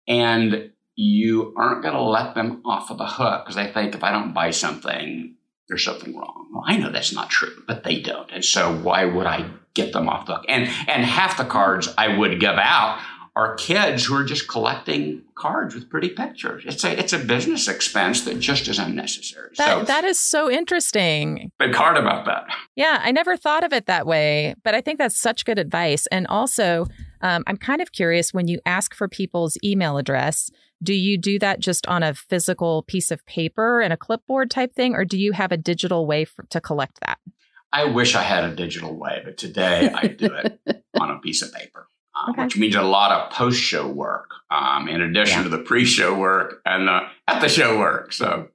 and 0.07 0.71
you 0.95 1.55
aren't 1.57 1.83
going 1.83 1.95
to 1.95 2.03
let 2.03 2.35
them 2.35 2.63
off 2.65 2.91
of 2.91 2.99
the 2.99 3.07
hook 3.07 3.45
because 3.45 3.57
they 3.57 3.71
think 3.71 3.95
if 3.95 4.03
I 4.03 4.11
don't 4.11 4.35
buy 4.35 4.51
something, 4.51 5.35
there's 5.69 5.85
something 5.85 6.17
wrong. 6.17 6.49
Well, 6.53 6.65
I 6.67 6.77
know 6.77 6.91
that's 6.91 7.13
not 7.13 7.31
true, 7.31 7.63
but 7.67 7.85
they 7.85 8.01
don't, 8.01 8.31
and 8.31 8.45
so 8.45 8.77
why 8.77 9.05
would 9.05 9.27
I 9.27 9.51
get 9.75 9.93
them 9.93 10.09
off 10.09 10.27
the 10.27 10.37
hook? 10.37 10.45
And 10.49 10.65
and 10.89 11.05
half 11.05 11.39
the 11.39 11.45
cards 11.45 11.93
I 11.97 12.17
would 12.17 12.41
give 12.41 12.57
out 12.57 13.01
are 13.39 13.55
kids 13.55 14.05
who 14.05 14.17
are 14.17 14.25
just 14.25 14.49
collecting 14.49 15.23
cards 15.37 15.73
with 15.73 15.89
pretty 15.89 16.09
pictures. 16.09 16.65
It's 16.67 16.83
a 16.83 16.99
it's 16.99 17.13
a 17.13 17.21
business 17.21 17.69
expense 17.69 18.23
that 18.23 18.41
just 18.41 18.67
is 18.67 18.81
unnecessary. 18.81 19.51
That, 19.57 19.79
so 19.79 19.85
that 19.85 20.03
is 20.03 20.19
so 20.19 20.51
interesting. 20.51 21.53
Big 21.57 21.73
hard 21.73 21.97
about 21.97 22.25
that. 22.27 22.49
Yeah, 22.75 22.99
I 23.01 23.13
never 23.13 23.37
thought 23.37 23.63
of 23.63 23.73
it 23.73 23.87
that 23.87 24.09
way, 24.09 24.57
but 24.65 24.75
I 24.75 24.81
think 24.81 24.99
that's 24.99 25.17
such 25.17 25.45
good 25.45 25.57
advice. 25.57 26.09
And 26.09 26.27
also, 26.27 26.87
um, 27.21 27.45
I'm 27.47 27.57
kind 27.57 27.81
of 27.81 27.93
curious 27.93 28.35
when 28.35 28.49
you 28.49 28.59
ask 28.67 28.93
for 28.93 29.07
people's 29.07 29.57
email 29.63 29.99
address. 29.99 30.51
Do 30.83 30.93
you 30.93 31.17
do 31.17 31.39
that 31.39 31.61
just 31.61 31.87
on 31.87 32.03
a 32.03 32.15
physical 32.15 32.83
piece 32.83 33.13
of 33.13 33.25
paper 33.25 33.81
and 33.81 33.93
a 33.93 33.97
clipboard 33.97 34.51
type 34.51 34.75
thing, 34.75 34.97
or 34.97 35.05
do 35.05 35.17
you 35.17 35.31
have 35.31 35.53
a 35.53 35.57
digital 35.57 36.07
way 36.07 36.25
for, 36.25 36.45
to 36.51 36.61
collect 36.61 36.99
that? 37.07 37.19
I 37.73 37.85
wish 37.85 38.17
I 38.17 38.23
had 38.23 38.43
a 38.45 38.57
digital 38.57 38.97
way, 38.97 39.23
but 39.25 39.37
today 39.37 39.91
I 39.95 40.09
do 40.09 40.35
it 40.35 40.61
on 41.01 41.11
a 41.13 41.21
piece 41.21 41.43
of 41.43 41.53
paper 41.53 41.87
uh, 42.19 42.31
okay. 42.31 42.45
which 42.45 42.57
means 42.57 42.75
a 42.75 42.83
lot 42.83 43.13
of 43.13 43.33
post 43.33 43.61
show 43.61 43.87
work 43.87 44.31
um, 44.51 44.89
in 44.89 45.01
addition 45.01 45.39
yeah. 45.39 45.45
to 45.45 45.49
the 45.49 45.59
pre 45.59 45.85
show 45.85 46.15
work 46.15 46.61
and 46.65 46.89
the 46.89 47.01
at 47.27 47.41
the 47.41 47.49
show 47.49 47.79
work. 47.79 48.13
So, 48.13 48.49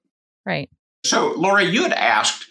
right. 0.46 0.70
So, 1.06 1.34
Laura, 1.38 1.64
you 1.64 1.84
had 1.84 1.94
asked 1.94 2.48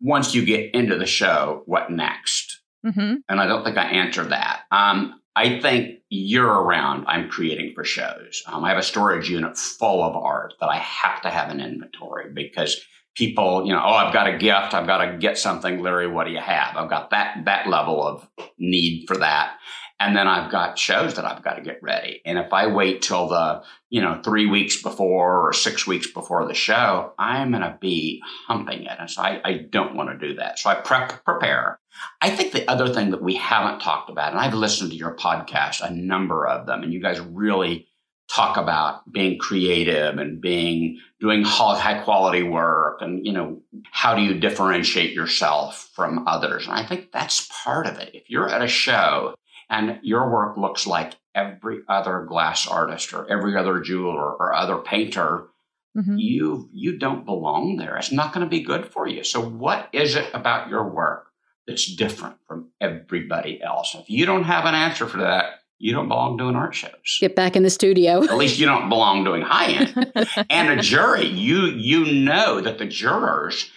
once 0.00 0.34
you 0.34 0.44
get 0.44 0.74
into 0.74 0.96
the 0.96 1.06
show, 1.06 1.62
what 1.66 1.90
next? 1.90 2.60
Mm-hmm. 2.86 3.16
And 3.28 3.40
I 3.40 3.46
don't 3.46 3.64
think 3.64 3.76
I 3.76 3.84
answered 3.84 4.30
that. 4.30 4.62
Um, 4.70 5.20
I 5.34 5.60
think 5.60 6.00
year 6.10 6.46
around, 6.46 7.04
I'm 7.06 7.28
creating 7.28 7.72
for 7.74 7.84
shows. 7.84 8.42
Um, 8.46 8.64
I 8.64 8.70
have 8.70 8.78
a 8.78 8.82
storage 8.82 9.28
unit 9.28 9.56
full 9.56 10.02
of 10.02 10.16
art 10.16 10.54
that 10.60 10.68
I 10.68 10.78
have 10.78 11.22
to 11.22 11.30
have 11.30 11.50
an 11.50 11.60
inventory 11.60 12.30
because 12.32 12.80
people, 13.14 13.66
you 13.66 13.72
know, 13.72 13.82
oh, 13.84 13.92
I've 13.92 14.12
got 14.12 14.28
a 14.28 14.38
gift, 14.38 14.74
I've 14.74 14.86
got 14.86 15.04
to 15.04 15.18
get 15.18 15.38
something, 15.38 15.80
Larry. 15.80 16.06
What 16.06 16.26
do 16.26 16.32
you 16.32 16.40
have? 16.40 16.76
I've 16.76 16.90
got 16.90 17.10
that 17.10 17.44
that 17.44 17.68
level 17.68 18.02
of 18.02 18.28
need 18.58 19.06
for 19.06 19.16
that, 19.18 19.56
And 20.00 20.16
then 20.16 20.28
I've 20.28 20.50
got 20.50 20.78
shows 20.78 21.14
that 21.14 21.24
I've 21.24 21.42
got 21.42 21.54
to 21.54 21.62
get 21.62 21.82
ready. 21.82 22.22
And 22.24 22.38
if 22.38 22.52
I 22.52 22.68
wait 22.68 23.02
till 23.02 23.28
the, 23.28 23.62
you 23.90 24.00
know, 24.00 24.20
three 24.22 24.46
weeks 24.46 24.80
before 24.80 25.48
or 25.48 25.52
six 25.52 25.86
weeks 25.86 26.08
before 26.10 26.46
the 26.46 26.54
show, 26.54 27.12
I'm 27.18 27.50
going 27.50 27.62
to 27.62 27.76
be 27.80 28.22
humping 28.46 28.84
it. 28.84 28.96
And 28.98 29.10
so 29.10 29.22
I, 29.22 29.40
I 29.44 29.52
don't 29.70 29.96
want 29.96 30.10
to 30.10 30.28
do 30.28 30.36
that. 30.36 30.60
So 30.60 30.70
I 30.70 30.76
prep, 30.76 31.24
prepare. 31.24 31.80
I 32.20 32.30
think 32.30 32.52
the 32.52 32.70
other 32.70 32.92
thing 32.94 33.10
that 33.10 33.22
we 33.22 33.34
haven't 33.34 33.80
talked 33.80 34.08
about, 34.08 34.30
and 34.30 34.40
I've 34.40 34.54
listened 34.54 34.92
to 34.92 34.96
your 34.96 35.16
podcast, 35.16 35.80
a 35.80 35.92
number 35.92 36.46
of 36.46 36.66
them, 36.66 36.84
and 36.84 36.92
you 36.92 37.02
guys 37.02 37.18
really 37.18 37.88
talk 38.28 38.56
about 38.56 39.10
being 39.10 39.38
creative 39.38 40.18
and 40.18 40.40
being 40.40 41.00
doing 41.18 41.42
high 41.42 41.98
quality 42.04 42.42
work 42.42 43.00
and 43.00 43.24
you 43.24 43.32
know 43.32 43.60
how 43.90 44.14
do 44.14 44.20
you 44.20 44.34
differentiate 44.34 45.14
yourself 45.14 45.90
from 45.94 46.28
others 46.28 46.66
and 46.66 46.74
i 46.74 46.84
think 46.84 47.10
that's 47.10 47.48
part 47.64 47.86
of 47.86 47.98
it 47.98 48.14
if 48.14 48.28
you're 48.28 48.48
at 48.48 48.60
a 48.60 48.68
show 48.68 49.34
and 49.70 49.98
your 50.02 50.30
work 50.30 50.56
looks 50.56 50.86
like 50.86 51.14
every 51.34 51.80
other 51.88 52.24
glass 52.28 52.66
artist 52.66 53.12
or 53.12 53.30
every 53.30 53.56
other 53.56 53.80
jeweler 53.80 54.32
or 54.34 54.54
other 54.54 54.78
painter 54.78 55.48
mm-hmm. 55.96 56.16
you 56.16 56.68
you 56.72 56.98
don't 56.98 57.24
belong 57.24 57.76
there 57.76 57.96
it's 57.96 58.12
not 58.12 58.32
going 58.32 58.44
to 58.44 58.50
be 58.50 58.60
good 58.60 58.86
for 58.86 59.06
you 59.06 59.22
so 59.22 59.40
what 59.40 59.88
is 59.92 60.16
it 60.16 60.28
about 60.34 60.68
your 60.68 60.88
work 60.88 61.26
that's 61.66 61.94
different 61.96 62.36
from 62.46 62.68
everybody 62.80 63.62
else 63.62 63.94
if 63.94 64.08
you 64.08 64.26
don't 64.26 64.44
have 64.44 64.64
an 64.64 64.74
answer 64.74 65.06
for 65.06 65.18
that 65.18 65.58
you 65.78 65.92
don't 65.92 66.08
belong 66.08 66.36
doing 66.36 66.56
art 66.56 66.74
shows. 66.74 67.18
Get 67.20 67.36
back 67.36 67.54
in 67.54 67.62
the 67.62 67.70
studio. 67.70 68.22
At 68.24 68.36
least 68.36 68.58
you 68.58 68.66
don't 68.66 68.88
belong 68.88 69.22
doing 69.24 69.42
high 69.42 69.72
end. 69.72 70.12
and 70.50 70.78
a 70.78 70.82
jury, 70.82 71.26
you 71.26 71.66
you 71.66 72.24
know 72.24 72.60
that 72.60 72.78
the 72.78 72.86
jurors 72.86 73.70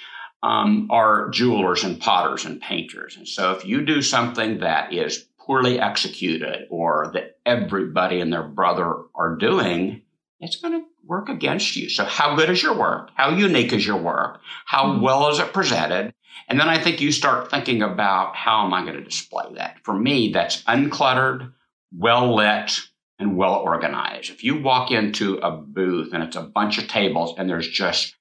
um, 0.44 0.88
are 0.90 1.30
jewelers 1.30 1.84
and 1.84 2.00
potters 2.00 2.46
and 2.46 2.60
painters. 2.60 3.16
And 3.16 3.28
so 3.28 3.52
if 3.52 3.66
you 3.66 3.86
do 3.86 4.02
something 4.02 4.60
that 4.60 4.92
is 4.92 5.28
poorly 5.46 5.80
executed 5.80 6.68
or 6.70 7.12
that 7.14 7.38
everybody 7.46 8.20
and 8.20 8.32
their 8.32 8.44
brother 8.44 8.94
are 9.16 9.36
doing, 9.36 10.02
it's 10.40 10.58
going 10.58 10.80
to 10.80 10.88
work 11.06 11.30
against 11.30 11.76
you. 11.76 11.90
So 11.90 12.06
how 12.06 12.36
good 12.36 12.50
is 12.50 12.64
your 12.64 12.78
work? 12.78 13.10
How 13.16 13.30
unique 13.36 13.74
is 13.74 13.86
your 13.86 13.98
work? 13.98 14.40
How 14.66 14.86
mm-hmm. 14.86 15.02
well 15.02 15.30
is 15.30 15.40
it 15.40 15.54
presented? 15.54 16.14
And 16.48 16.60
then 16.60 16.70
I 16.70 16.82
think 16.82 17.02
you 17.02 17.12
start 17.12 17.50
thinking 17.50 17.82
about 17.82 18.36
how 18.36 18.66
am 18.66 18.74
I 18.74 18.84
going 18.84 18.98
to 18.98 19.04
display 19.04 19.46
that? 19.56 19.78
For 19.84 19.94
me, 19.94 20.32
that's 20.32 20.64
uncluttered 20.64 21.52
well 21.92 22.36
lit, 22.36 22.80
and 23.20 23.38
well 23.38 23.56
organized. 23.56 24.32
If 24.32 24.44
you 24.44 24.60
walk 24.60 24.92
into 24.92 25.38
a 25.38 25.52
booth 25.52 26.14
and 26.14 26.24
it's 26.24 26.36
a 26.36 26.42
bunch 26.42 26.78
of 26.78 26.88
tables 26.88 27.36
and 27.38 27.50
there's 27.50 27.70
just 27.70 28.16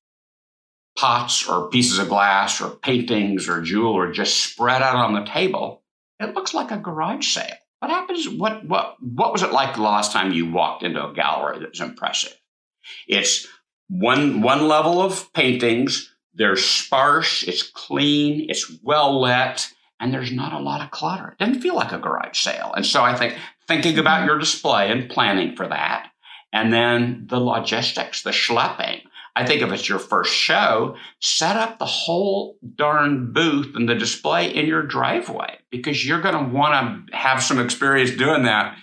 pots 0.98 1.48
or 1.48 1.70
pieces 1.70 1.98
of 1.98 2.08
glass 2.08 2.60
or 2.60 2.70
paintings 2.70 3.48
or 3.48 3.62
jewelry 3.62 4.12
just 4.12 4.44
spread 4.44 4.82
out 4.82 4.96
on 4.96 5.14
the 5.14 5.24
table, 5.24 5.79
it 6.20 6.34
looks 6.34 6.54
like 6.54 6.70
a 6.70 6.76
garage 6.76 7.26
sale. 7.26 7.56
What 7.80 7.90
happens? 7.90 8.28
What 8.28 8.64
what 8.66 8.96
what 9.00 9.32
was 9.32 9.42
it 9.42 9.52
like 9.52 9.74
the 9.74 9.82
last 9.82 10.12
time 10.12 10.32
you 10.32 10.50
walked 10.50 10.82
into 10.82 11.06
a 11.06 11.14
gallery 11.14 11.60
that 11.60 11.70
was 11.70 11.80
impressive? 11.80 12.36
It's 13.08 13.46
one 13.88 14.42
one 14.42 14.68
level 14.68 15.00
of 15.00 15.32
paintings. 15.32 16.14
They're 16.34 16.56
sparse. 16.56 17.42
It's 17.42 17.62
clean. 17.62 18.48
It's 18.48 18.70
well 18.82 19.20
lit 19.20 19.68
and 20.00 20.12
there's 20.12 20.32
not 20.32 20.54
a 20.54 20.58
lot 20.58 20.80
of 20.80 20.90
clutter. 20.90 21.28
It 21.28 21.38
doesn't 21.38 21.60
feel 21.60 21.76
like 21.76 21.92
a 21.92 21.98
garage 21.98 22.38
sale. 22.38 22.72
And 22.74 22.86
so 22.86 23.04
I 23.04 23.14
think 23.14 23.36
thinking 23.68 23.98
about 23.98 24.24
your 24.24 24.38
display 24.38 24.90
and 24.90 25.10
planning 25.10 25.54
for 25.54 25.68
that, 25.68 26.10
and 26.52 26.72
then 26.72 27.26
the 27.28 27.38
logistics, 27.38 28.22
the 28.22 28.30
schlepping. 28.30 29.02
I 29.36 29.46
think 29.46 29.62
if 29.62 29.72
it's 29.72 29.88
your 29.88 29.98
first 29.98 30.34
show, 30.34 30.96
set 31.20 31.56
up 31.56 31.78
the 31.78 31.86
whole 31.86 32.58
darn 32.74 33.32
booth 33.32 33.74
and 33.74 33.88
the 33.88 33.94
display 33.94 34.54
in 34.54 34.66
your 34.66 34.82
driveway 34.82 35.58
because 35.70 36.04
you're 36.04 36.20
going 36.20 36.34
to 36.34 36.52
want 36.52 37.08
to 37.08 37.16
have 37.16 37.42
some 37.42 37.58
experience 37.58 38.10
doing 38.10 38.42
that 38.44 38.76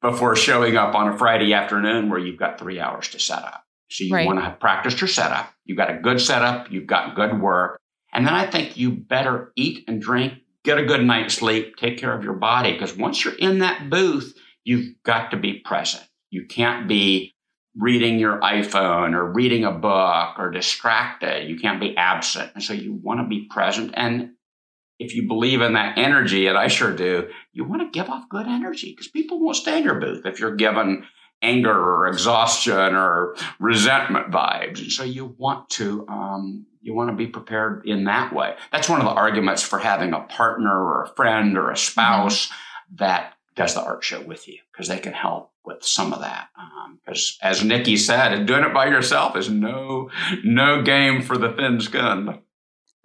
before 0.00 0.36
showing 0.36 0.76
up 0.76 0.94
on 0.94 1.08
a 1.08 1.18
Friday 1.18 1.52
afternoon 1.52 2.08
where 2.08 2.18
you've 2.18 2.38
got 2.38 2.58
three 2.58 2.80
hours 2.80 3.08
to 3.08 3.18
set 3.18 3.42
up. 3.42 3.64
So 3.90 4.04
you 4.04 4.14
right. 4.14 4.26
want 4.26 4.38
to 4.38 4.44
have 4.44 4.60
practiced 4.60 5.00
your 5.00 5.08
setup. 5.08 5.52
You've 5.64 5.78
got 5.78 5.90
a 5.90 5.98
good 5.98 6.20
setup. 6.20 6.70
You've 6.70 6.86
got 6.86 7.16
good 7.16 7.40
work. 7.40 7.80
And 8.12 8.26
then 8.26 8.34
I 8.34 8.46
think 8.46 8.76
you 8.76 8.90
better 8.90 9.52
eat 9.56 9.84
and 9.88 10.00
drink, 10.00 10.34
get 10.64 10.78
a 10.78 10.84
good 10.84 11.04
night's 11.04 11.34
sleep, 11.34 11.76
take 11.76 11.98
care 11.98 12.16
of 12.16 12.24
your 12.24 12.34
body. 12.34 12.72
Because 12.72 12.96
once 12.96 13.24
you're 13.24 13.34
in 13.34 13.58
that 13.58 13.90
booth, 13.90 14.34
you've 14.64 14.94
got 15.04 15.30
to 15.32 15.36
be 15.36 15.60
present. 15.60 16.04
You 16.30 16.46
can't 16.46 16.88
be 16.88 17.34
reading 17.76 18.18
your 18.18 18.40
iPhone 18.40 19.14
or 19.14 19.32
reading 19.32 19.64
a 19.64 19.70
book 19.70 20.38
or 20.38 20.50
distracted. 20.50 21.48
You 21.48 21.58
can't 21.58 21.80
be 21.80 21.96
absent. 21.96 22.50
And 22.54 22.62
so 22.62 22.72
you 22.72 22.94
want 22.94 23.20
to 23.20 23.26
be 23.26 23.46
present. 23.50 23.92
And 23.94 24.30
if 24.98 25.14
you 25.14 25.26
believe 25.26 25.62
in 25.62 25.74
that 25.74 25.96
energy, 25.96 26.46
and 26.46 26.58
I 26.58 26.68
sure 26.68 26.94
do, 26.94 27.28
you 27.52 27.64
want 27.64 27.82
to 27.82 27.98
give 27.98 28.10
off 28.10 28.28
good 28.28 28.46
energy 28.46 28.92
because 28.92 29.08
people 29.08 29.40
won't 29.40 29.56
stay 29.56 29.78
in 29.78 29.84
your 29.84 30.00
booth 30.00 30.26
if 30.26 30.40
you're 30.40 30.56
given 30.56 31.04
anger 31.42 31.72
or 31.72 32.06
exhaustion 32.06 32.94
or 32.94 33.34
resentment 33.58 34.30
vibes. 34.30 34.80
And 34.80 34.92
so 34.92 35.04
you 35.04 35.34
want 35.38 35.70
to 35.70 36.06
um, 36.08 36.66
you 36.82 36.94
want 36.94 37.10
to 37.10 37.16
be 37.16 37.26
prepared 37.26 37.86
in 37.86 38.04
that 38.04 38.34
way. 38.34 38.56
That's 38.72 38.88
one 38.88 39.00
of 39.00 39.06
the 39.06 39.12
arguments 39.12 39.62
for 39.62 39.78
having 39.78 40.12
a 40.12 40.20
partner 40.20 40.70
or 40.70 41.04
a 41.04 41.14
friend 41.14 41.56
or 41.56 41.70
a 41.70 41.76
spouse 41.76 42.46
mm-hmm. 42.46 42.96
that 42.96 43.34
does 43.54 43.74
the 43.74 43.82
art 43.82 44.04
show 44.04 44.20
with 44.20 44.48
you 44.48 44.58
because 44.72 44.88
they 44.88 44.98
can 44.98 45.12
help 45.12 45.49
with 45.64 45.84
some 45.84 46.12
of 46.12 46.20
that. 46.20 46.48
Because 47.04 47.38
um, 47.42 47.50
as 47.50 47.64
Nikki 47.64 47.96
said, 47.96 48.46
doing 48.46 48.64
it 48.64 48.74
by 48.74 48.86
yourself 48.86 49.36
is 49.36 49.50
no 49.50 50.10
no 50.44 50.82
game 50.82 51.22
for 51.22 51.36
the 51.36 51.52
thin 51.52 51.80
skinned. 51.80 52.38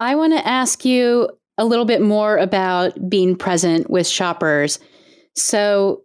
I 0.00 0.14
want 0.14 0.32
to 0.34 0.46
ask 0.46 0.84
you 0.84 1.30
a 1.58 1.64
little 1.64 1.84
bit 1.84 2.02
more 2.02 2.36
about 2.36 3.08
being 3.08 3.36
present 3.36 3.88
with 3.88 4.06
shoppers. 4.06 4.78
So 5.34 6.02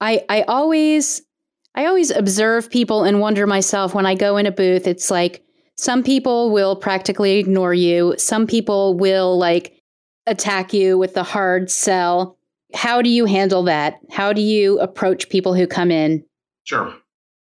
I 0.00 0.24
I 0.28 0.42
always 0.42 1.22
I 1.74 1.86
always 1.86 2.10
observe 2.10 2.70
people 2.70 3.04
and 3.04 3.20
wonder 3.20 3.46
myself 3.46 3.94
when 3.94 4.06
I 4.06 4.14
go 4.14 4.36
in 4.36 4.46
a 4.46 4.52
booth. 4.52 4.86
It's 4.86 5.10
like 5.10 5.44
some 5.76 6.02
people 6.02 6.50
will 6.50 6.76
practically 6.76 7.38
ignore 7.38 7.72
you. 7.72 8.14
Some 8.18 8.46
people 8.46 8.98
will 8.98 9.38
like 9.38 9.80
attack 10.26 10.72
you 10.74 10.98
with 10.98 11.14
the 11.14 11.22
hard 11.22 11.70
sell. 11.70 12.36
How 12.74 13.02
do 13.02 13.10
you 13.10 13.24
handle 13.24 13.62
that? 13.64 14.00
How 14.10 14.32
do 14.32 14.40
you 14.40 14.78
approach 14.80 15.28
people 15.28 15.54
who 15.54 15.66
come 15.66 15.90
in? 15.90 16.24
Sure. 16.64 16.94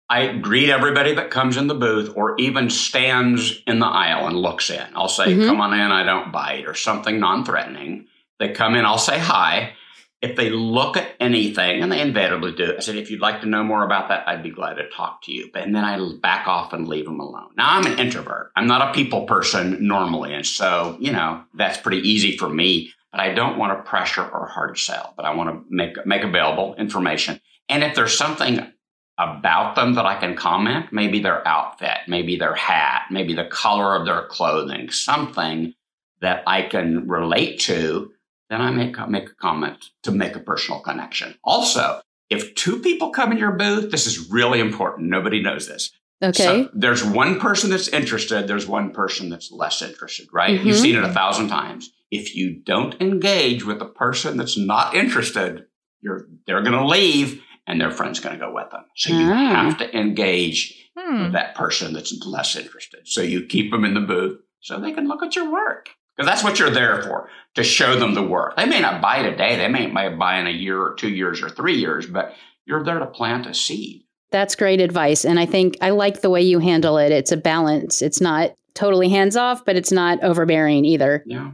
I 0.10 0.38
greet 0.38 0.70
everybody 0.70 1.14
that 1.16 1.32
comes 1.32 1.58
in 1.58 1.68
the 1.68 1.76
booth 1.76 2.14
or 2.16 2.40
even 2.40 2.70
stands 2.70 3.62
in 3.68 3.80
the 3.80 3.86
aisle 3.86 4.28
and 4.28 4.38
looks 4.38 4.70
in. 4.70 4.86
I'll 4.96 5.10
say, 5.10 5.26
mm-hmm. 5.26 5.48
come 5.48 5.60
on 5.60 5.74
in, 5.74 5.92
I 5.92 6.04
don't 6.04 6.32
bite, 6.32 6.66
or 6.66 6.74
something 6.74 7.20
non 7.20 7.44
threatening. 7.44 8.08
They 8.40 8.50
come 8.50 8.76
in, 8.76 8.86
I'll 8.86 8.98
say 8.98 9.20
hi 9.20 9.74
if 10.22 10.36
they 10.36 10.50
look 10.50 10.98
at 10.98 11.16
anything, 11.20 11.82
and 11.82 11.92
they 11.92 12.02
invariably 12.02 12.52
do, 12.52 12.76
I 12.76 12.80
said, 12.80 12.96
if 12.96 13.12
you'd 13.12 13.22
like 13.22 13.42
to 13.42 13.48
know 13.48 13.64
more 13.64 13.84
about 13.84 14.10
that, 14.10 14.28
I'd 14.28 14.42
be 14.42 14.50
glad 14.50 14.76
to 14.76 14.90
talk 14.90 15.22
to 15.24 15.32
you. 15.32 15.50
But, 15.54 15.64
and 15.64 15.76
then 15.76 15.84
I 15.84 15.98
back 16.22 16.48
off 16.48 16.74
and 16.74 16.88
leave 16.88 17.06
them 17.06 17.20
alone. 17.20 17.50
Now, 17.56 17.78
I'm 17.78 17.86
an 17.86 18.00
introvert. 18.00 18.52
I'm 18.56 18.66
not 18.66 18.90
a 18.90 18.94
people 18.94 19.26
person 19.26 19.78
normally. 19.86 20.34
And 20.34 20.46
so, 20.46 20.98
you 21.00 21.12
know, 21.12 21.44
that's 21.54 21.78
pretty 21.78 22.00
easy 22.00 22.36
for 22.36 22.50
me. 22.50 22.92
I 23.20 23.34
don't 23.34 23.58
want 23.58 23.78
to 23.78 23.90
pressure 23.90 24.28
or 24.28 24.48
hard 24.48 24.78
sell, 24.78 25.14
but 25.16 25.26
I 25.26 25.34
want 25.34 25.50
to 25.50 25.66
make, 25.70 26.06
make 26.06 26.24
available 26.24 26.76
information. 26.76 27.40
And 27.70 27.84
if 27.84 27.96
there's 27.96 28.18
something 28.18 28.72
about 29.18 29.76
them 29.76 29.96
that 29.96 30.06
I 30.06 30.20
can 30.20 30.36
comment, 30.36 30.88
maybe 30.92 31.20
their 31.20 31.46
outfit, 31.48 31.98
maybe 32.08 32.38
their 32.38 32.54
hat, 32.54 33.04
maybe 33.10 33.34
the 33.34 33.46
color 33.46 33.96
of 33.96 34.06
their 34.06 34.28
clothing, 34.28 34.90
something 34.92 35.74
that 36.22 36.44
I 36.46 36.64
can 36.64 37.08
relate 37.08 37.60
to, 37.62 38.12
then 38.50 38.62
I 38.62 38.72
make, 38.72 38.98
make 39.10 39.30
a 39.30 39.36
comment 39.36 39.86
to 40.04 40.12
make 40.12 40.36
a 40.36 40.40
personal 40.40 40.82
connection. 40.82 41.36
Also, 41.44 42.02
if 42.30 42.56
two 42.56 42.80
people 42.80 43.10
come 43.10 43.32
in 43.32 43.38
your 43.38 43.52
booth, 43.52 43.92
this 43.92 44.06
is 44.06 44.30
really 44.30 44.60
important. 44.60 45.10
Nobody 45.10 45.42
knows 45.42 45.68
this. 45.68 45.92
Okay. 46.22 46.44
So 46.44 46.70
there's 46.74 47.04
one 47.04 47.40
person 47.40 47.70
that's 47.70 47.88
interested, 47.88 48.48
there's 48.48 48.68
one 48.68 48.92
person 48.92 49.30
that's 49.30 49.52
less 49.52 49.82
interested, 49.82 50.28
right? 50.34 50.58
Mm-hmm. 50.58 50.68
You've 50.68 50.78
seen 50.78 50.96
it 50.96 51.04
a 51.04 51.14
thousand 51.14 51.50
times. 51.50 51.92
If 52.12 52.36
you 52.36 52.62
don't 52.64 53.00
engage 53.02 53.66
with 53.66 53.80
the 53.80 53.86
person 53.86 54.38
that's 54.38 54.58
not 54.58 54.96
interested, 54.96 55.66
you're 56.02 56.28
they're 56.46 56.62
going 56.62 56.78
to 56.78 56.86
leave 56.86 57.44
and 57.66 57.82
their 57.82 57.92
friend's 57.92 58.20
going 58.20 58.38
to 58.38 58.46
go 58.46 58.54
with 58.54 58.72
them. 58.72 58.86
So 58.96 59.14
you 59.14 59.32
ah. 59.32 59.36
have 59.36 59.78
to 59.80 59.98
engage 59.98 60.90
with 60.96 61.34
that 61.34 61.56
person 61.56 61.94
that's 61.94 62.18
less 62.26 62.56
interested. 62.56 63.08
So 63.08 63.22
you 63.22 63.46
keep 63.46 63.72
them 63.72 63.86
in 63.86 63.94
the 63.94 64.02
booth 64.02 64.40
so 64.62 64.80
they 64.80 64.92
can 64.92 65.08
look 65.08 65.24
at 65.24 65.36
your 65.36 65.52
work 65.52 65.90
because 66.16 66.30
that's 66.30 66.44
what 66.44 66.60
you're 66.60 66.72
there 66.72 67.04
for 67.04 67.30
to 67.56 67.64
show 67.64 67.98
them 67.98 68.14
the 68.14 68.24
work. 68.24 68.56
They 68.58 68.66
may 68.66 68.82
not 68.82 69.02
buy 69.02 69.22
today, 69.22 69.56
they 69.56 69.68
may, 69.68 69.88
may 69.88 70.10
buy 70.10 70.40
in 70.40 70.48
a 70.48 70.52
year 70.52 70.82
or 70.82 70.96
two 70.96 71.10
years 71.10 71.42
or 71.42 71.50
three 71.50 71.78
years, 71.78 72.08
but 72.08 72.34
you're 72.66 72.84
there 72.84 73.00
to 73.00 73.06
plant 73.06 73.46
a 73.46 73.54
seed. 73.54 74.04
That's 74.32 74.56
great 74.56 74.82
advice. 74.82 75.24
And 75.24 75.40
I 75.40 75.46
think 75.46 75.78
I 75.82 75.92
like 75.92 76.22
the 76.22 76.30
way 76.30 76.42
you 76.42 76.60
handle 76.60 76.98
it. 76.98 77.12
It's 77.12 77.32
a 77.32 77.38
balance. 77.38 78.02
It's 78.02 78.20
not 78.20 78.54
totally 78.74 79.10
hands 79.10 79.38
off, 79.38 79.64
but 79.64 79.76
it's 79.78 79.92
not 79.92 80.22
overbearing 80.24 80.84
either. 80.86 81.24
Yeah. 81.26 81.52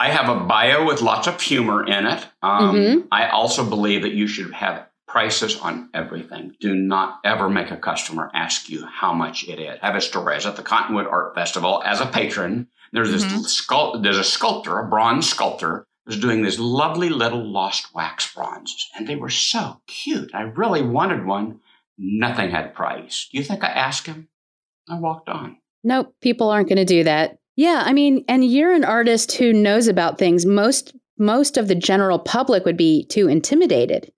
I 0.00 0.10
have 0.10 0.28
a 0.28 0.44
bio 0.44 0.86
with 0.86 1.02
lots 1.02 1.26
of 1.26 1.40
humor 1.40 1.84
in 1.86 2.06
it. 2.06 2.26
Um, 2.42 2.74
mm-hmm. 2.74 3.06
I 3.10 3.28
also 3.28 3.68
believe 3.68 4.02
that 4.02 4.12
you 4.12 4.26
should 4.26 4.52
have 4.52 4.86
prices 5.06 5.58
on 5.58 5.88
everything. 5.94 6.54
Do 6.60 6.74
not 6.74 7.20
ever 7.24 7.48
make 7.48 7.70
a 7.70 7.76
customer 7.76 8.30
ask 8.34 8.68
you 8.68 8.86
how 8.86 9.12
much 9.12 9.48
it 9.48 9.58
is. 9.58 9.78
I 9.82 9.86
have 9.86 9.96
a 9.96 10.00
was 10.00 10.46
at 10.46 10.56
the 10.56 10.62
Cottonwood 10.62 11.06
Art 11.06 11.34
Festival 11.34 11.82
as 11.84 12.00
a 12.00 12.06
patron 12.06 12.68
there's 12.92 13.10
this 13.10 13.24
mm-hmm. 13.24 13.40
sculpt, 13.40 14.02
there's 14.02 14.18
a 14.18 14.24
sculptor, 14.24 14.78
a 14.78 14.88
bronze 14.88 15.28
sculptor 15.28 15.86
was 16.06 16.18
doing 16.18 16.42
these 16.42 16.58
lovely 16.58 17.10
little 17.10 17.44
lost 17.44 17.94
wax 17.94 18.32
bronzes, 18.34 18.88
and 18.96 19.06
they 19.06 19.16
were 19.16 19.28
so 19.28 19.80
cute. 19.86 20.30
I 20.34 20.42
really 20.42 20.82
wanted 20.82 21.26
one. 21.26 21.60
Nothing 21.98 22.50
had 22.50 22.74
price. 22.74 23.28
Do 23.30 23.38
you 23.38 23.44
think 23.44 23.62
I 23.62 23.68
asked 23.68 24.06
him? 24.06 24.28
I 24.88 24.98
walked 24.98 25.28
on. 25.28 25.58
Nope, 25.84 26.14
people 26.22 26.48
aren't 26.48 26.68
going 26.68 26.78
to 26.78 26.84
do 26.84 27.04
that. 27.04 27.37
Yeah, 27.58 27.82
I 27.84 27.92
mean, 27.92 28.24
and 28.28 28.44
you're 28.44 28.72
an 28.72 28.84
artist 28.84 29.32
who 29.32 29.52
knows 29.52 29.88
about 29.88 30.16
things. 30.16 30.46
Most 30.46 30.94
most 31.18 31.56
of 31.56 31.66
the 31.66 31.74
general 31.74 32.20
public 32.20 32.64
would 32.64 32.76
be 32.76 33.04
too 33.06 33.26
intimidated. 33.26 34.12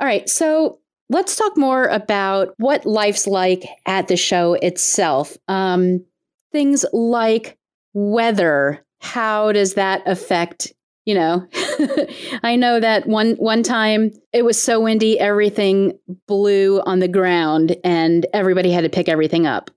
All 0.00 0.06
right, 0.08 0.28
so 0.28 0.80
let's 1.08 1.36
talk 1.36 1.56
more 1.56 1.84
about 1.84 2.54
what 2.56 2.84
life's 2.84 3.28
like 3.28 3.64
at 3.86 4.08
the 4.08 4.16
show 4.16 4.54
itself. 4.54 5.36
Um, 5.46 6.04
things 6.50 6.84
like 6.92 7.56
weather. 7.94 8.84
How 8.98 9.52
does 9.52 9.74
that 9.74 10.02
affect? 10.04 10.72
You 11.04 11.14
know, 11.14 11.46
I 12.42 12.56
know 12.56 12.80
that 12.80 13.06
one 13.06 13.34
one 13.34 13.62
time 13.62 14.10
it 14.32 14.44
was 14.44 14.60
so 14.60 14.80
windy, 14.80 15.16
everything 15.20 15.96
blew 16.26 16.80
on 16.80 16.98
the 16.98 17.06
ground, 17.06 17.76
and 17.84 18.26
everybody 18.34 18.72
had 18.72 18.82
to 18.82 18.90
pick 18.90 19.08
everything 19.08 19.46
up. 19.46 19.70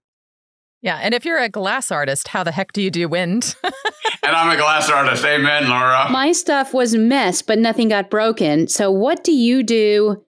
Yeah, 0.82 0.98
and 0.98 1.14
if 1.14 1.26
you're 1.26 1.38
a 1.38 1.50
glass 1.50 1.92
artist, 1.92 2.30
how 2.30 2.44
the 2.44 2.52
heck 2.52 2.74
do 2.74 2.82
you 2.82 2.90
do 2.90 3.08
wind? 3.08 3.56
and 3.64 4.36
I'm 4.36 4.50
a 4.50 4.58
glass 4.60 4.90
artist. 4.90 5.24
Amen, 5.24 5.70
Laura. 5.70 6.10
My 6.10 6.32
stuff 6.32 6.74
was 6.74 6.96
mess, 6.96 7.44
but 7.44 7.60
nothing 7.60 7.90
got 7.90 8.10
broken. 8.10 8.68
So 8.68 8.90
what 8.90 9.24
do 9.24 9.32
you 9.32 9.62
do 9.62 10.26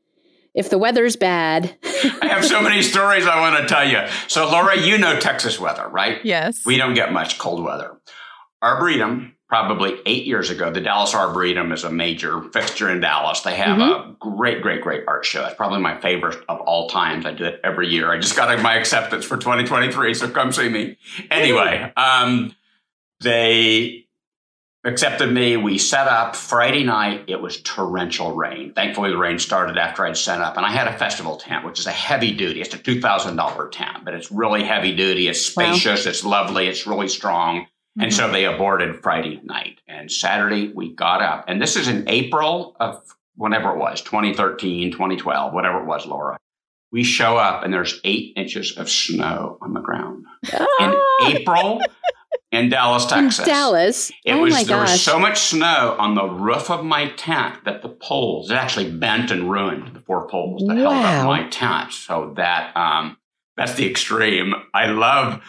if 0.53 0.69
the 0.69 0.77
weather's 0.77 1.15
bad? 1.15 1.75
I 2.21 2.27
have 2.27 2.45
so 2.45 2.61
many 2.61 2.83
stories 2.83 3.25
I 3.25 3.39
want 3.41 3.61
to 3.63 3.67
tell 3.67 3.87
you. 3.87 4.01
So, 4.27 4.47
Laura, 4.47 4.79
you 4.79 4.99
know 4.99 5.19
Texas 5.19 5.59
weather, 5.59 5.87
right? 5.87 6.23
Yes. 6.23 6.63
We 6.65 6.77
don't 6.77 6.93
get 6.93 7.11
much 7.11 7.39
cold 7.39 7.63
weather. 7.63 7.97
Arboretum, 8.61 9.35
probably 9.53 9.99
eight 10.07 10.25
years 10.25 10.49
ago, 10.49 10.71
the 10.71 10.81
Dallas 10.81 11.13
Arboretum 11.13 11.71
is 11.73 11.83
a 11.83 11.91
major 11.91 12.41
fixture 12.41 12.89
in 12.89 13.01
Dallas. 13.01 13.41
They 13.41 13.53
have 13.53 13.77
mm-hmm. 13.77 14.09
a 14.09 14.15
great, 14.15 14.63
great, 14.63 14.81
great 14.81 15.03
art 15.07 15.25
show. 15.25 15.45
It's 15.45 15.53
probably 15.53 15.79
my 15.79 16.01
favorite 16.01 16.43
of 16.49 16.59
all 16.61 16.89
times. 16.89 17.23
I 17.23 17.33
do 17.33 17.45
it 17.45 17.61
every 17.63 17.87
year. 17.87 18.11
I 18.11 18.17
just 18.17 18.35
got 18.35 18.59
my 18.63 18.73
acceptance 18.73 19.25
for 19.25 19.37
2023, 19.37 20.15
so 20.15 20.27
come 20.31 20.51
see 20.51 20.69
me. 20.69 20.97
Anyway, 21.29 21.93
um, 21.95 22.55
they 23.19 24.07
accepted 24.83 25.31
me. 25.31 25.55
We 25.55 25.77
set 25.77 26.07
up 26.07 26.35
Friday 26.35 26.83
night. 26.83 27.25
It 27.27 27.39
was 27.39 27.61
torrential 27.61 28.33
rain. 28.33 28.73
Thankfully, 28.73 29.11
the 29.11 29.17
rain 29.19 29.37
started 29.37 29.77
after 29.77 30.03
I'd 30.03 30.17
set 30.17 30.41
up. 30.41 30.57
And 30.57 30.65
I 30.65 30.71
had 30.71 30.87
a 30.87 30.97
festival 30.97 31.37
tent, 31.37 31.63
which 31.63 31.77
is 31.77 31.85
a 31.85 31.91
heavy 31.91 32.33
duty. 32.33 32.59
It's 32.59 32.73
a 32.73 32.79
$2,000 32.79 33.71
tent, 33.71 34.03
but 34.03 34.15
it's 34.15 34.31
really 34.31 34.63
heavy 34.63 34.95
duty. 34.95 35.27
It's 35.27 35.45
spacious. 35.45 36.05
Wow. 36.05 36.09
It's 36.09 36.23
lovely. 36.23 36.67
It's 36.69 36.87
really 36.87 37.07
strong. 37.07 37.67
And 37.99 38.11
mm-hmm. 38.11 38.17
so 38.17 38.31
they 38.31 38.45
aborted 38.45 39.01
Friday 39.01 39.39
night. 39.43 39.79
And 39.87 40.11
Saturday 40.11 40.71
we 40.73 40.93
got 40.93 41.21
up. 41.21 41.45
And 41.47 41.61
this 41.61 41.75
is 41.75 41.87
in 41.87 42.07
April 42.07 42.75
of 42.79 43.03
whenever 43.35 43.71
it 43.71 43.77
was, 43.77 44.01
2013, 44.01 44.91
2012, 44.91 45.53
whatever 45.53 45.79
it 45.79 45.85
was, 45.85 46.05
Laura. 46.05 46.37
We 46.91 47.03
show 47.03 47.37
up 47.37 47.63
and 47.63 47.73
there's 47.73 47.99
eight 48.03 48.33
inches 48.35 48.77
of 48.77 48.89
snow 48.89 49.57
on 49.61 49.73
the 49.73 49.81
ground. 49.81 50.25
Oh. 50.53 51.15
In 51.21 51.35
April 51.35 51.81
in 52.53 52.69
Dallas, 52.69 53.05
Texas. 53.07 53.39
In 53.39 53.45
Dallas. 53.45 54.11
It 54.23 54.33
oh 54.33 54.41
was 54.41 54.53
there 54.53 54.77
gosh. 54.77 54.91
was 54.91 55.01
so 55.01 55.19
much 55.19 55.39
snow 55.39 55.95
on 55.97 56.13
the 56.13 56.25
roof 56.25 56.69
of 56.69 56.85
my 56.85 57.09
tent 57.09 57.65
that 57.65 57.81
the 57.81 57.89
poles 57.89 58.51
it 58.51 58.53
actually 58.53 58.91
bent 58.91 59.31
and 59.31 59.49
ruined 59.49 59.95
the 59.95 59.99
four 59.99 60.27
poles 60.27 60.63
that 60.67 60.77
wow. 60.77 60.91
held 60.91 61.05
up 61.05 61.25
my 61.25 61.47
tent. 61.49 61.91
So 61.93 62.33
that 62.37 62.77
um, 62.77 63.17
that's 63.57 63.73
the 63.73 63.89
extreme. 63.89 64.53
I 64.73 64.85
love 64.85 65.41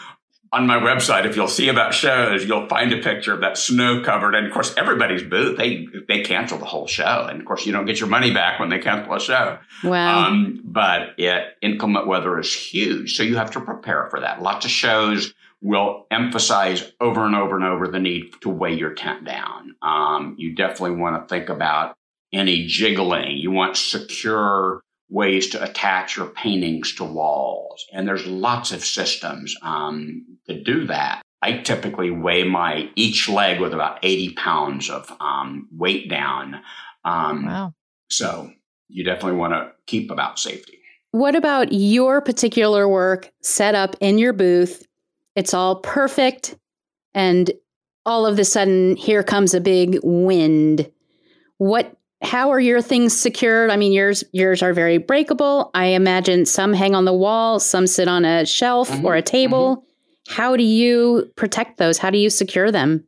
on 0.55 0.66
my 0.68 0.78
website, 0.78 1.26
if 1.26 1.34
you'll 1.34 1.48
see 1.48 1.68
about 1.68 1.92
shows, 1.92 2.44
you'll 2.44 2.68
find 2.68 2.92
a 2.92 2.98
picture 2.98 3.32
of 3.32 3.40
that 3.40 3.59
snow 3.59 4.02
covered. 4.02 4.34
And 4.34 4.46
of 4.46 4.52
course, 4.52 4.72
everybody's 4.76 5.22
booth, 5.22 5.59
they, 5.59 5.86
they 6.07 6.22
cancel 6.22 6.59
the 6.59 6.64
whole 6.64 6.86
show. 6.86 7.26
And 7.28 7.40
of 7.40 7.46
course, 7.46 7.66
you 7.66 7.72
don't 7.72 7.86
get 7.86 7.98
your 7.98 8.09
money 8.09 8.32
back 8.32 8.61
when 8.61 8.68
they 8.68 8.78
cancel 8.78 9.14
a 9.14 9.20
show. 9.20 9.59
Wow. 9.82 10.26
Um, 10.26 10.61
but 10.64 11.18
it, 11.18 11.57
inclement 11.61 12.07
weather 12.07 12.38
is 12.38 12.55
huge. 12.55 13.16
So 13.16 13.24
you 13.24 13.36
have 13.36 13.50
to 13.52 13.61
prepare 13.61 14.09
for 14.11 14.20
that. 14.20 14.42
Lots 14.42 14.64
of 14.64 14.70
shows 14.70 15.34
will 15.61 16.07
emphasize 16.11 16.92
over 17.00 17.24
and 17.24 17.34
over 17.34 17.57
and 17.57 17.64
over 17.64 17.88
the 17.88 17.98
need 17.98 18.32
to 18.42 18.48
weigh 18.48 18.74
your 18.74 18.94
tent 18.94 19.24
down. 19.24 19.74
Um, 19.82 20.36
you 20.38 20.55
definitely 20.55 20.96
want 20.96 21.20
to 21.20 21.34
think 21.34 21.48
about 21.48 21.96
any 22.32 22.66
jiggling. 22.66 23.38
You 23.38 23.50
want 23.50 23.76
secure 23.76 24.82
ways 25.09 25.50
to 25.50 25.62
attach 25.62 26.16
your 26.16 26.26
paintings 26.26 26.94
to 26.96 27.05
walls. 27.05 27.84
And 27.92 28.07
there's 28.09 28.26
lots 28.26 28.72
of 28.72 28.84
systems 28.84 29.55
um, 29.62 30.24
to 30.48 30.62
do 30.62 30.86
that. 30.86 31.22
I 31.42 31.59
typically 31.59 32.11
weigh 32.11 32.44
my 32.44 32.88
each 32.96 33.28
leg 33.28 33.61
with 33.61 33.74
about 33.74 33.98
80 34.02 34.34
pounds 34.34 34.88
of 34.88 35.12
um, 35.20 35.68
weight 35.70 36.09
down. 36.09 36.61
Um, 37.05 37.46
wow. 37.46 37.74
So 38.09 38.50
you 38.88 39.05
definitely 39.05 39.38
want 39.38 39.52
to 39.52 39.72
keep 39.86 40.11
about 40.11 40.38
safety. 40.38 40.78
What 41.11 41.36
about 41.36 41.72
your 41.72 42.20
particular 42.20 42.88
work 42.88 43.30
set 43.42 43.74
up 43.74 43.94
in 44.00 44.18
your 44.18 44.32
booth? 44.32 44.86
It's 45.36 45.55
all 45.55 45.76
perfect. 45.76 46.57
And 47.12 47.50
all 48.07 48.26
of 48.26 48.38
a 48.38 48.44
sudden, 48.44 48.96
here 48.96 49.22
comes 49.22 49.55
a 49.55 49.61
big 49.61 49.98
wind. 50.02 50.90
What 51.59 51.96
how 52.24 52.50
are 52.50 52.60
your 52.60 52.80
things 52.80 53.16
secured? 53.16 53.70
I 53.70 53.76
mean, 53.76 53.92
yours 53.92 54.24
yours 54.32 54.62
are 54.62 54.72
very 54.72 54.98
breakable. 54.98 55.70
I 55.74 55.86
imagine 55.86 56.46
some 56.46 56.72
hang 56.72 56.94
on 56.94 57.04
the 57.04 57.12
wall, 57.12 57.60
some 57.60 57.86
sit 57.86 58.08
on 58.08 58.24
a 58.24 58.46
shelf 58.46 58.90
mm-hmm, 58.90 59.04
or 59.04 59.14
a 59.14 59.22
table. 59.22 59.76
Mm-hmm. 59.76 60.34
How 60.34 60.56
do 60.56 60.62
you 60.62 61.30
protect 61.36 61.78
those? 61.78 61.98
How 61.98 62.10
do 62.10 62.18
you 62.18 62.30
secure 62.30 62.70
them? 62.70 63.06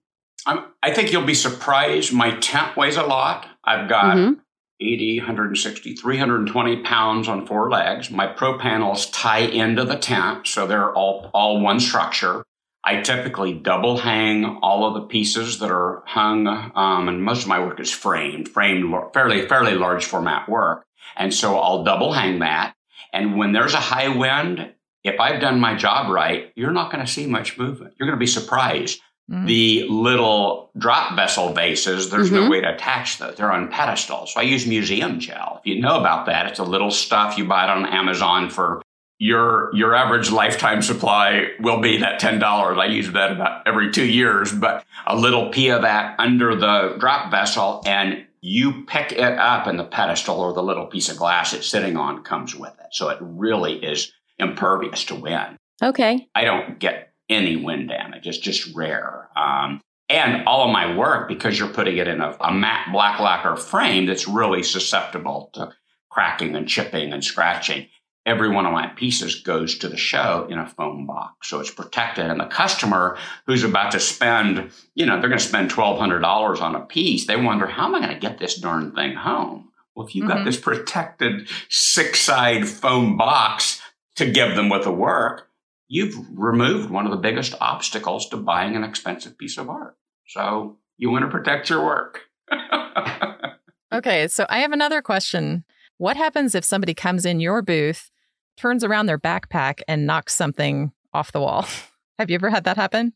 I 0.82 0.94
think 0.94 1.10
you'll 1.10 1.24
be 1.24 1.34
surprised. 1.34 2.12
My 2.12 2.36
tent 2.38 2.76
weighs 2.76 2.96
a 2.96 3.02
lot. 3.02 3.46
I've 3.64 3.88
got 3.88 4.16
mm-hmm. 4.16 4.40
80, 4.80 5.18
160, 5.18 5.94
320 5.96 6.82
pounds 6.82 7.28
on 7.28 7.46
four 7.46 7.68
legs. 7.70 8.10
My 8.10 8.28
pro 8.28 8.56
panels 8.58 9.06
tie 9.06 9.40
into 9.40 9.84
the 9.84 9.96
tent, 9.96 10.46
so 10.46 10.66
they're 10.66 10.94
all, 10.94 11.30
all 11.34 11.60
one 11.60 11.80
structure. 11.80 12.44
I 12.86 13.00
typically 13.00 13.52
double 13.52 13.96
hang 13.98 14.44
all 14.62 14.86
of 14.86 14.94
the 14.94 15.08
pieces 15.08 15.58
that 15.58 15.72
are 15.72 16.04
hung, 16.06 16.46
um, 16.46 17.08
and 17.08 17.20
most 17.20 17.42
of 17.42 17.48
my 17.48 17.58
work 17.58 17.80
is 17.80 17.90
framed, 17.90 18.48
framed 18.48 18.94
fairly 19.12 19.48
fairly 19.48 19.74
large 19.74 20.04
format 20.04 20.48
work, 20.48 20.86
and 21.16 21.34
so 21.34 21.58
I'll 21.58 21.82
double 21.82 22.12
hang 22.12 22.38
that. 22.38 22.74
And 23.12 23.36
when 23.36 23.52
there's 23.52 23.74
a 23.74 23.78
high 23.78 24.08
wind, 24.08 24.72
if 25.02 25.18
I've 25.18 25.40
done 25.40 25.58
my 25.58 25.74
job 25.74 26.12
right, 26.12 26.52
you're 26.54 26.70
not 26.70 26.92
going 26.92 27.04
to 27.04 27.10
see 27.10 27.26
much 27.26 27.58
movement. 27.58 27.94
You're 27.98 28.06
going 28.06 28.18
to 28.18 28.22
be 28.22 28.26
surprised. 28.28 29.00
Mm-hmm. 29.28 29.46
The 29.46 29.88
little 29.88 30.70
drop 30.78 31.16
vessel 31.16 31.52
vases, 31.52 32.10
there's 32.10 32.30
mm-hmm. 32.30 32.44
no 32.44 32.50
way 32.50 32.60
to 32.60 32.72
attach 32.72 33.18
those. 33.18 33.36
They're 33.36 33.50
on 33.50 33.68
pedestals. 33.68 34.34
So 34.34 34.40
I 34.40 34.44
use 34.44 34.64
museum 34.66 35.18
gel. 35.18 35.60
If 35.60 35.66
you 35.66 35.80
know 35.80 35.98
about 35.98 36.26
that, 36.26 36.46
it's 36.46 36.60
a 36.60 36.64
little 36.64 36.92
stuff 36.92 37.36
you 37.36 37.44
buy 37.44 37.64
it 37.64 37.70
on 37.70 37.86
Amazon 37.86 38.48
for 38.48 38.80
your 39.18 39.74
your 39.74 39.94
average 39.94 40.30
lifetime 40.30 40.82
supply 40.82 41.48
will 41.60 41.80
be 41.80 41.98
that 41.98 42.20
ten 42.20 42.38
dollars. 42.38 42.78
I 42.78 42.86
use 42.86 43.10
that 43.12 43.32
about 43.32 43.66
every 43.66 43.90
two 43.90 44.04
years, 44.04 44.52
but 44.52 44.84
a 45.06 45.16
little 45.16 45.48
pea 45.50 45.70
of 45.70 45.82
that 45.82 46.18
under 46.18 46.54
the 46.54 46.96
drop 46.98 47.30
vessel, 47.30 47.82
and 47.86 48.26
you 48.40 48.84
pick 48.84 49.12
it 49.12 49.20
up, 49.38 49.66
and 49.66 49.78
the 49.78 49.84
pedestal 49.84 50.38
or 50.38 50.52
the 50.52 50.62
little 50.62 50.86
piece 50.86 51.08
of 51.08 51.16
glass 51.16 51.52
it's 51.52 51.66
sitting 51.66 51.96
on 51.96 52.22
comes 52.22 52.54
with 52.54 52.74
it. 52.78 52.88
So 52.92 53.08
it 53.08 53.18
really 53.20 53.82
is 53.84 54.12
impervious 54.38 55.04
to 55.06 55.14
wind. 55.14 55.56
Okay. 55.82 56.28
I 56.34 56.44
don't 56.44 56.78
get 56.78 57.12
any 57.28 57.56
wind 57.56 57.88
damage. 57.88 58.26
It's 58.26 58.38
just 58.38 58.74
rare. 58.74 59.28
Um, 59.36 59.80
and 60.08 60.46
all 60.46 60.64
of 60.64 60.72
my 60.72 60.96
work, 60.96 61.26
because 61.26 61.58
you're 61.58 61.68
putting 61.68 61.96
it 61.96 62.06
in 62.06 62.20
a, 62.20 62.36
a 62.40 62.52
matte 62.52 62.92
black 62.92 63.18
lacquer 63.18 63.56
frame 63.56 64.06
that's 64.06 64.28
really 64.28 64.62
susceptible 64.62 65.50
to 65.54 65.72
cracking 66.10 66.54
and 66.54 66.68
chipping 66.68 67.12
and 67.12 67.24
scratching 67.24 67.88
every 68.26 68.50
one 68.50 68.66
of 68.66 68.72
my 68.72 68.88
pieces 68.88 69.36
goes 69.36 69.78
to 69.78 69.88
the 69.88 69.96
show 69.96 70.46
in 70.50 70.58
a 70.58 70.66
foam 70.66 71.06
box. 71.06 71.48
So 71.48 71.60
it's 71.60 71.70
protected. 71.70 72.26
And 72.26 72.40
the 72.40 72.46
customer 72.46 73.16
who's 73.46 73.62
about 73.62 73.92
to 73.92 74.00
spend, 74.00 74.72
you 74.94 75.06
know, 75.06 75.20
they're 75.20 75.30
going 75.30 75.38
to 75.38 75.44
spend 75.44 75.70
$1,200 75.70 76.60
on 76.60 76.74
a 76.74 76.80
piece, 76.80 77.26
they 77.26 77.36
wonder, 77.36 77.66
how 77.66 77.86
am 77.86 77.94
I 77.94 78.00
going 78.00 78.12
to 78.12 78.18
get 78.18 78.38
this 78.38 78.56
darn 78.56 78.92
thing 78.92 79.14
home? 79.14 79.70
Well, 79.94 80.06
if 80.06 80.14
you've 80.14 80.26
mm-hmm. 80.26 80.38
got 80.38 80.44
this 80.44 80.60
protected 80.60 81.48
six 81.70 82.20
side 82.20 82.68
foam 82.68 83.16
box 83.16 83.80
to 84.16 84.30
give 84.30 84.56
them 84.56 84.68
with 84.68 84.84
the 84.84 84.92
work, 84.92 85.48
you've 85.88 86.16
removed 86.36 86.90
one 86.90 87.06
of 87.06 87.12
the 87.12 87.18
biggest 87.18 87.54
obstacles 87.60 88.28
to 88.30 88.36
buying 88.36 88.74
an 88.74 88.84
expensive 88.84 89.38
piece 89.38 89.56
of 89.56 89.70
art. 89.70 89.96
So 90.26 90.78
you 90.98 91.10
want 91.10 91.24
to 91.24 91.30
protect 91.30 91.70
your 91.70 91.84
work. 91.84 92.22
okay. 93.92 94.26
So 94.28 94.46
I 94.48 94.58
have 94.58 94.72
another 94.72 95.00
question. 95.00 95.64
What 95.98 96.16
happens 96.16 96.54
if 96.54 96.64
somebody 96.64 96.92
comes 96.92 97.24
in 97.24 97.40
your 97.40 97.62
booth 97.62 98.10
turns 98.56 98.84
around 98.84 99.06
their 99.06 99.18
backpack 99.18 99.80
and 99.86 100.06
knocks 100.06 100.34
something 100.34 100.92
off 101.12 101.32
the 101.32 101.40
wall. 101.40 101.66
Have 102.18 102.30
you 102.30 102.34
ever 102.34 102.50
had 102.50 102.64
that 102.64 102.76
happen? 102.76 103.12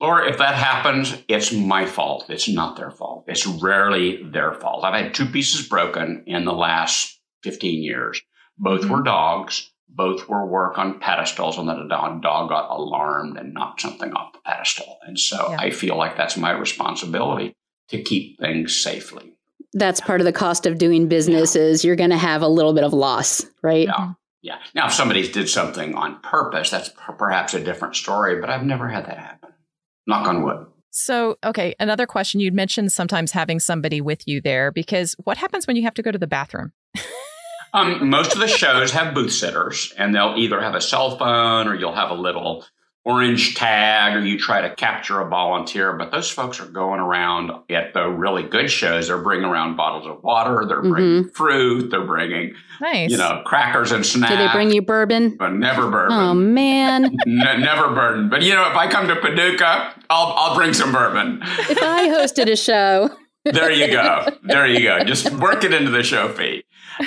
Or 0.00 0.24
if 0.24 0.38
that 0.38 0.56
happens, 0.56 1.16
it's 1.28 1.52
my 1.52 1.86
fault. 1.86 2.26
It's 2.28 2.48
not 2.48 2.76
their 2.76 2.90
fault. 2.90 3.24
It's 3.28 3.46
rarely 3.46 4.22
their 4.24 4.52
fault. 4.52 4.84
I've 4.84 5.00
had 5.00 5.14
two 5.14 5.26
pieces 5.26 5.68
broken 5.68 6.24
in 6.26 6.44
the 6.44 6.52
last 6.52 7.20
15 7.44 7.82
years. 7.82 8.20
Both 8.58 8.82
mm-hmm. 8.82 8.92
were 8.92 9.02
dogs. 9.02 9.70
Both 9.88 10.28
were 10.28 10.46
work 10.46 10.78
on 10.78 10.98
pedestals, 11.00 11.58
and 11.58 11.68
then 11.68 11.76
a 11.76 11.88
dog, 11.88 12.22
dog 12.22 12.48
got 12.48 12.70
alarmed 12.70 13.36
and 13.36 13.52
knocked 13.52 13.82
something 13.82 14.10
off 14.14 14.32
the 14.32 14.38
pedestal. 14.44 14.98
And 15.06 15.20
so 15.20 15.50
yeah. 15.50 15.56
I 15.60 15.70
feel 15.70 15.96
like 15.96 16.16
that's 16.16 16.36
my 16.36 16.50
responsibility 16.50 17.54
to 17.90 18.02
keep 18.02 18.40
things 18.40 18.74
safely. 18.74 19.34
That's 19.74 20.00
part 20.00 20.20
of 20.20 20.24
the 20.24 20.32
cost 20.32 20.66
of 20.66 20.78
doing 20.78 21.08
business 21.08 21.54
yeah. 21.54 21.62
is 21.62 21.84
you're 21.84 21.96
going 21.96 22.10
to 22.10 22.16
have 22.16 22.42
a 22.42 22.48
little 22.48 22.72
bit 22.72 22.84
of 22.84 22.92
loss, 22.92 23.44
right? 23.62 23.86
Yeah. 23.86 24.14
Yeah. 24.42 24.58
Now, 24.74 24.86
if 24.86 24.92
somebody 24.92 25.30
did 25.30 25.48
something 25.48 25.94
on 25.94 26.20
purpose, 26.20 26.70
that's 26.70 26.90
perhaps 27.16 27.54
a 27.54 27.62
different 27.62 27.94
story, 27.94 28.40
but 28.40 28.50
I've 28.50 28.64
never 28.64 28.88
had 28.88 29.06
that 29.06 29.18
happen. 29.18 29.50
Knock 30.06 30.26
on 30.26 30.42
wood. 30.42 30.66
So, 30.90 31.38
okay, 31.44 31.74
another 31.80 32.06
question. 32.06 32.40
You'd 32.40 32.52
mentioned 32.52 32.92
sometimes 32.92 33.32
having 33.32 33.60
somebody 33.60 34.00
with 34.00 34.26
you 34.26 34.40
there 34.40 34.70
because 34.70 35.14
what 35.24 35.38
happens 35.38 35.66
when 35.66 35.76
you 35.76 35.84
have 35.84 35.94
to 35.94 36.02
go 36.02 36.10
to 36.10 36.18
the 36.18 36.26
bathroom? 36.26 36.72
um, 37.72 38.10
most 38.10 38.34
of 38.34 38.40
the 38.40 38.48
shows 38.48 38.90
have 38.90 39.14
booth 39.14 39.32
sitters, 39.32 39.94
and 39.96 40.14
they'll 40.14 40.34
either 40.36 40.60
have 40.60 40.74
a 40.74 40.80
cell 40.80 41.16
phone 41.16 41.68
or 41.68 41.74
you'll 41.74 41.94
have 41.94 42.10
a 42.10 42.14
little 42.14 42.66
orange 43.04 43.56
tag 43.56 44.14
or 44.14 44.24
you 44.24 44.38
try 44.38 44.60
to 44.60 44.74
capture 44.74 45.20
a 45.20 45.28
volunteer, 45.28 45.92
but 45.94 46.12
those 46.12 46.30
folks 46.30 46.60
are 46.60 46.66
going 46.66 47.00
around 47.00 47.50
at 47.68 47.92
the 47.94 48.06
really 48.06 48.44
good 48.44 48.70
shows. 48.70 49.08
They're 49.08 49.18
bringing 49.18 49.44
around 49.44 49.76
bottles 49.76 50.06
of 50.06 50.22
water, 50.22 50.64
they're 50.66 50.82
bringing 50.82 51.24
mm-hmm. 51.24 51.28
fruit, 51.30 51.90
they're 51.90 52.06
bringing, 52.06 52.54
nice. 52.80 53.10
you 53.10 53.16
know, 53.16 53.42
crackers 53.44 53.90
and 53.90 54.06
snacks. 54.06 54.32
Do 54.32 54.38
they 54.38 54.52
bring 54.52 54.70
you 54.70 54.82
bourbon? 54.82 55.36
But 55.36 55.50
never 55.50 55.90
bourbon. 55.90 56.16
Oh 56.16 56.34
man, 56.34 57.16
never 57.26 57.88
bourbon. 57.88 58.28
But 58.28 58.42
you 58.42 58.54
know, 58.54 58.70
if 58.70 58.76
I 58.76 58.88
come 58.88 59.08
to 59.08 59.16
Paducah, 59.16 59.94
I'll 60.08 60.34
I'll 60.36 60.54
bring 60.54 60.72
some 60.72 60.92
bourbon. 60.92 61.40
If 61.42 61.82
I 61.82 62.08
hosted 62.08 62.50
a 62.50 62.56
show. 62.56 63.10
there 63.44 63.72
you 63.72 63.88
go. 63.88 64.28
There 64.44 64.68
you 64.68 64.82
go. 64.84 65.02
Just 65.02 65.32
work 65.32 65.64
it 65.64 65.74
into 65.74 65.90
the 65.90 66.04
show 66.04 66.28
fee 66.28 66.62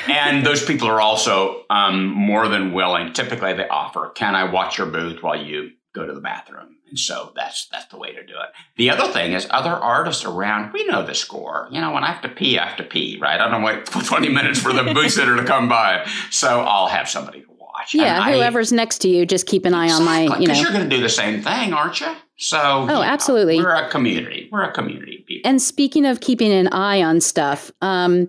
and 0.07 0.45
those 0.45 0.63
people 0.65 0.87
are 0.87 1.01
also 1.01 1.63
um, 1.69 2.07
more 2.07 2.47
than 2.47 2.73
willing. 2.73 3.13
Typically, 3.13 3.53
they 3.53 3.67
offer, 3.67 4.11
"Can 4.15 4.35
I 4.35 4.51
watch 4.51 4.77
your 4.77 4.87
booth 4.87 5.21
while 5.23 5.41
you 5.41 5.71
go 5.95 6.05
to 6.05 6.13
the 6.13 6.21
bathroom. 6.21 6.75
And 6.89 6.99
so 6.99 7.31
that's 7.35 7.67
that's 7.69 7.85
the 7.87 7.97
way 7.97 8.11
to 8.11 8.23
do 8.23 8.33
it. 8.33 8.49
The 8.75 8.89
other 8.89 9.11
thing 9.11 9.33
is 9.33 9.47
other 9.49 9.71
artists 9.71 10.25
around, 10.25 10.73
we 10.73 10.85
know 10.85 11.05
the 11.05 11.15
score. 11.15 11.67
You 11.71 11.81
know, 11.81 11.91
when 11.91 12.03
I 12.03 12.11
have 12.11 12.21
to 12.21 12.29
pee, 12.29 12.59
I 12.59 12.67
have 12.67 12.77
to 12.77 12.83
pee, 12.83 13.17
right? 13.19 13.39
I 13.39 13.49
don't 13.49 13.63
wait 13.63 13.87
for 13.87 14.01
20 14.03 14.29
minutes 14.29 14.59
for 14.59 14.73
the 14.73 14.83
booth 14.93 15.13
sitter 15.13 15.35
to 15.35 15.45
come 15.45 15.67
by. 15.67 16.07
So 16.29 16.61
I'll 16.61 16.87
have 16.87 17.09
somebody 17.09 17.41
to 17.41 17.47
watch. 17.57 17.93
Yeah, 17.93 18.25
and 18.25 18.35
whoever's 18.35 18.71
I, 18.71 18.75
next 18.75 18.99
to 18.99 19.09
you, 19.09 19.25
just 19.25 19.47
keep 19.47 19.65
an 19.65 19.73
eye 19.73 19.85
exactly, 19.85 20.05
on 20.05 20.05
my, 20.05 20.21
you 20.21 20.29
know. 20.29 20.37
Because 20.39 20.61
you're 20.61 20.71
going 20.71 20.87
to 20.87 20.95
do 20.95 21.01
the 21.01 21.09
same 21.09 21.41
thing, 21.41 21.73
aren't 21.73 21.99
you? 22.01 22.13
So, 22.37 22.59
oh, 22.89 23.01
absolutely. 23.01 23.57
Know, 23.57 23.63
we're 23.63 23.75
a 23.75 23.89
community. 23.89 24.49
We're 24.51 24.63
a 24.63 24.73
community 24.73 25.19
of 25.19 25.25
people. 25.25 25.49
And 25.49 25.61
speaking 25.61 26.05
of 26.05 26.19
keeping 26.19 26.51
an 26.51 26.67
eye 26.67 27.01
on 27.01 27.21
stuff, 27.21 27.71
um, 27.81 28.27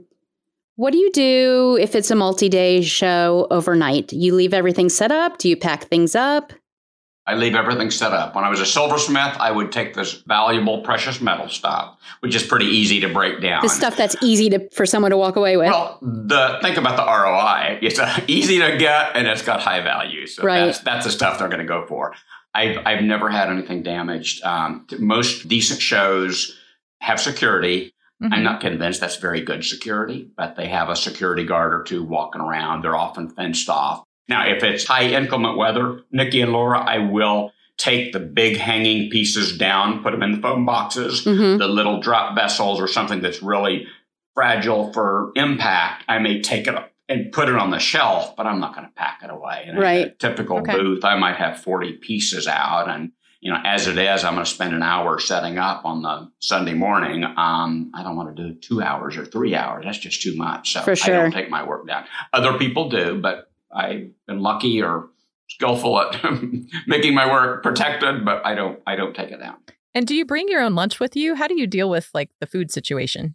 what 0.76 0.92
do 0.92 0.98
you 0.98 1.10
do 1.10 1.78
if 1.80 1.94
it's 1.94 2.10
a 2.10 2.14
multi 2.14 2.48
day 2.48 2.82
show 2.82 3.48
overnight? 3.50 4.12
You 4.12 4.34
leave 4.34 4.54
everything 4.54 4.88
set 4.88 5.10
up? 5.10 5.38
Do 5.38 5.48
you 5.48 5.56
pack 5.56 5.84
things 5.84 6.14
up? 6.14 6.52
I 7.29 7.35
leave 7.35 7.57
everything 7.57 7.91
set 7.91 8.12
up. 8.12 8.37
When 8.37 8.45
I 8.45 8.49
was 8.49 8.61
a 8.61 8.66
silversmith, 8.66 9.37
I 9.41 9.51
would 9.51 9.72
take 9.72 9.95
this 9.95 10.12
valuable 10.12 10.83
precious 10.83 11.20
metal 11.20 11.49
stuff, 11.49 11.99
which 12.20 12.37
is 12.37 12.45
pretty 12.45 12.66
easy 12.66 13.01
to 13.01 13.12
break 13.12 13.41
down. 13.41 13.62
The 13.62 13.68
stuff 13.68 13.97
that's 13.97 14.14
easy 14.22 14.49
to 14.51 14.70
for 14.70 14.87
someone 14.87 15.11
to 15.11 15.16
walk 15.16 15.35
away 15.35 15.57
with. 15.57 15.70
Well, 15.70 15.99
the 16.01 16.59
think 16.62 16.77
about 16.77 16.97
the 16.97 17.05
ROI. 17.05 17.81
It's 17.83 17.99
uh, 17.99 18.20
easy 18.29 18.61
to 18.61 18.77
get 18.77 19.16
and 19.16 19.27
it's 19.27 19.43
got 19.43 19.61
high 19.61 19.81
value. 19.81 20.27
So 20.27 20.45
right. 20.45 20.66
that's 20.66 20.79
that's 20.81 21.07
the 21.07 21.12
stuff 21.12 21.39
they're 21.39 21.49
going 21.49 21.61
to 21.61 21.66
go 21.66 21.85
for. 21.87 22.14
I've 22.55 22.79
I've 22.87 23.03
never 23.03 23.29
had 23.29 23.51
anything 23.51 23.83
damaged. 23.83 24.45
Um, 24.45 24.87
most 24.99 25.49
decent 25.49 25.81
shows 25.81 26.57
have 27.01 27.20
security. 27.20 27.93
Mm-hmm. 28.22 28.33
I'm 28.33 28.45
not 28.45 28.61
convinced 28.61 29.01
that's 29.01 29.16
very 29.16 29.43
good 29.43 29.64
security, 29.64 30.31
but 30.37 30.57
they 30.57 30.68
have 30.68 30.89
a 30.89 30.97
security 30.97 31.45
guard 31.45 31.74
or 31.74 31.83
two 31.83 32.03
walking 32.03 32.41
around. 32.41 32.83
They're 32.83 32.97
often 32.97 33.29
fenced 33.29 33.68
off. 33.68 34.05
Now, 34.29 34.49
if 34.49 34.62
it's 34.62 34.85
high 34.85 35.09
inclement 35.09 35.57
weather, 35.57 36.01
Nikki 36.11 36.41
and 36.41 36.53
Laura, 36.53 36.81
I 36.81 36.99
will 36.99 37.53
take 37.77 38.12
the 38.12 38.20
big 38.20 38.57
hanging 38.57 39.11
pieces 39.11 39.57
down, 39.57 40.03
put 40.03 40.12
them 40.12 40.22
in 40.22 40.33
the 40.33 40.41
foam 40.41 40.64
boxes, 40.64 41.24
mm-hmm. 41.24 41.59
the 41.59 41.68
little 41.68 42.01
drop 42.01 42.35
vessels 42.35 42.81
or 42.81 42.89
something 42.89 43.20
that's 43.20 43.43
really 43.43 43.87
fragile 44.35 44.93
for 44.93 45.33
impact. 45.37 46.05
I 46.09 46.18
may 46.18 46.41
take 46.41 46.66
it 46.66 46.74
up 46.74 46.93
and 47.09 47.31
put 47.33 47.49
it 47.49 47.55
on 47.55 47.70
the 47.70 47.79
shelf, 47.79 48.35
but 48.37 48.47
I'm 48.47 48.61
not 48.61 48.74
going 48.74 48.87
to 48.87 48.93
pack 48.95 49.20
it 49.22 49.31
away. 49.31 49.66
In 49.68 49.77
right. 49.77 50.07
a 50.07 50.11
typical 50.11 50.59
okay. 50.59 50.77
booth, 50.77 51.05
I 51.05 51.16
might 51.16 51.37
have 51.37 51.61
40 51.61 51.95
pieces 51.95 52.49
out. 52.49 52.89
And, 52.89 53.12
you 53.41 53.53
know, 53.53 53.61
as 53.64 53.87
it 53.87 53.97
is, 53.97 54.24
I'm 54.24 54.35
going 54.35 54.45
to 54.45 54.51
spend 54.51 54.74
an 54.74 54.83
hour 54.83 55.20
setting 55.20 55.59
up 55.59 55.85
on 55.85 56.03
the 56.03 56.31
Sunday 56.41 56.74
morning. 56.74 57.22
Um, 57.24 57.93
I 57.95 58.03
don't 58.03 58.16
want 58.16 58.37
to 58.37 58.43
do 58.43 58.55
two 58.55 58.83
hours 58.83 59.16
or 59.16 59.24
three 59.24 59.55
hours. 59.55 59.85
That's 59.85 59.99
just 59.99 60.20
too 60.20 60.37
much. 60.37 60.72
So 60.72 60.95
sure. 60.95 61.14
I 61.14 61.22
don't 61.22 61.33
take 61.33 61.49
my 61.49 61.62
work 61.62 61.87
down. 61.87 62.07
Other 62.33 62.59
people 62.59 62.89
do, 62.89 63.20
but 63.20 63.51
I've 63.72 64.10
been 64.26 64.40
lucky 64.40 64.82
or 64.82 65.08
skillful 65.48 66.00
at 66.00 66.24
making 66.86 67.14
my 67.14 67.30
work 67.30 67.62
protected, 67.62 68.24
but 68.24 68.44
I 68.44 68.54
don't 68.54 68.80
I 68.86 68.96
don't 68.96 69.14
take 69.14 69.30
it 69.30 69.38
down. 69.38 69.56
And 69.94 70.06
do 70.06 70.14
you 70.14 70.24
bring 70.24 70.48
your 70.48 70.62
own 70.62 70.74
lunch 70.74 71.00
with 71.00 71.16
you? 71.16 71.34
How 71.34 71.46
do 71.46 71.58
you 71.58 71.66
deal 71.66 71.88
with 71.88 72.10
like 72.12 72.30
the 72.40 72.46
food 72.46 72.70
situation? 72.70 73.34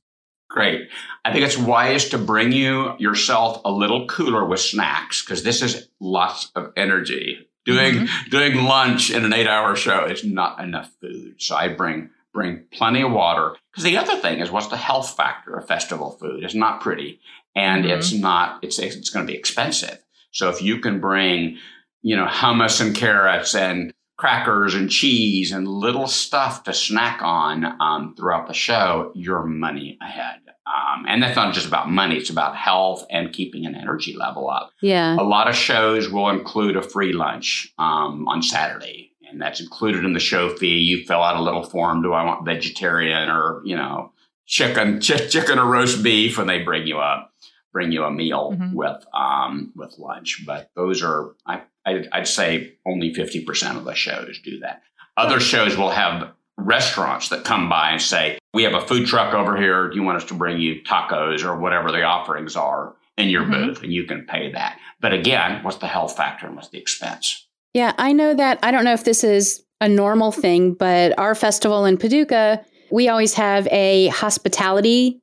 Great. 0.49 0.89
I 1.23 1.31
think 1.31 1.45
it's 1.45 1.57
wise 1.57 2.09
to 2.09 2.17
bring 2.17 2.51
you 2.51 2.93
yourself 2.99 3.61
a 3.63 3.71
little 3.71 4.05
cooler 4.07 4.45
with 4.45 4.59
snacks 4.59 5.23
because 5.23 5.43
this 5.43 5.61
is 5.61 5.87
lots 5.99 6.51
of 6.55 6.73
energy. 6.75 7.47
Doing 7.63 7.93
mm-hmm. 7.93 8.29
doing 8.29 8.65
lunch 8.65 9.11
in 9.11 9.23
an 9.23 9.33
eight 9.33 9.47
hour 9.47 9.75
show 9.75 10.05
is 10.05 10.25
not 10.25 10.59
enough 10.59 10.91
food. 10.99 11.35
So 11.41 11.55
I 11.55 11.69
bring 11.69 12.09
bring 12.33 12.63
plenty 12.71 13.01
of 13.01 13.11
water. 13.11 13.55
Because 13.71 13.83
the 13.83 13.97
other 13.97 14.17
thing 14.17 14.39
is 14.39 14.51
what's 14.51 14.67
the 14.67 14.77
health 14.77 15.15
factor 15.15 15.55
of 15.55 15.67
festival 15.67 16.11
food? 16.11 16.43
It's 16.43 16.55
not 16.55 16.81
pretty 16.81 17.19
and 17.55 17.83
mm-hmm. 17.83 17.97
it's 17.97 18.13
not 18.13 18.63
it's 18.63 18.79
it's 18.79 19.09
going 19.09 19.25
to 19.25 19.31
be 19.31 19.37
expensive. 19.37 19.99
So 20.31 20.49
if 20.49 20.61
you 20.61 20.79
can 20.79 20.99
bring, 20.99 21.57
you 22.01 22.15
know, 22.15 22.25
hummus 22.25 22.81
and 22.81 22.95
carrots 22.95 23.53
and 23.53 23.93
crackers 24.17 24.75
and 24.75 24.89
cheese 24.89 25.51
and 25.51 25.67
little 25.67 26.07
stuff 26.07 26.63
to 26.63 26.73
snack 26.73 27.21
on 27.21 27.65
um, 27.81 28.15
throughout 28.15 28.47
the 28.47 28.53
show, 28.53 29.11
you're 29.15 29.43
money 29.43 29.97
ahead. 30.01 30.39
Um, 30.67 31.05
and 31.07 31.21
that's 31.21 31.35
not 31.35 31.53
just 31.53 31.67
about 31.67 31.89
money, 31.89 32.17
it's 32.17 32.29
about 32.29 32.55
health 32.55 33.05
and 33.09 33.33
keeping 33.33 33.65
an 33.65 33.75
energy 33.75 34.15
level 34.15 34.49
up. 34.49 34.71
Yeah. 34.81 35.15
A 35.15 35.23
lot 35.23 35.49
of 35.49 35.55
shows 35.55 36.09
will 36.09 36.29
include 36.29 36.77
a 36.77 36.81
free 36.81 37.13
lunch 37.13 37.73
um, 37.77 38.27
on 38.27 38.41
Saturday, 38.41 39.11
and 39.29 39.41
that's 39.41 39.59
included 39.59 40.05
in 40.05 40.13
the 40.13 40.19
show 40.19 40.55
fee. 40.55 40.77
You 40.77 41.03
fill 41.03 41.23
out 41.23 41.35
a 41.35 41.43
little 41.43 41.63
form 41.63 42.03
do 42.03 42.13
I 42.13 42.23
want 42.23 42.45
vegetarian 42.45 43.27
or, 43.27 43.61
you 43.65 43.75
know, 43.75 44.13
chicken, 44.45 45.01
ch- 45.01 45.29
chicken 45.29 45.59
or 45.59 45.65
roast 45.65 46.03
beef, 46.03 46.37
and 46.37 46.47
they 46.47 46.59
bring 46.59 46.87
you 46.87 46.99
up 46.99 47.30
bring 47.71 47.91
you 47.91 48.03
a 48.03 48.11
meal 48.11 48.51
mm-hmm. 48.51 48.75
with 48.75 49.03
um, 49.13 49.71
with 49.75 49.97
lunch. 49.97 50.43
But 50.45 50.69
those 50.75 51.03
are 51.03 51.35
I, 51.45 51.61
I 51.85 51.93
would 51.93 52.27
say 52.27 52.73
only 52.85 53.13
fifty 53.13 53.43
percent 53.43 53.77
of 53.77 53.85
the 53.85 53.95
shows 53.95 54.39
do 54.43 54.59
that. 54.59 54.81
Other 55.17 55.39
shows 55.39 55.77
will 55.77 55.91
have 55.91 56.31
restaurants 56.57 57.29
that 57.29 57.43
come 57.43 57.69
by 57.69 57.91
and 57.91 58.01
say, 58.01 58.37
"We 58.53 58.63
have 58.63 58.73
a 58.73 58.85
food 58.85 59.07
truck 59.07 59.33
over 59.33 59.57
here. 59.57 59.89
Do 59.89 59.95
you 59.95 60.03
want 60.03 60.17
us 60.17 60.25
to 60.25 60.33
bring 60.33 60.59
you 60.59 60.81
tacos 60.83 61.43
or 61.43 61.57
whatever 61.57 61.91
the 61.91 62.03
offerings 62.03 62.55
are 62.55 62.95
in 63.17 63.29
your 63.29 63.43
mm-hmm. 63.43 63.67
booth?" 63.67 63.83
And 63.83 63.93
you 63.93 64.05
can 64.05 64.25
pay 64.25 64.51
that. 64.51 64.77
But 64.99 65.13
again, 65.13 65.63
what's 65.63 65.77
the 65.77 65.87
health 65.87 66.15
factor 66.15 66.47
and 66.47 66.55
what's 66.55 66.69
the 66.69 66.79
expense? 66.79 67.47
Yeah, 67.73 67.93
I 67.97 68.11
know 68.11 68.33
that. 68.33 68.59
I 68.63 68.71
don't 68.71 68.83
know 68.83 68.93
if 68.93 69.05
this 69.05 69.23
is 69.23 69.63
a 69.79 69.87
normal 69.87 70.31
thing, 70.31 70.73
but 70.73 71.17
our 71.17 71.33
festival 71.33 71.85
in 71.85 71.97
Paducah, 71.97 72.63
we 72.91 73.07
always 73.07 73.33
have 73.33 73.67
a 73.71 74.07
hospitality 74.09 75.20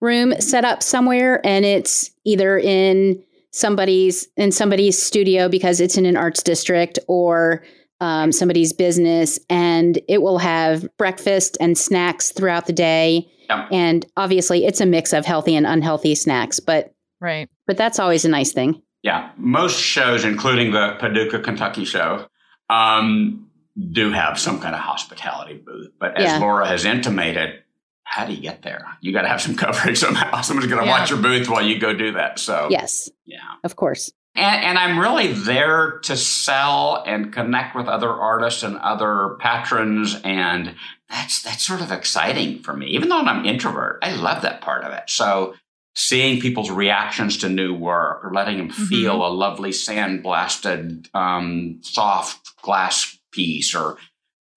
room 0.00 0.38
set 0.40 0.64
up 0.64 0.82
somewhere 0.82 1.44
and 1.44 1.64
it's 1.64 2.10
either 2.24 2.58
in 2.58 3.22
somebody's 3.50 4.28
in 4.36 4.52
somebody's 4.52 5.00
studio 5.00 5.48
because 5.48 5.80
it's 5.80 5.96
in 5.96 6.06
an 6.06 6.16
arts 6.16 6.42
district 6.42 6.98
or 7.08 7.64
um, 8.00 8.30
somebody's 8.30 8.72
business 8.72 9.38
and 9.50 10.00
it 10.08 10.22
will 10.22 10.38
have 10.38 10.86
breakfast 10.98 11.56
and 11.60 11.76
snacks 11.76 12.30
throughout 12.30 12.66
the 12.66 12.72
day. 12.72 13.28
And 13.72 14.06
obviously 14.16 14.66
it's 14.66 14.80
a 14.80 14.86
mix 14.86 15.12
of 15.12 15.24
healthy 15.24 15.56
and 15.56 15.66
unhealthy 15.66 16.14
snacks 16.14 16.60
but 16.60 16.92
right. 17.20 17.48
but 17.66 17.76
that's 17.76 17.98
always 17.98 18.24
a 18.24 18.28
nice 18.28 18.52
thing. 18.52 18.82
Yeah. 19.02 19.30
Most 19.36 19.80
shows 19.80 20.24
including 20.24 20.72
the 20.72 20.96
paducah 21.00 21.40
kentucky 21.40 21.84
show 21.84 22.26
um, 22.70 23.48
do 23.90 24.12
have 24.12 24.38
some 24.38 24.60
kind 24.60 24.74
of 24.74 24.80
hospitality 24.80 25.54
booth. 25.64 25.90
But 25.98 26.18
as 26.18 26.24
yeah. 26.24 26.38
laura 26.38 26.68
has 26.68 26.84
intimated 26.84 27.62
how 28.08 28.24
do 28.24 28.32
you 28.32 28.40
get 28.40 28.62
there? 28.62 28.86
You 29.00 29.12
got 29.12 29.22
to 29.22 29.28
have 29.28 29.40
some 29.40 29.54
coverage 29.64 29.98
somehow. 29.98 30.40
Someone's 30.40 30.70
going 30.70 30.82
to 30.82 30.86
yeah. 30.86 30.98
watch 30.98 31.10
your 31.10 31.20
booth 31.20 31.48
while 31.48 31.64
you 31.64 31.78
go 31.78 31.94
do 31.94 32.12
that. 32.12 32.38
So, 32.38 32.68
yes. 32.70 33.10
Yeah. 33.26 33.38
Of 33.62 33.76
course. 33.76 34.10
And, 34.34 34.64
and, 34.64 34.78
I'm 34.78 34.98
really 34.98 35.32
there 35.32 35.98
to 36.04 36.16
sell 36.16 37.02
and 37.06 37.32
connect 37.32 37.74
with 37.74 37.86
other 37.86 38.10
artists 38.10 38.62
and 38.62 38.76
other 38.78 39.36
patrons. 39.40 40.16
And 40.22 40.74
that's, 41.10 41.42
that's 41.42 41.66
sort 41.66 41.80
of 41.80 41.92
exciting 41.92 42.62
for 42.62 42.74
me. 42.74 42.86
Even 42.88 43.08
though 43.08 43.18
I'm 43.18 43.40
an 43.40 43.46
introvert, 43.46 43.98
I 44.02 44.14
love 44.14 44.42
that 44.42 44.60
part 44.60 44.84
of 44.84 44.92
it. 44.92 45.04
So 45.08 45.54
seeing 45.94 46.40
people's 46.40 46.70
reactions 46.70 47.36
to 47.38 47.48
new 47.48 47.74
work 47.74 48.24
or 48.24 48.32
letting 48.32 48.58
them 48.58 48.70
mm-hmm. 48.70 48.84
feel 48.84 49.26
a 49.26 49.28
lovely 49.28 49.70
sandblasted, 49.70 51.12
um, 51.14 51.80
soft 51.82 52.56
glass 52.62 53.18
piece 53.32 53.74
or 53.74 53.96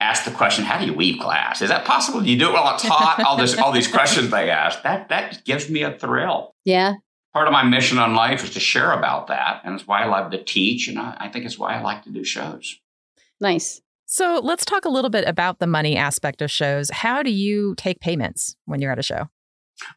ask 0.01 0.25
the 0.25 0.31
question, 0.31 0.65
how 0.65 0.79
do 0.79 0.85
you 0.85 0.93
weave 0.93 1.19
glass? 1.19 1.61
Is 1.61 1.69
that 1.69 1.85
possible? 1.85 2.21
Do 2.21 2.29
you 2.29 2.37
do 2.37 2.49
it 2.49 2.53
while 2.53 2.73
it's 2.73 2.83
hot? 2.83 3.23
all 3.25 3.37
this, 3.37 3.57
all 3.57 3.71
these 3.71 3.87
questions 3.87 4.29
they 4.29 4.49
ask. 4.49 4.81
That 4.83 5.09
that 5.09 5.45
gives 5.45 5.69
me 5.69 5.83
a 5.83 5.97
thrill. 5.97 6.55
Yeah. 6.65 6.95
Part 7.33 7.47
of 7.47 7.53
my 7.53 7.63
mission 7.63 7.97
on 7.97 8.13
life 8.13 8.43
is 8.43 8.49
to 8.51 8.59
share 8.59 8.91
about 8.91 9.27
that. 9.27 9.61
And 9.63 9.75
it's 9.75 9.87
why 9.87 10.03
I 10.03 10.07
love 10.07 10.31
to 10.31 10.43
teach. 10.43 10.87
And 10.87 10.99
I, 10.99 11.15
I 11.17 11.29
think 11.29 11.45
it's 11.45 11.57
why 11.57 11.75
I 11.75 11.81
like 11.81 12.03
to 12.03 12.09
do 12.09 12.25
shows. 12.25 12.77
Nice. 13.39 13.81
So 14.05 14.41
let's 14.43 14.65
talk 14.65 14.83
a 14.83 14.89
little 14.89 15.09
bit 15.09 15.25
about 15.25 15.59
the 15.59 15.67
money 15.67 15.95
aspect 15.95 16.41
of 16.41 16.51
shows. 16.51 16.89
How 16.91 17.23
do 17.23 17.31
you 17.31 17.75
take 17.77 18.01
payments 18.01 18.57
when 18.65 18.81
you're 18.81 18.91
at 18.91 18.99
a 18.99 19.03
show? 19.03 19.29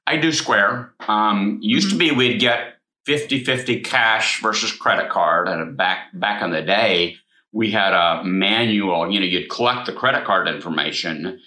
I 0.06 0.16
do 0.16 0.30
Square. 0.30 0.94
Um, 1.08 1.58
used 1.60 1.88
mm-hmm. 1.88 1.98
to 1.98 2.10
be 2.10 2.10
we'd 2.12 2.38
get 2.38 2.74
50-50 3.08 3.84
cash 3.84 4.40
versus 4.40 4.70
credit 4.70 5.10
card. 5.10 5.48
And 5.48 5.76
back 5.76 6.08
back 6.14 6.42
in 6.42 6.52
the 6.52 6.62
day, 6.62 7.16
we 7.54 7.70
had 7.70 7.92
a 7.92 8.24
manual, 8.24 9.10
you 9.10 9.20
know, 9.20 9.26
you'd 9.26 9.48
collect 9.48 9.86
the 9.86 9.92
credit 9.92 10.24
card 10.24 10.48
information 10.48 11.40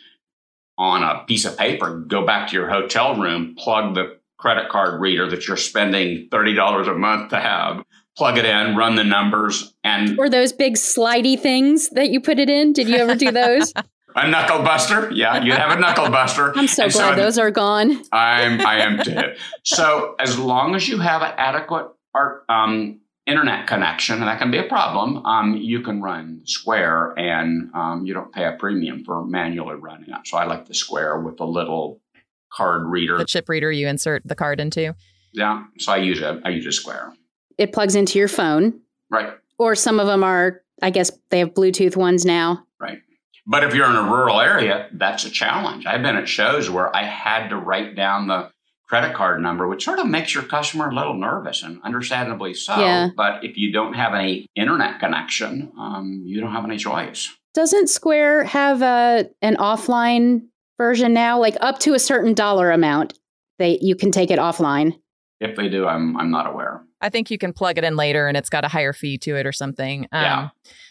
on 0.77 1.03
a 1.03 1.25
piece 1.25 1.43
of 1.43 1.57
paper, 1.57 1.99
go 1.99 2.25
back 2.25 2.47
to 2.47 2.55
your 2.55 2.69
hotel 2.69 3.15
room, 3.15 3.55
plug 3.57 3.93
the 3.93 4.17
credit 4.37 4.69
card 4.69 5.01
reader 5.01 5.29
that 5.29 5.47
you're 5.47 5.57
spending 5.57 6.29
$30 6.29 6.87
a 6.87 6.97
month 6.97 7.31
to 7.31 7.39
have 7.39 7.83
plug 8.17 8.37
it 8.37 8.45
in, 8.45 8.75
run 8.75 8.95
the 8.95 9.03
numbers, 9.03 9.75
and 9.83 10.17
or 10.17 10.29
those 10.29 10.51
big 10.51 10.73
slidey 10.73 11.39
things 11.39 11.89
that 11.89 12.09
you 12.09 12.19
put 12.19 12.39
it 12.39 12.49
in. 12.49 12.73
Did 12.73 12.89
you 12.89 12.95
ever 12.95 13.13
do 13.13 13.31
those? 13.31 13.73
a 14.15 14.27
knuckle 14.27 14.63
buster, 14.63 15.11
yeah, 15.13 15.43
you 15.43 15.51
have 15.51 15.77
a 15.77 15.79
knuckle 15.79 16.09
buster. 16.09 16.51
I'm 16.57 16.67
so 16.67 16.85
and 16.85 16.93
glad 16.93 17.15
so 17.15 17.21
those 17.21 17.37
are 17.37 17.51
gone. 17.51 18.01
I'm 18.11 18.65
I 18.65 18.79
am 18.79 19.03
too. 19.03 19.35
So 19.63 20.15
as 20.19 20.39
long 20.39 20.75
as 20.75 20.89
you 20.89 20.97
have 20.97 21.21
an 21.21 21.33
adequate 21.37 21.89
art 22.15 22.43
um, 22.49 23.01
internet 23.27 23.67
connection, 23.67 24.15
and 24.15 24.27
that 24.27 24.39
can 24.39 24.49
be 24.49 24.57
a 24.57 24.63
problem, 24.63 25.25
um, 25.25 25.57
you 25.57 25.81
can 25.81 26.01
run 26.01 26.41
Square, 26.45 27.13
and 27.17 27.69
um, 27.75 28.05
you 28.05 28.13
don't 28.13 28.31
pay 28.31 28.45
a 28.45 28.53
premium 28.53 29.03
for 29.03 29.25
manually 29.25 29.75
running 29.75 30.09
it. 30.09 30.25
So 30.25 30.37
I 30.37 30.45
like 30.45 30.65
the 30.65 30.73
Square 30.73 31.21
with 31.21 31.37
the 31.37 31.45
little 31.45 32.01
card 32.51 32.87
reader, 32.87 33.17
the 33.17 33.25
chip 33.25 33.49
reader 33.49 33.71
you 33.71 33.87
insert 33.87 34.23
the 34.25 34.35
card 34.35 34.59
into. 34.59 34.95
Yeah, 35.33 35.65
so 35.77 35.91
I 35.91 35.97
use 35.97 36.21
a 36.21 36.41
I 36.43 36.49
use 36.49 36.65
a 36.65 36.71
Square 36.71 37.13
it 37.57 37.73
plugs 37.73 37.95
into 37.95 38.19
your 38.19 38.27
phone. 38.27 38.79
Right. 39.09 39.33
Or 39.57 39.75
some 39.75 39.99
of 39.99 40.07
them 40.07 40.23
are, 40.23 40.61
I 40.81 40.89
guess 40.89 41.11
they 41.29 41.39
have 41.39 41.53
Bluetooth 41.53 41.95
ones 41.95 42.25
now. 42.25 42.65
Right. 42.79 42.99
But 43.45 43.63
if 43.63 43.73
you're 43.73 43.89
in 43.89 43.95
a 43.95 44.11
rural 44.11 44.39
area, 44.39 44.89
that's 44.93 45.25
a 45.25 45.29
challenge. 45.29 45.85
I've 45.85 46.01
been 46.01 46.17
at 46.17 46.27
shows 46.27 46.69
where 46.69 46.95
I 46.95 47.03
had 47.03 47.49
to 47.49 47.57
write 47.57 47.95
down 47.95 48.27
the 48.27 48.51
credit 48.87 49.13
card 49.13 49.41
number, 49.41 49.67
which 49.67 49.83
sort 49.83 49.99
of 49.99 50.07
makes 50.07 50.33
your 50.33 50.43
customer 50.43 50.89
a 50.89 50.95
little 50.95 51.13
nervous 51.13 51.63
and 51.63 51.81
understandably 51.83 52.53
so. 52.53 52.79
Yeah. 52.79 53.09
But 53.15 53.43
if 53.43 53.57
you 53.57 53.71
don't 53.71 53.93
have 53.93 54.13
any 54.13 54.47
internet 54.55 54.99
connection, 54.99 55.71
um, 55.77 56.23
you 56.25 56.39
don't 56.39 56.53
have 56.53 56.65
any 56.65 56.77
choice. 56.77 57.35
Doesn't 57.53 57.89
Square 57.89 58.45
have 58.45 58.81
a 58.81 59.29
an 59.41 59.57
offline 59.57 60.43
version 60.77 61.13
now? 61.13 61.39
Like 61.39 61.57
up 61.59 61.79
to 61.79 61.93
a 61.93 61.99
certain 61.99 62.33
dollar 62.33 62.71
amount, 62.71 63.13
they 63.59 63.79
you 63.81 63.95
can 63.95 64.11
take 64.11 64.31
it 64.31 64.39
offline. 64.39 64.93
If 65.39 65.55
they 65.55 65.69
do, 65.69 65.87
I'm 65.87 66.15
I'm 66.17 66.31
not 66.31 66.47
aware. 66.47 66.83
I 67.01 67.09
think 67.09 67.29
you 67.29 67.37
can 67.37 67.53
plug 67.53 67.77
it 67.77 67.83
in 67.83 67.95
later 67.95 68.27
and 68.27 68.35
it's 68.35 68.49
got 68.49 68.65
a 68.65 68.67
higher 68.67 68.93
fee 68.93 69.17
to 69.19 69.35
it 69.35 69.45
or 69.45 69.51
something. 69.51 70.07
Um, 70.11 70.23
yeah. 70.23 70.49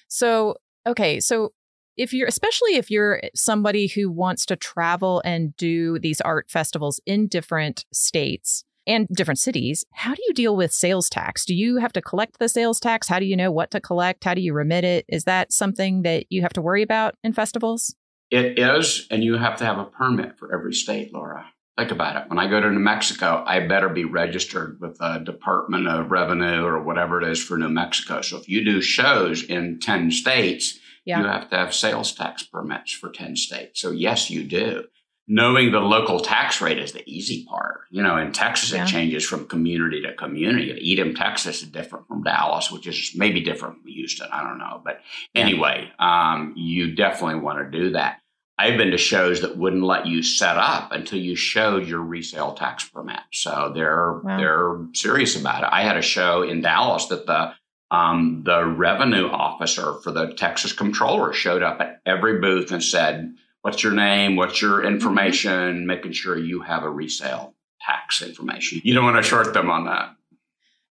So, 0.09 0.57
okay. 0.87 1.21
So, 1.21 1.53
if 1.97 2.13
you're, 2.13 2.29
especially 2.29 2.77
if 2.77 2.91
you're 2.91 3.21
somebody 3.35 3.87
who 3.87 4.11
wants 4.11 4.47
to 4.47 4.57
travel 4.57 5.23
and 5.25 5.57
do 5.57 5.99
these 5.99 6.21
art 6.21 6.51
festivals 6.51 7.01
in 7.07 7.27
different 7.27 7.85
states 7.93 8.65
and 8.87 9.09
different 9.09 9.41
cities, 9.41 9.85
how 9.93 10.15
do 10.15 10.23
you 10.27 10.35
deal 10.35 10.57
with 10.57 10.73
sales 10.73 11.09
tax? 11.09 11.45
Do 11.45 11.55
you 11.55 11.79
have 11.79 11.93
to 11.95 12.03
collect 12.03 12.39
the 12.39 12.49
sales 12.49 12.79
tax? 12.79 13.09
How 13.09 13.19
do 13.19 13.25
you 13.27 13.37
know 13.37 13.51
what 13.51 13.71
to 13.73 13.81
collect? 13.81 14.25
How 14.25 14.35
do 14.35 14.41
you 14.41 14.53
remit 14.53 14.85
it? 14.85 15.05
Is 15.09 15.25
that 15.25 15.53
something 15.53 16.03
that 16.03 16.27
you 16.31 16.43
have 16.43 16.53
to 16.53 16.63
worry 16.63 16.83
about 16.83 17.17
in 17.25 17.33
festivals? 17.33 17.97
It 18.31 18.59
is. 18.59 19.07
And 19.11 19.25
you 19.25 19.37
have 19.37 19.57
to 19.57 19.65
have 19.65 19.79
a 19.79 19.85
permit 19.85 20.39
for 20.39 20.55
every 20.55 20.75
state, 20.75 21.13
Laura. 21.13 21.47
Think 21.79 21.91
about 21.91 22.17
it. 22.17 22.29
When 22.29 22.39
I 22.39 22.49
go 22.49 22.59
to 22.61 22.71
New 22.71 22.79
Mexico, 22.79 23.45
I 23.47 23.61
better 23.61 23.91
be 23.91 24.05
registered 24.05 24.79
with 24.81 24.99
the 24.99 25.19
Department 25.19 25.87
of 25.87 26.11
Revenue 26.11 26.65
or 26.65 26.83
whatever 26.83 27.21
it 27.21 27.29
is 27.29 27.43
for 27.43 27.59
New 27.59 27.69
Mexico. 27.69 28.23
So 28.23 28.39
if 28.39 28.49
you 28.49 28.65
do 28.65 28.81
shows 28.81 29.43
in 29.43 29.79
10 29.81 30.11
states, 30.11 30.79
yeah. 31.07 31.21
you 31.21 31.27
have 31.27 31.49
to 31.51 31.57
have 31.57 31.75
sales 31.75 32.13
tax 32.13 32.43
permits 32.43 32.93
for 32.93 33.11
10 33.11 33.37
states. 33.37 33.81
So 33.81 33.91
yes, 33.93 34.29
you 34.29 34.45
do. 34.45 34.85
Knowing 35.29 35.73
the 35.73 35.81
local 35.81 36.21
tax 36.21 36.61
rate 36.61 36.79
is 36.79 36.93
the 36.93 37.09
easy 37.09 37.45
part. 37.47 37.81
You 37.91 38.03
know, 38.03 38.17
in 38.17 38.33
Texas, 38.33 38.73
yeah. 38.73 38.85
it 38.85 38.89
changes 38.89 39.25
from 39.25 39.47
community 39.47 40.01
to 40.03 40.15
community. 40.15 40.93
Edom, 40.93 41.15
Texas 41.15 41.63
is 41.63 41.69
different 41.69 42.07
from 42.07 42.23
Dallas, 42.23 42.71
which 42.71 42.87
is 42.87 43.13
maybe 43.17 43.41
different 43.41 43.81
from 43.81 43.91
Houston. 43.91 44.29
I 44.31 44.45
don't 44.45 44.59
know. 44.59 44.81
But 44.85 45.01
anyway, 45.35 45.91
um, 45.99 46.55
you 46.57 46.95
definitely 46.95 47.41
want 47.41 47.59
to 47.59 47.79
do 47.79 47.91
that. 47.93 48.21
I've 48.59 48.79
been 48.79 48.93
to 48.93 48.99
shows 48.99 49.43
that 49.43 49.59
wouldn't 49.59 49.83
let 49.83 50.07
you 50.07 50.23
set 50.23 50.57
up 50.57 50.93
until 50.93 51.19
you 51.19 51.37
showed 51.37 51.87
your 51.87 52.01
resale 52.01 52.55
tax 52.55 52.89
permit. 52.89 53.21
So 53.33 53.73
they're 53.75 54.21
wow. 54.25 54.37
they're 54.39 54.87
serious 54.95 55.39
about 55.39 55.65
it. 55.65 55.71
I 55.73 55.83
had 55.83 55.97
a 55.97 56.03
show 56.03 56.43
in 56.43 56.63
Dallas 56.63 57.07
that 57.07 57.27
the 57.27 57.53
um, 57.91 58.43
the 58.45 58.65
revenue 58.65 59.29
officer 59.29 59.95
for 60.03 60.11
the 60.11 60.33
Texas 60.35 60.73
comptroller 60.73 61.33
showed 61.33 61.63
up 61.63 61.81
at 61.81 62.01
every 62.05 62.41
booth 62.41 62.73
and 62.73 62.83
said, 62.83 63.35
"What's 63.63 63.83
your 63.83 63.93
name? 63.93 64.37
What's 64.37 64.61
your 64.61 64.85
information?" 64.85 65.87
Making 65.87 66.13
sure 66.13 66.39
you 66.39 66.63
have 66.63 66.83
a 66.83 66.91
resale 66.91 67.55
tax 67.81 68.23
information. 68.23 68.81
You 68.85 68.95
don't 68.95 69.05
want 69.05 69.17
to 69.17 69.23
short 69.23 69.55
them 69.55 69.71
on 69.71 69.85
that. 69.85 70.15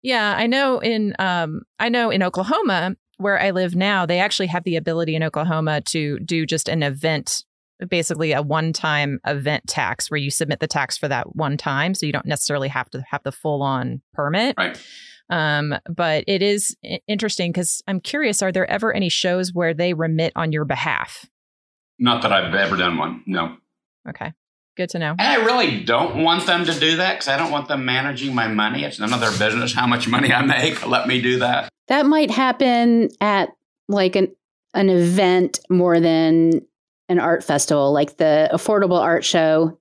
Yeah, 0.04 0.36
I 0.38 0.48
know 0.48 0.80
in 0.80 1.16
um, 1.20 1.64
I 1.80 1.90
know 1.90 2.10
in 2.10 2.24
Oklahoma 2.24 2.96
where 3.18 3.42
I 3.42 3.52
live 3.52 3.76
now, 3.76 4.06
they 4.06 4.20
actually 4.20 4.48
have 4.48 4.64
the 4.64 4.76
ability 4.76 5.16
in 5.16 5.24
Oklahoma 5.24 5.82
to 5.82 6.20
do 6.20 6.46
just 6.46 6.70
an 6.70 6.84
event 6.84 7.44
basically 7.90 8.32
a 8.32 8.42
one-time 8.42 9.20
event 9.28 9.68
tax 9.68 10.10
where 10.10 10.18
you 10.18 10.32
submit 10.32 10.62
the 10.62 10.68
tax 10.68 10.98
for 10.98 11.10
that 11.10 11.36
one 11.36 11.58
time 11.58 11.94
so 11.94 12.06
you 12.06 12.14
don't 12.14 12.26
necessarily 12.26 12.70
have 12.70 12.90
to 12.90 13.04
have 13.10 13.22
the 13.24 13.34
full-on 13.34 14.02
permit 14.14 14.56
right 14.58 14.82
um, 15.30 15.76
but 15.90 16.24
it 16.28 16.42
is 16.42 16.76
interesting 17.08 17.52
because 17.52 17.82
i'm 17.88 18.00
curious 18.00 18.42
are 18.42 18.52
there 18.52 18.70
ever 18.70 18.94
any 18.94 19.10
shows 19.10 19.54
where 19.54 19.74
they 19.74 19.94
remit 19.94 20.34
on 20.36 20.52
your 20.52 20.66
behalf? 20.66 21.26
Not 21.98 22.22
that 22.24 22.32
i've 22.32 22.54
ever 22.54 22.78
done 22.78 22.98
one 22.98 23.24
no. 23.26 23.58
Okay 24.10 24.34
good 24.76 24.90
to 24.90 25.00
know. 25.00 25.12
And 25.12 25.22
i 25.22 25.36
really 25.46 25.84
don't 25.84 26.22
want 26.22 26.46
them 26.46 26.66
to 26.66 26.80
do 26.80 26.98
that 26.98 27.14
because 27.14 27.28
i 27.28 27.38
don't 27.38 27.52
want 27.52 27.68
them 27.68 27.86
managing 27.86 28.36
my 28.36 28.48
money. 28.48 28.84
It's 28.84 29.00
none 29.00 29.14
of 29.14 29.20
their 29.20 29.32
business 29.32 29.74
how 29.74 29.88
much 29.88 30.08
money 30.08 30.32
i 30.32 30.42
make. 30.42 30.86
Let 30.86 31.08
me 31.08 31.22
do 31.22 31.40
that. 31.40 31.70
That 31.88 32.06
might 32.06 32.32
happen 32.32 33.10
at 33.22 33.50
like 33.88 34.16
an 34.16 34.36
an 34.74 34.90
event 34.90 35.60
more 35.70 36.00
than 36.00 36.62
an 37.08 37.20
art 37.20 37.44
festival, 37.44 37.94
like 37.94 38.18
the 38.18 38.50
affordable 38.52 39.00
art 39.00 39.24
show 39.24 39.78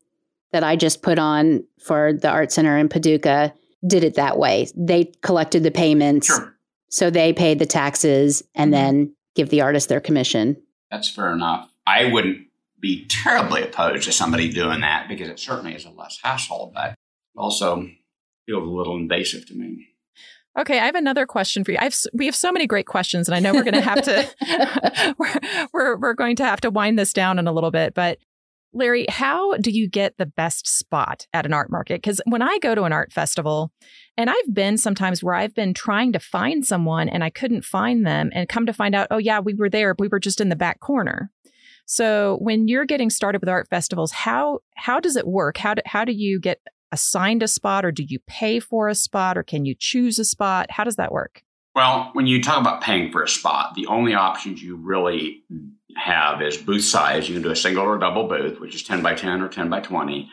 that 0.53 0.63
I 0.63 0.77
just 0.77 1.03
put 1.03 1.19
on 1.19 1.65
for 1.81 2.13
the 2.13 2.29
art 2.29 2.53
center 2.53 2.79
in 2.79 2.89
Paducah, 2.89 3.53
did 3.87 4.05
it 4.05 4.15
that 4.15 4.39
way. 4.39 4.69
They 4.75 5.13
collected 5.23 5.63
the 5.63 5.71
payments, 5.71 6.27
sure. 6.27 6.57
so 6.91 7.11
they 7.11 7.33
paid 7.33 7.59
the 7.59 7.67
taxes 7.67 8.43
and 8.55 8.73
mm-hmm. 8.73 8.83
then 8.83 9.17
give 9.35 9.51
the 9.51 9.61
artist 9.61 9.89
their 9.89 10.01
commission. 10.01 10.57
That's 10.91 11.09
fair 11.09 11.33
enough. 11.33 11.71
I 11.87 12.07
wouldn't 12.07 12.47
be 12.81 13.07
terribly 13.07 13.63
opposed 13.63 14.05
to 14.05 14.13
somebody 14.13 14.51
doing 14.51 14.81
that 14.81 15.09
because 15.09 15.29
it 15.29 15.41
certainly 15.41 15.75
is 15.75 15.85
a 15.85 15.91
less 15.91 16.19
hassle, 16.23 16.73
but 16.75 16.95
also 17.37 17.89
feels 18.47 18.67
a 18.67 18.71
little 18.71 18.97
invasive 18.97 19.47
to 19.47 19.55
me. 19.55 19.89
Okay, 20.59 20.79
I 20.79 20.87
have 20.87 20.95
another 20.95 21.27
question 21.27 21.65
for 21.65 21.73
you. 21.73 21.79
I've 21.81 21.97
we 22.13 22.27
have 22.27 22.37
so 22.37 22.53
many 22.53 22.67
great 22.67 22.87
questions, 22.87 23.29
and 23.29 23.35
I 23.35 23.41
know 23.41 23.53
we're 23.53 23.65
going 23.65 23.75
to 23.75 23.81
have 23.81 24.03
to 24.03 25.15
we're, 25.19 25.41
we're 25.73 25.97
we're 25.97 26.15
going 26.15 26.37
to 26.37 26.45
have 26.45 26.61
to 26.61 26.71
wind 26.71 26.99
this 26.99 27.13
down 27.13 27.39
in 27.39 27.49
a 27.49 27.53
little 27.53 27.73
bit. 27.73 27.95
But 27.95 28.19
Larry, 28.75 29.07
how 29.09 29.57
do 29.57 29.71
you 29.71 29.89
get 29.89 30.19
the 30.19 30.27
best 30.27 30.67
spot 30.67 31.27
at 31.33 31.47
an 31.47 31.53
art 31.53 31.71
market? 31.71 32.03
Because 32.03 32.21
when 32.27 32.43
I 32.43 32.59
go 32.59 32.75
to 32.75 32.83
an 32.83 32.93
art 32.93 33.13
festival, 33.13 33.73
and 34.17 34.29
I've 34.29 34.53
been 34.55 34.77
sometimes 34.77 35.23
where 35.23 35.35
I've 35.35 35.55
been 35.55 35.75
trying 35.75 36.13
to 36.13 36.19
find 36.19 36.67
someone 36.67 37.09
and 37.09 37.23
I 37.23 37.31
couldn't 37.31 37.65
find 37.65 38.05
them, 38.05 38.31
and 38.35 38.49
come 38.49 38.67
to 38.67 38.73
find 38.73 38.95
out, 38.95 39.09
oh 39.11 39.19
yeah, 39.19 39.39
we 39.39 39.55
were 39.55 39.71
there, 39.71 39.95
we 39.99 40.09
were 40.09 40.21
just 40.21 40.41
in 40.41 40.49
the 40.49 40.57
back 40.57 40.81
corner. 40.81 41.31
So 41.87 42.39
when 42.41 42.67
you're 42.67 42.87
getting 42.87 43.11
started 43.11 43.41
with 43.41 43.49
art 43.49 43.69
festivals, 43.69 44.11
how 44.11 44.61
how 44.77 45.01
does 45.01 45.17
it 45.17 45.27
work? 45.27 45.57
How 45.57 45.75
do, 45.75 45.83
how 45.87 46.05
do 46.05 46.13
you 46.13 46.41
get 46.41 46.61
assigned 46.91 47.43
a 47.43 47.49
spot 47.49 47.85
or 47.85 47.93
do 47.93 48.05
you 48.07 48.19
pay 48.27 48.61
for 48.61 48.89
a 48.89 48.95
spot 48.95 49.37
or 49.37 49.43
can 49.43 49.65
you 49.65 49.75
choose 49.79 50.19
a 50.19 50.25
spot? 50.25 50.71
How 50.71 50.85
does 50.85 50.97
that 50.97 51.13
work? 51.13 51.43
Well, 51.75 52.11
when 52.13 52.27
you 52.27 52.41
talk 52.41 52.61
about 52.61 52.83
paying 52.83 53.11
for 53.11 53.23
a 53.23 53.29
spot, 53.29 53.75
the 53.75 53.87
only 53.87 54.15
options 54.15 54.63
you 54.63 54.77
really 54.77 55.43
have 55.97 56.43
is 56.43 56.57
booth 56.57 56.85
size. 56.85 57.29
You 57.29 57.35
can 57.35 57.43
do 57.43 57.51
a 57.51 57.57
single 57.57 57.85
or 57.85 57.99
double 57.99 58.29
booth, 58.29 58.61
which 58.61 58.75
is 58.75 58.83
10 58.83 59.03
by 59.03 59.15
10 59.15 59.41
or 59.41 59.49
10 59.49 59.69
by 59.71 59.81
20 59.81 60.29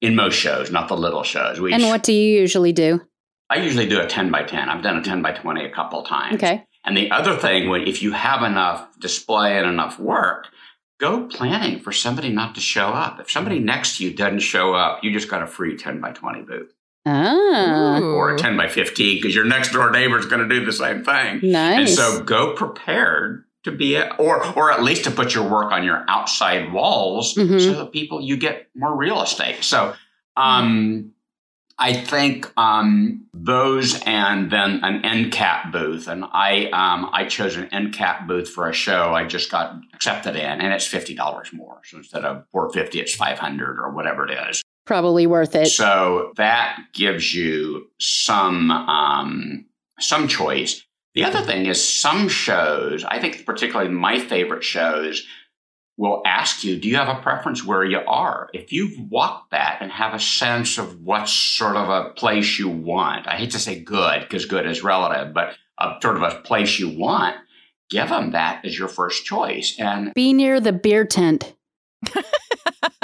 in 0.00 0.14
most 0.14 0.34
shows, 0.34 0.70
not 0.70 0.88
the 0.88 0.96
little 0.96 1.22
shows. 1.22 1.60
We 1.60 1.72
and 1.72 1.84
what 1.84 2.02
do 2.02 2.12
you 2.12 2.40
usually 2.40 2.72
do? 2.72 3.00
I 3.48 3.56
usually 3.56 3.88
do 3.88 4.00
a 4.00 4.06
10 4.06 4.30
by 4.30 4.42
10. 4.42 4.68
I've 4.68 4.82
done 4.82 4.96
a 4.96 5.02
10 5.02 5.22
by 5.22 5.32
20 5.32 5.64
a 5.64 5.70
couple 5.70 6.02
times. 6.02 6.36
Okay. 6.36 6.64
And 6.84 6.96
the 6.96 7.10
other 7.10 7.36
thing, 7.36 7.68
if 7.86 8.02
you 8.02 8.12
have 8.12 8.42
enough 8.42 8.88
display 9.00 9.58
and 9.58 9.66
enough 9.66 9.98
work, 9.98 10.48
go 11.00 11.26
planning 11.26 11.80
for 11.80 11.92
somebody 11.92 12.30
not 12.30 12.54
to 12.54 12.60
show 12.60 12.88
up. 12.88 13.20
If 13.20 13.30
somebody 13.30 13.58
next 13.58 13.98
to 13.98 14.04
you 14.04 14.14
doesn't 14.14 14.40
show 14.40 14.74
up, 14.74 15.02
you 15.02 15.12
just 15.12 15.28
got 15.28 15.42
a 15.42 15.46
free 15.46 15.76
10 15.76 16.00
by 16.00 16.12
20 16.12 16.42
booth. 16.42 16.72
Ah. 17.04 18.00
Or 18.00 18.34
a 18.34 18.38
10 18.38 18.56
by 18.56 18.68
15 18.68 19.18
because 19.18 19.34
your 19.34 19.44
next 19.44 19.72
door 19.72 19.90
neighbor 19.90 20.18
is 20.18 20.26
going 20.26 20.46
to 20.46 20.48
do 20.48 20.64
the 20.64 20.72
same 20.72 21.04
thing. 21.04 21.40
Nice. 21.42 21.78
And 21.78 21.88
so 21.88 22.22
go 22.22 22.54
prepared 22.54 23.44
to 23.66 23.70
be 23.70 23.94
a, 23.96 24.14
or 24.18 24.44
or 24.56 24.72
at 24.72 24.82
least 24.82 25.04
to 25.04 25.10
put 25.10 25.34
your 25.34 25.48
work 25.48 25.70
on 25.70 25.84
your 25.84 26.04
outside 26.08 26.72
walls 26.72 27.34
mm-hmm. 27.34 27.58
so 27.58 27.74
that 27.74 27.92
people 27.92 28.20
you 28.20 28.36
get 28.36 28.68
more 28.74 28.96
real 28.96 29.22
estate. 29.22 29.62
So 29.62 29.94
um 30.36 31.12
I 31.78 31.92
think 31.92 32.50
um, 32.56 33.26
those 33.34 34.00
and 34.06 34.50
then 34.50 34.80
an 34.82 35.04
end 35.04 35.30
cap 35.30 35.72
booth, 35.72 36.08
and 36.08 36.24
I 36.24 36.70
um, 36.70 37.10
I 37.12 37.26
chose 37.26 37.56
an 37.56 37.66
end 37.66 37.92
cap 37.92 38.26
booth 38.26 38.48
for 38.48 38.68
a 38.68 38.72
show 38.72 39.12
I 39.12 39.26
just 39.26 39.50
got 39.50 39.78
accepted 39.92 40.36
in, 40.36 40.60
and 40.62 40.72
it's 40.72 40.86
fifty 40.86 41.14
dollars 41.14 41.52
more. 41.52 41.82
So 41.84 41.98
instead 41.98 42.24
of 42.24 42.44
four 42.50 42.70
fifty, 42.70 42.98
it's 42.98 43.14
five 43.14 43.38
hundred 43.38 43.78
or 43.78 43.92
whatever 43.92 44.26
it 44.26 44.38
is. 44.48 44.62
Probably 44.86 45.26
worth 45.26 45.54
it. 45.54 45.66
So 45.66 46.32
that 46.36 46.78
gives 46.94 47.34
you 47.34 47.90
some 48.00 48.70
um, 48.70 49.66
some 50.00 50.28
choice. 50.28 50.85
The 51.16 51.24
other 51.24 51.40
thing 51.40 51.64
is 51.64 51.82
some 51.82 52.28
shows. 52.28 53.02
I 53.02 53.18
think 53.18 53.46
particularly 53.46 53.90
my 53.90 54.20
favorite 54.20 54.62
shows 54.62 55.26
will 55.96 56.20
ask 56.26 56.62
you, 56.62 56.78
do 56.78 56.88
you 56.88 56.96
have 56.96 57.08
a 57.08 57.22
preference 57.22 57.64
where 57.64 57.82
you 57.82 58.00
are? 58.06 58.50
If 58.52 58.70
you've 58.70 59.00
walked 59.10 59.52
that 59.52 59.78
and 59.80 59.90
have 59.90 60.12
a 60.12 60.20
sense 60.20 60.76
of 60.76 61.00
what 61.00 61.26
sort 61.26 61.76
of 61.76 61.88
a 61.88 62.10
place 62.10 62.58
you 62.58 62.68
want, 62.68 63.26
I 63.26 63.36
hate 63.36 63.52
to 63.52 63.58
say 63.58 63.80
good 63.80 64.20
because 64.20 64.44
good 64.44 64.66
is 64.66 64.84
relative, 64.84 65.32
but 65.32 65.56
a 65.78 65.94
sort 66.02 66.16
of 66.16 66.22
a 66.22 66.40
place 66.42 66.78
you 66.78 66.90
want, 66.90 67.36
give 67.88 68.10
them 68.10 68.32
that 68.32 68.66
as 68.66 68.78
your 68.78 68.88
first 68.88 69.24
choice. 69.24 69.74
And 69.78 70.12
be 70.12 70.34
near 70.34 70.60
the 70.60 70.74
beer 70.74 71.06
tent. 71.06 71.54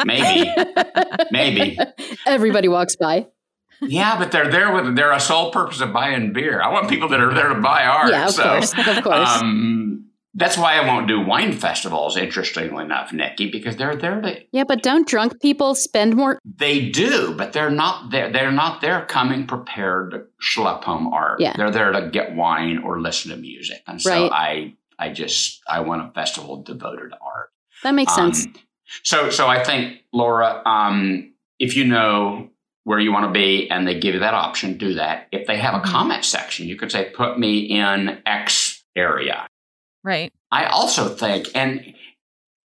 maybe, 0.04 0.50
maybe 1.30 1.78
everybody 2.26 2.68
walks 2.68 2.94
by. 2.94 3.28
Yeah, 3.82 4.18
but 4.18 4.32
they're 4.32 4.50
there 4.50 4.72
with 4.72 4.96
their 4.96 5.18
sole 5.18 5.50
purpose 5.50 5.80
of 5.80 5.92
buying 5.92 6.32
beer. 6.32 6.62
I 6.62 6.68
want 6.72 6.88
people 6.88 7.08
that 7.08 7.20
are 7.20 7.34
there 7.34 7.48
to 7.48 7.60
buy 7.60 7.84
art. 7.84 8.10
Yeah, 8.10 8.26
of 8.26 8.34
so, 8.34 8.42
course, 8.42 8.72
of 8.72 9.04
course. 9.04 9.28
Um, 9.28 10.12
that's 10.34 10.56
why 10.56 10.78
I 10.78 10.86
won't 10.86 11.08
do 11.08 11.20
wine 11.20 11.52
festivals, 11.52 12.16
interestingly 12.16 12.84
enough, 12.84 13.12
Nikki, 13.12 13.50
because 13.50 13.76
they're 13.76 13.96
there 13.96 14.20
to 14.20 14.40
Yeah, 14.50 14.64
but 14.64 14.82
don't 14.82 15.06
drunk 15.06 15.40
people 15.42 15.74
spend 15.74 16.16
more 16.16 16.38
They 16.44 16.88
do, 16.88 17.34
but 17.34 17.52
they're 17.52 17.70
not 17.70 18.10
there 18.10 18.32
they're 18.32 18.52
not 18.52 18.80
there 18.80 19.04
coming 19.04 19.46
prepared 19.46 20.12
to 20.12 20.24
schlep 20.42 20.84
home 20.84 21.08
art. 21.08 21.40
Yeah. 21.40 21.54
They're 21.56 21.70
there 21.70 21.92
to 21.92 22.08
get 22.08 22.34
wine 22.34 22.78
or 22.78 23.00
listen 23.00 23.30
to 23.30 23.36
music. 23.36 23.82
And 23.86 24.00
so 24.00 24.10
right. 24.10 24.32
I 24.32 24.74
I 24.98 25.12
just 25.12 25.60
I 25.68 25.80
want 25.80 26.08
a 26.08 26.12
festival 26.12 26.62
devoted 26.62 27.10
to 27.10 27.18
art. 27.20 27.50
That 27.82 27.94
makes 27.94 28.16
um, 28.16 28.32
sense. 28.32 28.58
So 29.02 29.28
so 29.28 29.48
I 29.48 29.62
think, 29.62 29.98
Laura, 30.12 30.62
um, 30.64 31.34
if 31.58 31.76
you 31.76 31.84
know 31.84 32.48
where 32.84 32.98
you 32.98 33.12
want 33.12 33.26
to 33.26 33.32
be 33.32 33.70
and 33.70 33.86
they 33.86 33.98
give 33.98 34.14
you 34.14 34.20
that 34.20 34.34
option, 34.34 34.76
do 34.76 34.94
that. 34.94 35.28
If 35.32 35.46
they 35.46 35.58
have 35.58 35.74
a 35.74 35.78
mm-hmm. 35.78 35.90
comment 35.90 36.24
section, 36.24 36.66
you 36.66 36.76
could 36.76 36.90
say, 36.90 37.10
put 37.14 37.38
me 37.38 37.60
in 37.60 38.22
X 38.26 38.84
area 38.96 39.46
Right. 40.04 40.32
I 40.50 40.66
also 40.66 41.08
think, 41.08 41.48
and 41.54 41.94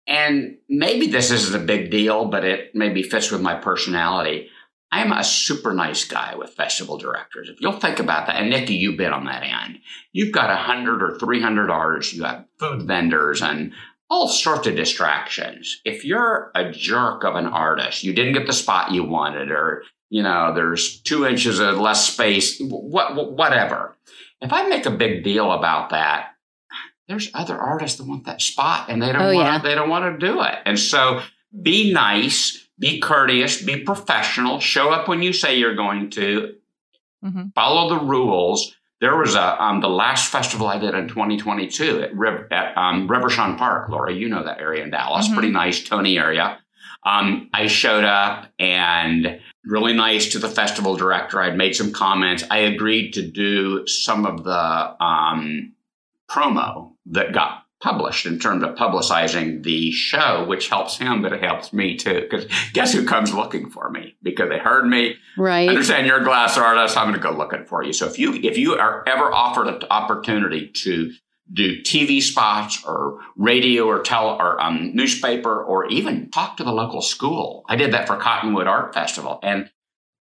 and 0.07 0.57
maybe 0.67 1.07
this 1.07 1.31
isn't 1.31 1.61
a 1.61 1.65
big 1.65 1.89
deal, 1.89 2.25
but 2.25 2.43
it 2.43 2.75
maybe 2.75 3.03
fits 3.03 3.31
with 3.31 3.41
my 3.41 3.55
personality. 3.55 4.49
I'm 4.91 5.13
a 5.13 5.23
super 5.23 5.73
nice 5.73 6.03
guy 6.03 6.35
with 6.35 6.49
festival 6.49 6.97
directors. 6.97 7.47
If 7.47 7.61
you'll 7.61 7.79
think 7.79 7.99
about 7.99 8.27
that, 8.27 8.35
and 8.35 8.49
Nikki, 8.49 8.73
you've 8.73 8.97
been 8.97 9.13
on 9.13 9.25
that 9.25 9.43
end. 9.43 9.79
You've 10.11 10.33
got 10.33 10.49
a 10.49 10.57
hundred 10.57 11.01
or 11.01 11.17
three 11.17 11.41
hundred 11.41 11.69
artists. 11.69 12.13
You 12.13 12.23
have 12.23 12.45
food 12.59 12.83
vendors 12.83 13.41
and 13.41 13.71
all 14.09 14.27
sorts 14.27 14.67
of 14.67 14.75
distractions. 14.75 15.79
If 15.85 16.03
you're 16.03 16.51
a 16.53 16.71
jerk 16.71 17.23
of 17.23 17.35
an 17.35 17.45
artist, 17.45 18.03
you 18.03 18.13
didn't 18.13 18.33
get 18.33 18.47
the 18.47 18.53
spot 18.53 18.91
you 18.91 19.05
wanted, 19.05 19.49
or 19.51 19.83
you 20.11 20.21
know, 20.21 20.53
there's 20.53 20.99
two 20.99 21.25
inches 21.25 21.59
of 21.59 21.79
less 21.79 22.05
space, 22.05 22.59
what, 22.59 23.31
whatever. 23.31 23.95
If 24.41 24.51
I 24.51 24.67
make 24.67 24.85
a 24.85 24.91
big 24.91 25.23
deal 25.23 25.53
about 25.53 25.91
that, 25.91 26.33
there's 27.07 27.31
other 27.33 27.57
artists 27.57 27.97
that 27.97 28.07
want 28.07 28.25
that 28.25 28.41
spot 28.41 28.89
and 28.89 29.01
they 29.01 29.13
don't 29.13 29.21
oh, 29.21 29.33
want 29.33 29.47
yeah. 29.47 29.59
they 29.59 29.73
don't 29.73 29.89
want 29.89 30.19
to 30.19 30.25
do 30.25 30.41
it. 30.41 30.55
And 30.65 30.77
so 30.77 31.21
be 31.61 31.93
nice, 31.93 32.67
be 32.77 32.99
courteous, 32.99 33.61
be 33.61 33.83
professional, 33.83 34.59
show 34.59 34.89
up 34.89 35.07
when 35.07 35.21
you 35.21 35.31
say 35.31 35.57
you're 35.57 35.75
going 35.75 36.09
to, 36.11 36.55
mm-hmm. 37.23 37.49
follow 37.55 37.89
the 37.89 38.05
rules. 38.05 38.75
There 38.99 39.15
was 39.15 39.35
a 39.35 39.63
um, 39.63 39.79
the 39.79 39.89
last 39.89 40.29
festival 40.29 40.67
I 40.67 40.77
did 40.77 40.93
in 40.93 41.07
2022 41.07 42.01
at, 42.01 42.15
Riv- 42.15 42.51
at 42.51 42.77
um, 42.77 43.07
Reverchon 43.07 43.57
Park, 43.57 43.89
Laura. 43.89 44.13
You 44.13 44.27
know 44.27 44.43
that 44.43 44.59
area 44.59 44.83
in 44.83 44.89
Dallas, 44.91 45.25
mm-hmm. 45.25 45.35
pretty 45.35 45.51
nice, 45.51 45.81
Tony 45.83 46.17
area. 46.17 46.59
Um, 47.03 47.49
I 47.53 47.67
showed 47.67 48.03
up 48.03 48.47
and 48.59 49.39
really 49.65 49.93
nice 49.93 50.31
to 50.31 50.39
the 50.39 50.49
festival 50.49 50.95
director. 50.95 51.41
I'd 51.41 51.57
made 51.57 51.75
some 51.75 51.91
comments. 51.91 52.43
I 52.49 52.59
agreed 52.59 53.13
to 53.13 53.21
do 53.21 53.85
some 53.87 54.25
of 54.25 54.43
the 54.43 55.03
um, 55.03 55.73
promo 56.29 56.93
that 57.07 57.33
got 57.33 57.65
published 57.81 58.27
in 58.27 58.39
terms 58.39 58.63
of 58.63 58.75
publicizing 58.75 59.63
the 59.63 59.91
show, 59.91 60.45
which 60.47 60.69
helps 60.69 60.97
him, 60.97 61.21
but 61.21 61.33
it 61.33 61.43
helps 61.43 61.73
me 61.73 61.97
too. 61.97 62.21
Because 62.21 62.45
guess 62.73 62.93
who 62.93 63.05
comes 63.05 63.33
looking 63.33 63.69
for 63.69 63.89
me? 63.89 64.15
Because 64.21 64.49
they 64.49 64.59
heard 64.59 64.85
me. 64.85 65.15
Right. 65.37 65.67
Understand 65.67 66.05
you're 66.05 66.21
a 66.21 66.23
glass 66.23 66.57
artist. 66.57 66.95
I'm 66.95 67.07
going 67.09 67.19
to 67.19 67.27
go 67.27 67.35
looking 67.35 67.65
for 67.65 67.83
you. 67.83 67.91
So 67.91 68.07
if 68.07 68.19
you 68.19 68.35
if 68.35 68.57
you 68.57 68.75
are 68.75 69.03
ever 69.07 69.33
offered 69.33 69.67
an 69.67 69.81
opportunity 69.89 70.67
to 70.67 71.11
do 71.53 71.81
TV 71.81 72.21
spots 72.21 72.83
or 72.85 73.19
radio 73.35 73.85
or 73.85 74.01
tell 74.01 74.29
or 74.29 74.61
um, 74.61 74.91
newspaper 74.95 75.61
or 75.63 75.85
even 75.87 76.29
talk 76.31 76.57
to 76.57 76.63
the 76.63 76.71
local 76.71 77.01
school. 77.01 77.63
I 77.67 77.75
did 77.75 77.93
that 77.93 78.07
for 78.07 78.15
Cottonwood 78.15 78.67
Art 78.67 78.93
Festival, 78.93 79.39
and 79.43 79.69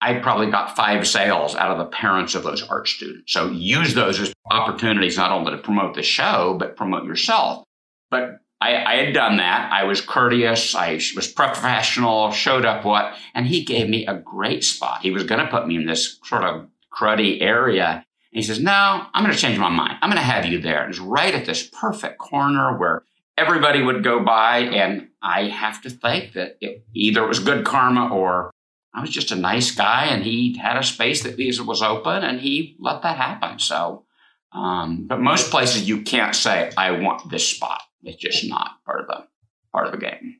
I 0.00 0.14
probably 0.14 0.50
got 0.50 0.76
five 0.76 1.06
sales 1.06 1.54
out 1.54 1.70
of 1.70 1.78
the 1.78 1.86
parents 1.86 2.34
of 2.34 2.42
those 2.42 2.62
art 2.62 2.86
students. 2.86 3.32
So 3.32 3.50
use 3.50 3.94
those 3.94 4.20
as 4.20 4.32
opportunities 4.50 5.16
not 5.16 5.32
only 5.32 5.52
to 5.52 5.58
promote 5.58 5.94
the 5.94 6.02
show, 6.02 6.56
but 6.58 6.76
promote 6.76 7.04
yourself. 7.04 7.64
But 8.10 8.40
I, 8.60 8.84
I, 8.84 8.94
had 9.04 9.14
done 9.14 9.38
that. 9.38 9.70
I 9.72 9.84
was 9.84 10.00
courteous. 10.00 10.74
I 10.74 10.94
was 11.14 11.28
professional, 11.28 12.30
showed 12.30 12.64
up 12.64 12.84
what, 12.84 13.14
and 13.34 13.46
he 13.46 13.64
gave 13.64 13.88
me 13.88 14.06
a 14.06 14.14
great 14.14 14.64
spot. 14.64 15.02
He 15.02 15.10
was 15.10 15.24
going 15.24 15.44
to 15.44 15.50
put 15.50 15.66
me 15.66 15.76
in 15.76 15.86
this 15.86 16.18
sort 16.24 16.44
of 16.44 16.68
cruddy 16.92 17.42
area. 17.42 18.05
And 18.36 18.44
he 18.44 18.46
says, 18.46 18.60
no, 18.60 19.06
I'm 19.14 19.24
going 19.24 19.34
to 19.34 19.40
change 19.40 19.58
my 19.58 19.70
mind. 19.70 19.96
I'm 20.02 20.10
going 20.10 20.20
to 20.20 20.22
have 20.22 20.44
you 20.44 20.60
there. 20.60 20.82
And 20.82 20.90
it's 20.90 21.00
right 21.00 21.34
at 21.34 21.46
this 21.46 21.66
perfect 21.66 22.18
corner 22.18 22.76
where 22.76 23.02
everybody 23.38 23.82
would 23.82 24.04
go 24.04 24.22
by. 24.22 24.58
And 24.58 25.08
I 25.22 25.44
have 25.44 25.80
to 25.84 25.88
think 25.88 26.34
that 26.34 26.58
it, 26.60 26.84
either 26.92 27.24
it 27.24 27.28
was 27.28 27.38
good 27.38 27.64
karma 27.64 28.14
or 28.14 28.50
I 28.92 29.00
was 29.00 29.08
just 29.08 29.32
a 29.32 29.36
nice 29.36 29.70
guy, 29.70 30.04
and 30.04 30.22
he 30.22 30.58
had 30.58 30.76
a 30.76 30.82
space 30.82 31.22
that 31.22 31.38
was 31.66 31.80
open, 31.82 32.24
and 32.24 32.38
he 32.38 32.76
let 32.78 33.00
that 33.02 33.16
happen. 33.16 33.58
So, 33.58 34.04
um, 34.52 35.06
but 35.06 35.18
most 35.18 35.50
places 35.50 35.88
you 35.88 36.02
can't 36.02 36.34
say, 36.34 36.70
"I 36.76 36.92
want 36.92 37.30
this 37.30 37.46
spot." 37.46 37.82
It's 38.02 38.16
just 38.16 38.48
not 38.48 38.82
part 38.86 39.00
of 39.00 39.06
the 39.06 39.26
part 39.70 39.86
of 39.86 39.92
the 39.92 39.98
game. 39.98 40.36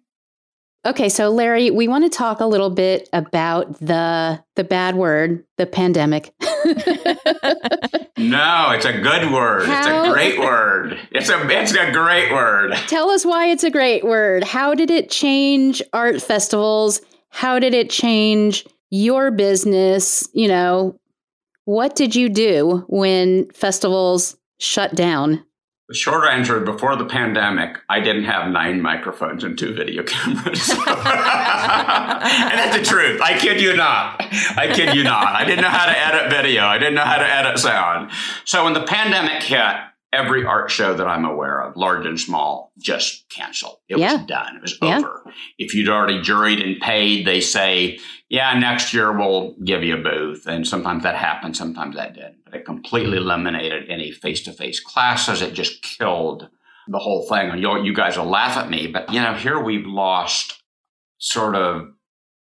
Okay, 0.87 1.09
so 1.09 1.31
Larry, 1.31 1.73
we 1.73 1.89
want 1.89 2.05
to 2.05 2.17
talk 2.17 2.39
a 2.39 2.47
little 2.47 2.71
bit 2.71 3.09
about 3.13 3.77
the 3.81 4.41
the 4.55 4.63
bad 4.63 4.95
word, 4.95 5.45
the 5.59 5.67
pandemic. 5.67 6.33
no, 8.17 8.71
it's 8.71 8.85
a 8.85 8.93
good 8.93 9.33
word. 9.33 9.67
How? 9.67 9.79
It's 9.79 9.89
a 9.89 10.13
great 10.13 10.39
word. 10.39 10.97
It's 11.11 11.29
a 11.29 11.45
it's 11.51 11.75
a 11.75 11.91
great 11.91 12.31
word. 12.31 12.75
Tell 12.87 13.11
us 13.11 13.25
why 13.25 13.49
it's 13.49 13.65
a 13.65 13.71
great 13.71 14.05
word. 14.05 14.45
How 14.45 14.77
did 14.77 14.93
it 14.93 15.11
change 15.11 15.83
art 15.93 16.23
festivals? 16.23 17.01
How 17.31 17.59
did 17.59 17.75
it 17.75 17.91
change 17.91 18.65
your 18.91 19.33
business? 19.33 20.29
You 20.35 20.47
know, 20.47 21.01
what 21.65 21.97
did 21.97 22.15
you 22.15 22.29
do 22.29 22.85
when 22.87 23.51
festivals 23.51 24.37
shut 24.61 24.95
down? 24.95 25.45
The 25.89 25.95
short 25.95 26.29
answer 26.29 26.59
before 26.59 26.97
the 26.97 27.05
pandemic, 27.05 27.79
I 27.89 28.01
didn't 28.01 28.25
have 28.25 28.51
nine 28.51 28.83
microphones 28.83 29.45
and 29.45 29.57
two 29.57 29.73
video 29.73 30.03
cameras. 30.03 30.69
and 30.71 30.79
that's 32.59 32.77
the 32.77 32.85
truth. 32.85 33.21
I 33.23 33.39
kid 33.39 33.61
you 33.61 33.77
not. 33.77 34.21
I 34.57 34.69
kid 34.75 34.97
you 34.97 35.05
not. 35.05 35.37
I 35.37 35.45
didn't 35.45 35.63
know 35.63 35.71
how 35.71 35.87
to 35.87 35.97
edit 35.97 36.29
video. 36.29 36.65
I 36.65 36.79
didn't 36.79 36.95
know 36.95 37.05
how 37.05 37.19
to 37.19 37.33
edit 37.33 37.61
sound. 37.61 38.11
So 38.45 38.65
when 38.65 38.73
the 38.73 38.83
pandemic 38.83 39.45
hit, 39.45 39.77
every 40.13 40.45
art 40.45 40.73
show 40.73 40.95
that 40.95 41.07
I'm 41.07 41.25
aware 41.25 41.61
of, 41.61 41.77
large 41.77 42.05
and 42.05 42.19
small, 42.19 42.73
just 42.79 43.29
canceled. 43.29 43.79
It 43.89 43.99
yeah. 43.99 44.15
was 44.15 44.27
done. 44.27 44.57
It 44.57 44.63
was 44.63 44.79
yeah. 44.83 44.99
over. 44.99 45.23
If 45.57 45.73
you'd 45.75 45.89
already 45.89 46.21
juried 46.21 46.65
and 46.65 46.81
paid, 46.81 47.27
they 47.27 47.41
say, 47.41 48.01
yeah, 48.29 48.59
next 48.59 48.93
year 48.93 49.17
we'll 49.17 49.55
give 49.65 49.83
you 49.83 49.97
a 49.97 50.03
booth. 50.03 50.47
And 50.47 50.67
sometimes 50.67 51.03
that 51.05 51.17
happened, 51.17 51.57
sometimes 51.57 51.97
that 51.97 52.15
didn't. 52.15 52.45
But 52.45 52.55
it 52.55 52.65
completely 52.65 53.19
mm-hmm. 53.19 53.27
eliminated 53.27 53.89
any 53.89 54.11
face 54.11 54.43
to 54.45 54.53
face 54.53 54.81
classes. 54.81 55.43
It 55.43 55.55
just 55.55 55.83
killed 55.83 56.49
the 56.89 56.99
whole 56.99 57.27
thing. 57.29 57.51
And 57.51 57.61
you, 57.61 57.83
you 57.83 57.95
guys 57.95 58.19
will 58.19 58.27
laugh 58.27 58.57
at 58.57 58.71
me, 58.71 58.87
but 58.89 59.13
you 59.13 59.21
know, 59.21 59.35
here 59.35 59.63
we've 59.63 59.87
lost 59.87 60.63
sort 61.19 61.55
of 61.55 61.89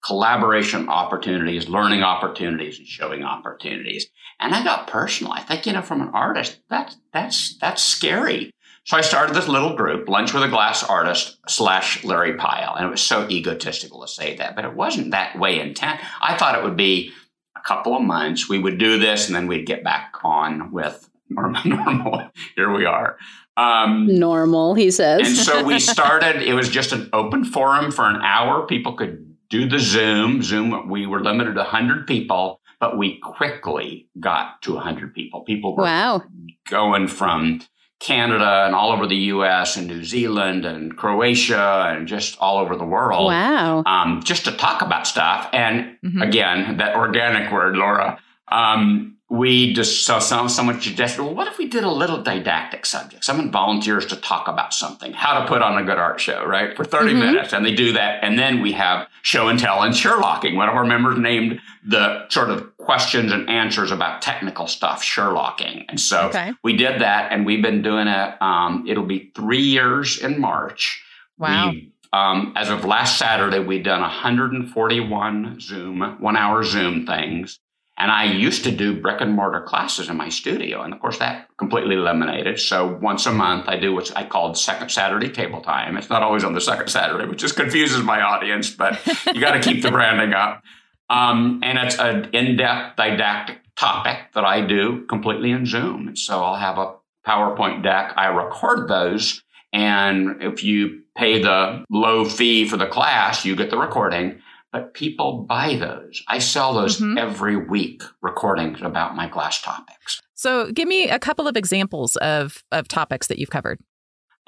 collaboration 0.05 0.89
opportunities, 0.89 1.69
learning 1.69 2.03
opportunities, 2.03 2.79
and 2.79 2.87
showing 2.87 3.25
opportunities. 3.25 4.07
And 4.39 4.55
I 4.55 4.63
got 4.63 4.87
personal. 4.87 5.33
I 5.33 5.41
think, 5.41 5.67
you 5.67 5.73
know, 5.73 5.83
from 5.83 6.01
an 6.01 6.11
artist, 6.13 6.61
that's 6.69 6.97
that's 7.13 7.57
that's 7.59 7.83
scary. 7.83 8.51
So 8.87 8.97
I 8.97 9.01
started 9.01 9.35
this 9.35 9.49
little 9.49 9.75
group, 9.75 10.09
Lunch 10.09 10.33
with 10.33 10.45
a 10.45 10.49
Glass 10.49 10.85
Artist 10.85 11.39
slash 11.49 12.05
Larry 12.05 12.35
Pyle. 12.35 12.77
And 12.77 12.87
it 12.87 12.89
was 12.89 13.03
so 13.03 13.29
egotistical 13.29 14.01
to 14.03 14.07
say 14.07 14.37
that, 14.37 14.55
but 14.55 14.65
it 14.65 14.75
wasn't 14.75 15.11
that 15.11 15.37
way 15.37 15.59
intent. 15.59 16.01
I 16.23 16.37
thought 16.37 16.57
it 16.57 16.63
would 16.63 16.77
be 16.77 17.11
a 17.57 17.61
couple 17.63 17.97
of 17.97 18.03
months. 18.03 18.49
We 18.49 18.61
would 18.61 18.79
do 18.79 18.97
this 18.97 19.27
and 19.27 19.35
then 19.35 19.49
we'd 19.49 19.67
get 19.67 19.83
back 19.83 20.15
on 20.23 20.71
with 20.71 21.11
normal. 21.29 21.63
normal. 21.65 22.31
Here 22.55 22.73
we 22.73 22.85
are. 22.85 23.17
Um, 23.57 24.07
normal, 24.07 24.75
he 24.75 24.93
says. 24.93 25.27
and 25.27 25.37
so 25.37 25.65
we 25.65 25.81
started, 25.81 26.43
it 26.43 26.55
was 26.55 26.69
just 26.69 26.93
an 26.93 27.11
open 27.13 27.45
forum 27.45 27.91
for 27.91 28.09
an 28.09 28.23
hour. 28.23 28.69
People 28.69 28.93
could 28.93 29.37
do 29.49 29.69
the 29.69 29.81
Zoom. 29.81 30.45
Zoom, 30.45 30.89
we 30.89 31.09
were 31.09 31.21
limited 31.21 31.55
to 31.55 31.63
100 31.63 32.07
people 32.07 32.61
but 32.79 32.99
we 32.99 33.19
quickly 33.21 34.07
got 34.21 34.61
to 34.61 34.75
100 34.75 35.15
people. 35.15 35.41
People 35.41 35.75
were 35.75 35.85
wow. 35.85 36.23
going 36.69 37.09
from 37.09 37.61
Canada 37.99 38.65
and 38.67 38.75
all 38.75 38.93
over 38.93 39.07
the 39.07 39.17
US 39.17 39.77
and 39.77 39.87
New 39.87 40.05
Zealand 40.05 40.65
and 40.65 40.97
Croatia 40.97 41.87
and 41.89 42.07
just 42.07 42.39
all 42.39 42.59
over 42.59 42.77
the 42.77 42.85
world. 42.85 43.27
Wow. 43.27 43.83
Um, 43.87 44.23
just 44.23 44.45
to 44.45 44.53
talk 44.53 44.83
about 44.83 45.07
stuff. 45.07 45.49
And 45.53 45.97
mm-hmm. 46.05 46.23
again, 46.23 46.77
that 46.77 46.97
organic 46.97 47.51
word, 47.51 47.77
Laura. 47.77 48.19
Um, 48.49 49.16
we 49.29 49.73
just 49.73 50.07
saw 50.07 50.21
some, 50.21 50.49
someone 50.49 50.81
suggested, 50.81 51.21
well, 51.21 51.35
what 51.35 51.49
if 51.49 51.59
we 51.59 51.67
did 51.67 51.83
a 51.83 51.91
little 51.91 52.23
didactic 52.23 52.87
subject? 52.87 53.25
Someone 53.25 53.51
volunteers 53.51 54.07
to 54.07 54.17
talk 54.17 54.47
about 54.47 54.73
something, 54.73 55.13
how 55.13 55.41
to 55.41 55.49
put 55.49 55.63
on 55.63 55.77
a 55.79 55.85
good 55.85 55.99
art 55.99 56.21
show, 56.21 56.45
right? 56.45 56.77
For 56.77 56.85
30 56.85 57.11
mm-hmm. 57.11 57.19
minutes. 57.19 57.53
And 57.53 57.67
they 57.67 57.75
do 57.75 57.93
that. 57.95 58.23
And 58.23 58.39
then 58.39 58.63
we 58.63 58.73
have 58.73 59.09
show 59.23 59.49
and 59.49 59.59
tell 59.59 59.83
and 59.83 59.93
Sherlocking. 59.93 60.55
One 60.55 60.69
of 60.69 60.77
our 60.77 60.85
members 60.85 61.19
named 61.19 61.61
the 61.85 62.29
sort 62.29 62.51
of 62.51 62.77
questions 62.77 63.33
and 63.33 63.51
answers 63.51 63.91
about 63.91 64.23
technical 64.23 64.69
stuff, 64.69 65.03
Sherlocking. 65.03 65.87
And 65.89 66.01
so 66.01 66.29
okay. 66.29 66.53
we 66.63 66.77
did 66.77 67.01
that 67.01 67.33
and 67.33 67.45
we've 67.45 67.63
been 67.63 67.83
doing 67.83 68.07
it. 68.07 68.41
Um, 68.41 68.85
it'll 68.87 69.05
be 69.05 69.33
three 69.35 69.63
years 69.63 70.23
in 70.23 70.41
March. 70.41 71.03
Wow. 71.37 71.71
We, 71.71 71.93
um, 72.13 72.53
as 72.55 72.71
of 72.71 72.85
last 72.85 73.19
Saturday, 73.19 73.59
we've 73.59 73.85
done 73.85 74.03
141 74.03 75.59
Zoom, 75.61 76.17
one 76.21 76.37
hour 76.37 76.63
Zoom 76.63 77.05
things. 77.07 77.59
And 77.99 78.11
I 78.11 78.25
used 78.25 78.65
to 78.65 78.71
do 78.71 79.01
brick 79.01 79.23
and 79.23 79.33
mortar 79.33 79.63
classes 79.63 80.11
in 80.11 80.17
my 80.17 80.29
studio. 80.29 80.83
And 80.83 80.93
of 80.93 81.01
course, 81.01 81.19
that 81.19 81.49
completely 81.57 81.95
eliminated. 81.95 82.61
So 82.61 82.99
once 83.01 83.25
a 83.25 83.33
month, 83.33 83.69
I 83.69 83.79
do 83.79 83.95
what 83.95 84.15
I 84.15 84.27
called 84.27 84.59
second 84.59 84.91
Saturday 84.91 85.31
table 85.31 85.63
time. 85.63 85.97
It's 85.97 86.11
not 86.11 86.23
always 86.23 86.45
on 86.45 86.53
the 86.53 86.61
second 86.61 86.89
Saturday, 86.89 87.27
which 87.27 87.41
just 87.41 87.57
confuses 87.57 88.03
my 88.03 88.21
audience, 88.21 88.69
but 88.71 89.01
you 89.33 89.41
got 89.41 89.53
to 89.53 89.61
keep 89.61 89.83
the 89.83 89.91
branding 89.91 90.35
up. 90.35 90.63
Um, 91.09 91.61
and 91.63 91.79
it's 91.79 91.99
an 91.99 92.31
in 92.35 92.57
depth 92.57 92.97
didactic 92.97 93.61
topic 93.77 94.19
that 94.35 94.45
I 94.45 94.61
do 94.61 95.07
completely 95.07 95.53
in 95.53 95.65
Zoom. 95.65 96.17
So 96.17 96.43
I'll 96.43 96.57
have 96.57 96.79
a 96.79 96.95
PowerPoint 97.27 97.83
deck. 97.83 98.13
I 98.17 98.27
record 98.29 98.89
those. 98.89 99.43
And 99.73 100.43
if 100.43 100.63
you 100.63 101.03
pay 101.17 101.43
the 101.43 101.85
low 101.91 102.25
fee 102.25 102.69
for 102.69 102.77
the 102.77 102.87
class, 102.87 103.45
you 103.45 103.57
get 103.57 103.71
the 103.71 103.79
recording 103.79 104.41
but 104.77 104.93
people 104.93 105.47
buy 105.49 105.77
those. 105.77 106.23
I 106.29 106.39
sell 106.39 106.75
those 106.75 107.01
mm-hmm. 107.01 107.17
every 107.17 107.57
week, 107.57 108.03
recordings 108.21 108.83
about 108.83 109.17
my 109.17 109.27
glass 109.27 109.63
topics. 109.63 110.21
So, 110.35 110.71
give 110.71 110.87
me 110.87 111.09
a 111.09 111.19
couple 111.19 111.49
of 111.49 111.57
examples 111.57 112.17
of 112.17 112.63
of 112.73 112.87
topics 112.89 113.29
that 113.29 113.39
you've 113.39 113.51
covered. 113.51 113.81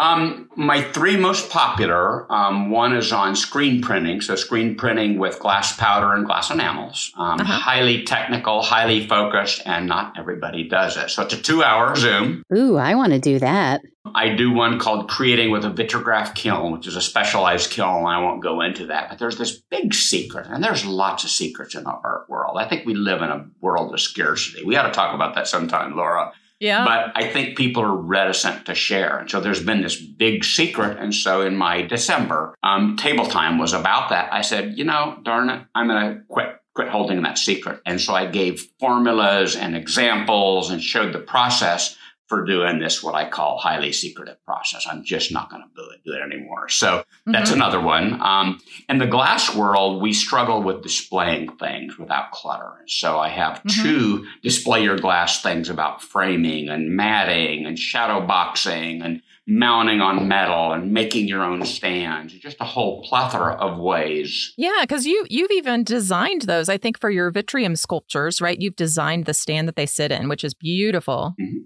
Um, 0.01 0.49
my 0.55 0.81
three 0.83 1.17
most 1.17 1.51
popular 1.51 2.31
um, 2.33 2.71
one 2.71 2.97
is 2.97 3.13
on 3.13 3.35
screen 3.35 3.81
printing. 3.83 4.21
So, 4.21 4.37
screen 4.37 4.77
printing 4.77 5.19
with 5.19 5.41
glass 5.41 5.77
powder 5.77 6.15
and 6.15 6.25
glass 6.25 6.51
enamels. 6.51 7.13
Um, 7.17 7.41
uh-huh. 7.41 7.53
Highly 7.59 8.05
technical, 8.05 8.63
highly 8.63 9.07
focused, 9.09 9.63
and 9.67 9.87
not 9.87 10.17
everybody 10.17 10.69
does 10.69 10.97
it. 10.97 11.11
So, 11.11 11.23
it's 11.23 11.35
a 11.35 11.43
two 11.43 11.65
hour 11.65 11.97
Zoom. 11.97 12.45
Ooh, 12.57 12.77
I 12.77 12.95
want 12.95 13.13
to 13.13 13.19
do 13.19 13.41
that. 13.41 13.83
I 14.15 14.31
do 14.31 14.53
one 14.53 14.79
called 14.79 15.09
Creating 15.09 15.51
with 15.51 15.65
a 15.65 15.71
Vitrigraph 15.71 16.35
Kiln, 16.35 16.73
which 16.73 16.87
is 16.87 16.97
a 16.97 17.03
specialized 17.03 17.71
kiln. 17.71 18.07
I 18.07 18.23
won't 18.23 18.43
go 18.43 18.61
into 18.61 18.87
that, 18.87 19.11
but 19.11 19.19
there's 19.19 19.37
this 19.37 19.61
big 19.71 19.93
secret, 19.93 20.47
and 20.49 20.63
there's 20.63 20.87
lots 20.87 21.25
of 21.25 21.31
secrets 21.31 21.75
in 21.75 21.85
the 21.85 21.91
art 21.91 22.29
world. 22.29 22.57
I 22.59 22.69
think 22.69 22.87
we 22.87 22.95
live 22.95 23.21
in 23.21 23.31
a 23.31 23.47
world 23.61 23.93
of 23.93 24.01
scarcity. 24.01 24.65
We 24.65 24.77
ought 24.77 24.87
to 24.87 24.93
talk 24.93 25.15
about 25.15 25.35
that 25.35 25.49
sometime, 25.49 25.97
Laura. 25.97 26.33
Yeah. 26.61 26.85
But 26.85 27.13
I 27.15 27.29
think 27.29 27.57
people 27.57 27.83
are 27.83 27.97
reticent 27.97 28.67
to 28.67 28.75
share. 28.75 29.19
And 29.19 29.31
so 29.31 29.41
there's 29.41 29.63
been 29.63 29.83
this 29.83 30.01
big 30.01 30.45
secret. 30.45 30.99
And 30.99 31.15
so 31.15 31.43
in 31.43 31.57
my 31.57 31.83
December 31.83 32.55
um, 32.63 32.97
table 32.97 33.27
time 33.27 33.59
was 33.59 33.73
about 33.73 34.11
that. 34.11 34.33
I 34.33 34.43
said, 34.43 34.77
you 34.77 34.85
know, 34.85 35.19
darn 35.23 35.51
it, 35.51 35.63
I'm 35.75 35.87
going 35.87 36.15
to 36.15 36.23
quit 36.29 36.55
quit 36.79 36.89
holding 36.89 37.23
that 37.23 37.37
secret. 37.37 37.81
And 37.85 38.01
so 38.01 38.15
I 38.15 38.27
gave 38.27 38.69
formulas 38.79 39.57
and 39.57 39.75
examples 39.75 40.71
and 40.71 40.81
showed 40.81 41.13
the 41.13 41.19
process 41.19 41.98
for 42.29 42.45
doing 42.45 42.79
this, 42.79 43.03
what 43.03 43.15
I 43.15 43.29
call 43.29 43.59
highly 43.59 43.91
secretive 43.91 44.43
process. 44.45 44.87
I'm 44.89 45.03
just 45.03 45.33
not 45.33 45.51
going 45.51 45.63
to 45.63 45.69
do 45.75 45.91
it, 45.91 46.01
do 46.05 46.13
it 46.13 46.23
anymore. 46.23 46.69
So 46.69 46.99
mm-hmm. 46.99 47.33
that's 47.33 47.51
another 47.51 47.81
one. 47.81 48.21
Um, 48.21 48.61
in 48.89 48.99
the 48.99 49.07
glass 49.07 49.55
world, 49.55 50.03
we 50.03 50.13
struggle 50.13 50.63
with 50.63 50.83
displaying 50.83 51.57
things 51.57 51.99
without 51.99 52.31
clutter. 52.33 52.85
So 52.87 53.19
I 53.19 53.31
have 53.31 53.63
mm-hmm. 53.63 53.83
two 53.83 54.27
display 54.43 54.83
your 54.83 54.99
glass 54.99 55.43
things 55.43 55.71
about 55.71 56.03
framing 56.03 56.69
and 56.69 56.95
matting 56.95 57.65
and 57.65 57.79
shadow 57.79 58.25
boxing 58.27 59.01
and 59.03 59.23
mounting 59.51 60.03
on 60.03 60.29
metal 60.29 60.73
and 60.73 60.93
making 60.93 61.27
your 61.27 61.43
own 61.43 61.65
stands 61.65 62.35
just 62.35 62.59
a 62.61 62.65
whole 62.65 63.03
plethora 63.03 63.55
of 63.55 63.79
ways 63.79 64.53
yeah 64.59 64.81
because 64.83 65.07
you 65.07 65.25
you've 65.31 65.51
even 65.51 65.83
designed 65.83 66.43
those 66.43 66.69
i 66.69 66.77
think 66.77 67.01
for 67.01 67.09
your 67.09 67.31
vitrium 67.31 67.75
sculptures 67.75 68.43
right 68.43 68.61
you've 68.61 68.77
designed 68.77 69.25
the 69.25 69.33
stand 69.33 69.67
that 69.67 69.75
they 69.75 69.87
sit 69.87 70.13
in 70.13 70.29
which 70.29 70.45
is 70.45 70.53
beautiful 70.53 71.35
mm-hmm. 71.41 71.61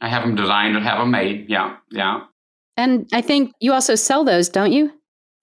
I 0.00 0.08
have 0.08 0.22
them 0.22 0.34
designed 0.34 0.76
and 0.76 0.84
have 0.84 0.98
them 0.98 1.10
made. 1.10 1.48
Yeah, 1.48 1.76
yeah. 1.90 2.24
And 2.76 3.08
I 3.12 3.20
think 3.20 3.52
you 3.60 3.72
also 3.72 3.94
sell 3.96 4.24
those, 4.24 4.48
don't 4.48 4.72
you? 4.72 4.92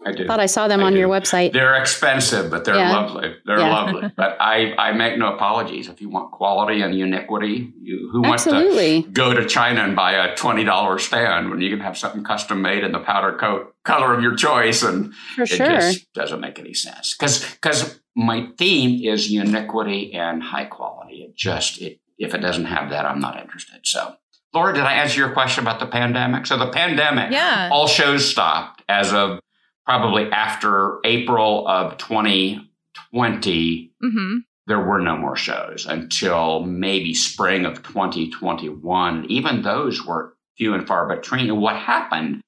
I 0.06 0.12
do. 0.12 0.28
Thought 0.28 0.40
I 0.40 0.46
saw 0.46 0.68
them 0.68 0.82
I 0.82 0.84
on 0.84 0.94
do. 0.94 1.00
your 1.00 1.10
website. 1.10 1.52
They're 1.52 1.76
expensive, 1.76 2.52
but 2.52 2.64
they're 2.64 2.76
yeah. 2.76 2.92
lovely. 2.92 3.36
They're 3.46 3.60
yeah. 3.60 3.70
lovely. 3.70 4.12
But 4.16 4.38
I, 4.40 4.74
I 4.78 4.92
make 4.92 5.18
no 5.18 5.34
apologies. 5.34 5.90
If 5.90 6.00
you 6.00 6.10
want 6.10 6.32
quality 6.32 6.82
and 6.82 6.96
uniquity, 6.96 7.74
you, 7.82 8.10
who 8.12 8.22
wants 8.22 8.44
to 8.44 9.04
go 9.12 9.34
to 9.34 9.46
China 9.48 9.82
and 9.82 9.96
buy 9.96 10.12
a 10.12 10.36
twenty 10.36 10.64
dollar 10.64 11.00
stand 11.00 11.50
when 11.50 11.60
you 11.60 11.70
can 11.70 11.80
have 11.80 11.98
something 11.98 12.24
custom 12.24 12.62
made 12.62 12.84
in 12.84 12.92
the 12.92 13.00
powder 13.00 13.36
coat 13.38 13.74
color 13.84 14.14
of 14.14 14.22
your 14.22 14.36
choice? 14.36 14.84
And 14.84 15.14
For 15.36 15.44
it 15.44 15.50
sure. 15.50 15.68
just 15.68 16.14
doesn't 16.14 16.40
make 16.40 16.60
any 16.60 16.74
sense 16.74 17.16
because 17.16 17.54
because 17.54 18.00
my 18.16 18.48
theme 18.58 19.04
is 19.04 19.32
uniquity 19.32 20.14
and 20.14 20.44
high 20.44 20.66
quality. 20.66 21.24
It 21.24 21.36
just 21.36 21.82
it 21.82 22.00
if 22.18 22.34
it 22.34 22.40
doesn't 22.40 22.66
have 22.66 22.92
that, 22.92 23.06
I'm 23.06 23.20
not 23.20 23.42
interested. 23.42 23.82
So 23.84 24.16
Laura, 24.56 24.74
did 24.74 24.84
I 24.84 24.94
answer 24.94 25.20
your 25.20 25.32
question 25.32 25.64
about 25.64 25.80
the 25.82 25.86
pandemic? 25.86 26.46
So 26.46 26.58
the 26.58 26.72
pandemic, 26.72 27.32
yeah. 27.32 27.70
all 27.72 27.88
shows 27.88 28.28
stopped 28.30 28.84
as 28.88 29.12
of 29.12 29.40
probably 29.86 30.32
after 30.32 31.00
April 31.04 31.68
of 31.68 31.98
2020. 31.98 33.92
Mm-hmm. 34.04 34.38
There 34.68 34.80
were 34.80 35.00
no 35.00 35.18
more 35.18 35.36
shows 35.36 35.86
until 35.86 36.62
maybe 36.62 37.14
spring 37.14 37.66
of 37.66 37.84
2021. 37.84 39.26
Even 39.30 39.62
those 39.62 40.04
were 40.06 40.36
few 40.58 40.74
and 40.74 40.88
far 40.88 41.14
between. 41.14 41.50
And 41.50 41.62
what 41.62 41.76
happened? 41.76 42.42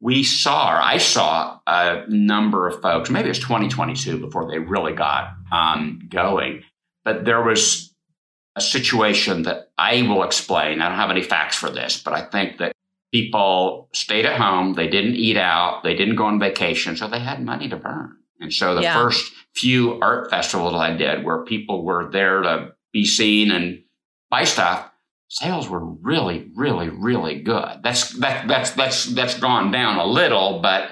We 0.00 0.24
saw, 0.24 0.80
I 0.82 0.98
saw 0.98 1.60
a 1.66 2.04
number 2.08 2.66
of 2.66 2.82
folks, 2.82 3.08
maybe 3.08 3.26
it 3.26 3.30
was 3.30 3.38
2022 3.38 4.18
before 4.18 4.50
they 4.50 4.58
really 4.58 4.94
got 4.94 5.32
um, 5.52 6.08
going, 6.10 6.64
but 7.04 7.24
there 7.24 7.40
was 7.40 7.94
a 8.56 8.60
situation 8.60 9.44
that 9.44 9.70
I 9.78 10.02
will 10.02 10.22
explain. 10.22 10.80
I 10.80 10.88
don't 10.88 10.98
have 10.98 11.10
any 11.10 11.22
facts 11.22 11.56
for 11.56 11.70
this, 11.70 12.02
but 12.02 12.14
I 12.14 12.22
think 12.22 12.58
that 12.58 12.72
people 13.12 13.88
stayed 13.92 14.26
at 14.26 14.40
home, 14.40 14.74
they 14.74 14.88
didn't 14.88 15.16
eat 15.16 15.36
out, 15.36 15.82
they 15.82 15.94
didn't 15.94 16.16
go 16.16 16.24
on 16.24 16.38
vacation, 16.38 16.96
so 16.96 17.08
they 17.08 17.20
had 17.20 17.44
money 17.44 17.68
to 17.68 17.76
burn. 17.76 18.16
And 18.40 18.52
so 18.52 18.74
the 18.74 18.82
yeah. 18.82 18.94
first 18.94 19.32
few 19.54 20.00
art 20.00 20.30
festivals 20.30 20.74
I 20.74 20.96
did 20.96 21.24
where 21.24 21.44
people 21.44 21.84
were 21.84 22.10
there 22.10 22.42
to 22.42 22.72
be 22.92 23.04
seen 23.04 23.50
and 23.50 23.82
buy 24.30 24.44
stuff, 24.44 24.90
sales 25.28 25.68
were 25.68 25.84
really, 25.84 26.50
really, 26.54 26.88
really 26.88 27.40
good. 27.40 27.80
That's 27.82 28.10
that 28.18 28.48
that's 28.48 28.72
that's 28.72 29.06
that's 29.06 29.38
gone 29.38 29.70
down 29.70 29.98
a 29.98 30.06
little, 30.06 30.60
but 30.60 30.90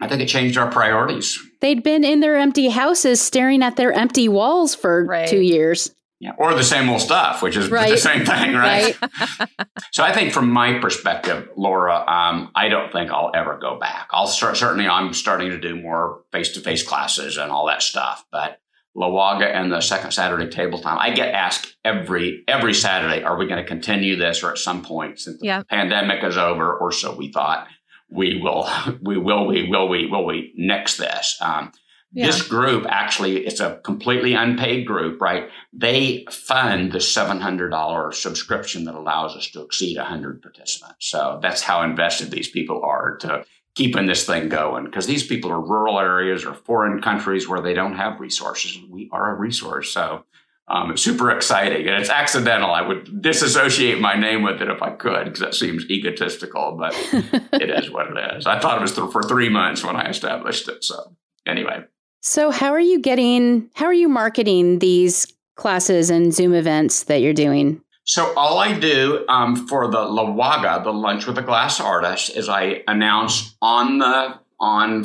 I 0.00 0.08
think 0.08 0.22
it 0.22 0.28
changed 0.28 0.56
our 0.56 0.70
priorities. 0.70 1.38
They'd 1.60 1.82
been 1.82 2.04
in 2.04 2.20
their 2.20 2.36
empty 2.36 2.68
houses 2.68 3.20
staring 3.20 3.62
at 3.62 3.76
their 3.76 3.92
empty 3.92 4.28
walls 4.28 4.74
for 4.74 5.04
right. 5.04 5.28
two 5.28 5.40
years. 5.40 5.92
Yeah, 6.20 6.32
or 6.36 6.52
the 6.54 6.64
same 6.64 6.88
old 6.88 7.00
stuff, 7.00 7.42
which 7.42 7.56
is 7.56 7.70
right. 7.70 7.90
the 7.90 7.96
same 7.96 8.24
thing, 8.24 8.54
right? 8.54 9.00
right. 9.00 9.48
so 9.92 10.02
I 10.02 10.12
think, 10.12 10.32
from 10.32 10.50
my 10.50 10.80
perspective, 10.80 11.48
Laura, 11.56 12.04
um, 12.08 12.50
I 12.56 12.68
don't 12.68 12.90
think 12.90 13.12
I'll 13.12 13.30
ever 13.34 13.56
go 13.56 13.78
back. 13.78 14.08
I'll 14.10 14.26
start, 14.26 14.56
certainly 14.56 14.88
I'm 14.88 15.14
starting 15.14 15.50
to 15.50 15.60
do 15.60 15.80
more 15.80 16.22
face 16.32 16.52
to 16.54 16.60
face 16.60 16.82
classes 16.82 17.36
and 17.36 17.52
all 17.52 17.66
that 17.68 17.82
stuff, 17.82 18.24
but 18.32 18.60
LaWaga 18.98 19.46
and 19.46 19.70
the 19.70 19.80
second 19.80 20.10
Saturday 20.10 20.48
table 20.48 20.80
time, 20.80 20.98
I 20.98 21.10
get 21.10 21.32
asked 21.34 21.76
every 21.84 22.42
every 22.48 22.74
Saturday, 22.74 23.22
are 23.22 23.36
we 23.36 23.46
going 23.46 23.62
to 23.62 23.68
continue 23.68 24.16
this, 24.16 24.42
or 24.42 24.50
at 24.50 24.58
some 24.58 24.82
point, 24.82 25.20
since 25.20 25.40
the 25.40 25.64
pandemic 25.70 26.24
is 26.24 26.36
over, 26.36 26.76
or 26.76 26.90
so 26.90 27.14
we 27.14 27.30
thought, 27.30 27.68
we 28.10 28.40
will, 28.42 28.68
we 29.02 29.16
will, 29.16 29.46
we 29.46 29.68
will, 29.68 29.88
we 29.88 30.06
will, 30.06 30.26
we 30.26 30.52
next 30.56 30.96
this. 30.96 31.38
Um, 31.40 31.72
yeah. 32.12 32.26
This 32.26 32.40
group 32.40 32.86
actually, 32.88 33.46
it's 33.46 33.60
a 33.60 33.80
completely 33.84 34.32
unpaid 34.32 34.86
group, 34.86 35.20
right? 35.20 35.50
They 35.74 36.24
fund 36.30 36.92
the 36.92 36.98
$700 36.98 38.14
subscription 38.14 38.84
that 38.84 38.94
allows 38.94 39.36
us 39.36 39.50
to 39.50 39.60
exceed 39.60 39.98
100 39.98 40.40
participants. 40.40 41.06
So 41.10 41.38
that's 41.42 41.60
how 41.60 41.82
invested 41.82 42.30
these 42.30 42.48
people 42.48 42.82
are 42.82 43.18
to 43.18 43.44
keeping 43.74 44.06
this 44.06 44.24
thing 44.24 44.48
going 44.48 44.86
because 44.86 45.06
these 45.06 45.26
people 45.26 45.52
are 45.52 45.60
rural 45.60 46.00
areas 46.00 46.44
or 46.44 46.54
foreign 46.54 47.02
countries 47.02 47.46
where 47.46 47.60
they 47.60 47.74
don't 47.74 47.94
have 47.94 48.20
resources. 48.20 48.78
We 48.88 49.10
are 49.12 49.36
a 49.36 49.38
resource. 49.38 49.92
So 49.92 50.24
um, 50.66 50.90
it's 50.90 51.02
super 51.02 51.30
exciting 51.30 51.86
and 51.86 52.00
it's 52.00 52.10
accidental. 52.10 52.70
I 52.70 52.82
would 52.82 53.20
disassociate 53.20 54.00
my 54.00 54.16
name 54.16 54.42
with 54.42 54.62
it 54.62 54.68
if 54.68 54.82
I 54.82 54.90
could 54.90 55.26
because 55.26 55.40
that 55.40 55.54
seems 55.54 55.84
egotistical, 55.90 56.76
but 56.78 56.94
it 57.52 57.70
is 57.70 57.90
what 57.90 58.06
it 58.08 58.36
is. 58.36 58.46
I 58.46 58.58
thought 58.58 58.78
it 58.78 58.82
was 58.82 58.94
th- 58.94 59.12
for 59.12 59.22
three 59.22 59.50
months 59.50 59.84
when 59.84 59.94
I 59.94 60.08
established 60.08 60.68
it. 60.68 60.82
So 60.82 61.14
anyway. 61.46 61.84
So, 62.20 62.50
how 62.50 62.72
are 62.72 62.80
you 62.80 63.00
getting, 63.00 63.70
how 63.74 63.86
are 63.86 63.94
you 63.94 64.08
marketing 64.08 64.80
these 64.80 65.26
classes 65.56 66.10
and 66.10 66.32
Zoom 66.32 66.54
events 66.54 67.04
that 67.04 67.20
you're 67.20 67.32
doing? 67.32 67.82
So 68.08 68.32
all 68.38 68.58
I 68.58 68.72
do 68.72 69.26
um, 69.28 69.66
for 69.66 69.86
the 69.86 70.00
La 70.00 70.30
Waga, 70.30 70.82
the 70.82 70.94
Lunch 70.94 71.26
with 71.26 71.36
a 71.36 71.42
Glass 71.42 71.78
Artist, 71.78 72.34
is 72.34 72.48
I 72.48 72.82
announce 72.88 73.54
on 73.60 73.98
the 73.98 74.38
on 74.58 75.04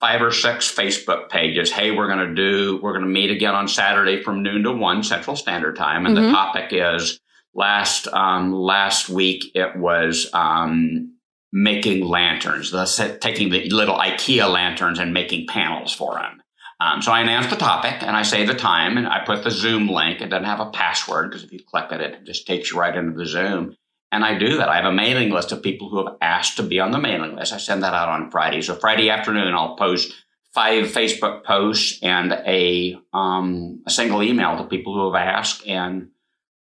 five 0.00 0.20
or 0.20 0.30
six 0.30 0.70
Facebook 0.70 1.30
pages, 1.30 1.72
hey, 1.72 1.92
we're 1.92 2.08
going 2.08 2.28
to 2.28 2.34
do, 2.34 2.78
we're 2.82 2.92
going 2.92 3.04
to 3.04 3.10
meet 3.10 3.30
again 3.30 3.54
on 3.54 3.68
Saturday 3.68 4.22
from 4.22 4.42
noon 4.42 4.64
to 4.64 4.72
one 4.72 5.02
Central 5.02 5.34
Standard 5.34 5.76
Time, 5.76 6.04
and 6.04 6.14
mm-hmm. 6.14 6.26
the 6.26 6.32
topic 6.32 6.72
is 6.72 7.18
last 7.54 8.06
um, 8.08 8.52
last 8.52 9.08
week 9.08 9.44
it 9.54 9.74
was 9.74 10.28
um, 10.34 11.14
making 11.54 12.04
lanterns, 12.04 12.70
the, 12.70 13.16
taking 13.22 13.48
the 13.48 13.70
little 13.70 13.96
IKEA 13.96 14.52
lanterns 14.52 14.98
and 14.98 15.14
making 15.14 15.46
panels 15.46 15.94
for 15.94 16.16
them. 16.16 16.41
Um, 16.82 17.00
so 17.00 17.12
I 17.12 17.20
announce 17.20 17.46
the 17.46 17.56
topic 17.56 18.02
and 18.02 18.16
I 18.16 18.22
say 18.22 18.44
the 18.44 18.54
time 18.54 18.98
and 18.98 19.06
I 19.06 19.24
put 19.24 19.44
the 19.44 19.52
Zoom 19.52 19.88
link. 19.88 20.20
It 20.20 20.30
doesn't 20.30 20.46
have 20.46 20.58
a 20.58 20.70
password 20.70 21.30
because 21.30 21.44
if 21.44 21.52
you 21.52 21.60
click 21.64 21.92
it, 21.92 22.00
it 22.00 22.24
just 22.24 22.44
takes 22.44 22.72
you 22.72 22.78
right 22.78 22.96
into 22.96 23.16
the 23.16 23.26
Zoom. 23.26 23.76
And 24.10 24.24
I 24.24 24.36
do 24.36 24.56
that. 24.56 24.68
I 24.68 24.76
have 24.76 24.84
a 24.86 24.92
mailing 24.92 25.30
list 25.30 25.52
of 25.52 25.62
people 25.62 25.88
who 25.88 26.04
have 26.04 26.16
asked 26.20 26.56
to 26.56 26.64
be 26.64 26.80
on 26.80 26.90
the 26.90 26.98
mailing 26.98 27.36
list. 27.36 27.52
I 27.52 27.58
send 27.58 27.84
that 27.84 27.94
out 27.94 28.08
on 28.08 28.32
Friday. 28.32 28.62
So 28.62 28.74
Friday 28.74 29.10
afternoon, 29.10 29.54
I'll 29.54 29.76
post 29.76 30.12
five 30.52 30.86
Facebook 30.86 31.44
posts 31.44 32.00
and 32.02 32.32
a 32.32 32.98
um, 33.12 33.82
a 33.86 33.90
single 33.90 34.22
email 34.22 34.56
to 34.56 34.64
people 34.64 34.92
who 34.92 35.12
have 35.12 35.22
asked, 35.22 35.66
and 35.66 36.08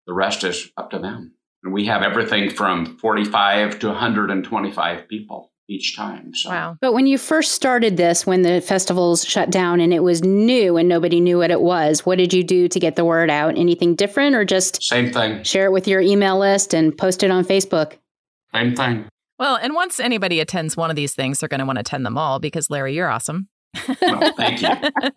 the 0.06 0.14
rest 0.14 0.44
is 0.44 0.70
up 0.76 0.92
to 0.92 1.00
them. 1.00 1.34
And 1.64 1.74
we 1.74 1.86
have 1.86 2.04
everything 2.04 2.50
from 2.50 2.98
45 2.98 3.80
to 3.80 3.88
125 3.88 5.08
people 5.08 5.49
each 5.70 5.96
time. 5.96 6.34
So. 6.34 6.50
Wow. 6.50 6.78
But 6.82 6.94
when 6.94 7.08
you 7.08 7.18
first 7.18 7.52
started 7.52 7.96
this, 7.96 8.26
when 8.26 8.42
the 8.42 8.60
festivals 8.60 9.24
shut 9.24 9.52
down 9.52 9.80
and 9.80 9.94
it 9.94 10.02
was 10.02 10.24
new 10.24 10.76
and 10.78 10.90
nobody 10.90 11.20
knew 11.20 11.38
what 11.38 11.52
it 11.52 11.62
was, 11.62 12.06
what 12.06 12.18
did 12.18 12.34
you 12.34 12.44
do 12.44 12.68
to 12.68 12.80
get 12.80 12.96
the 12.96 13.06
word 13.06 13.30
out? 13.30 13.58
Anything 13.58 13.96
different 13.96 14.36
or 14.36 14.44
just 14.44 14.84
same 14.84 15.14
thing? 15.14 15.44
Share 15.44 15.66
it 15.66 15.72
with 15.72 15.88
your 15.88 16.02
email 16.02 16.40
list 16.40 16.74
and 16.74 16.98
post 16.98 17.24
it 17.24 17.32
on 17.32 17.46
Facebook. 17.46 17.94
Same 18.54 18.76
thing. 18.76 19.06
Well, 19.38 19.56
and 19.56 19.74
once 19.74 20.00
anybody 20.00 20.40
attends 20.40 20.76
one 20.76 20.90
of 20.90 20.96
these 20.96 21.14
things, 21.14 21.40
they're 21.40 21.48
going 21.48 21.60
to 21.60 21.66
want 21.66 21.78
to 21.78 21.82
attend 21.82 22.06
them 22.06 22.18
all 22.18 22.40
because 22.40 22.70
Larry, 22.70 22.96
you're 22.96 23.08
awesome. 23.08 23.48
well, 24.02 24.34
thank 24.34 24.64
you, 24.64 24.70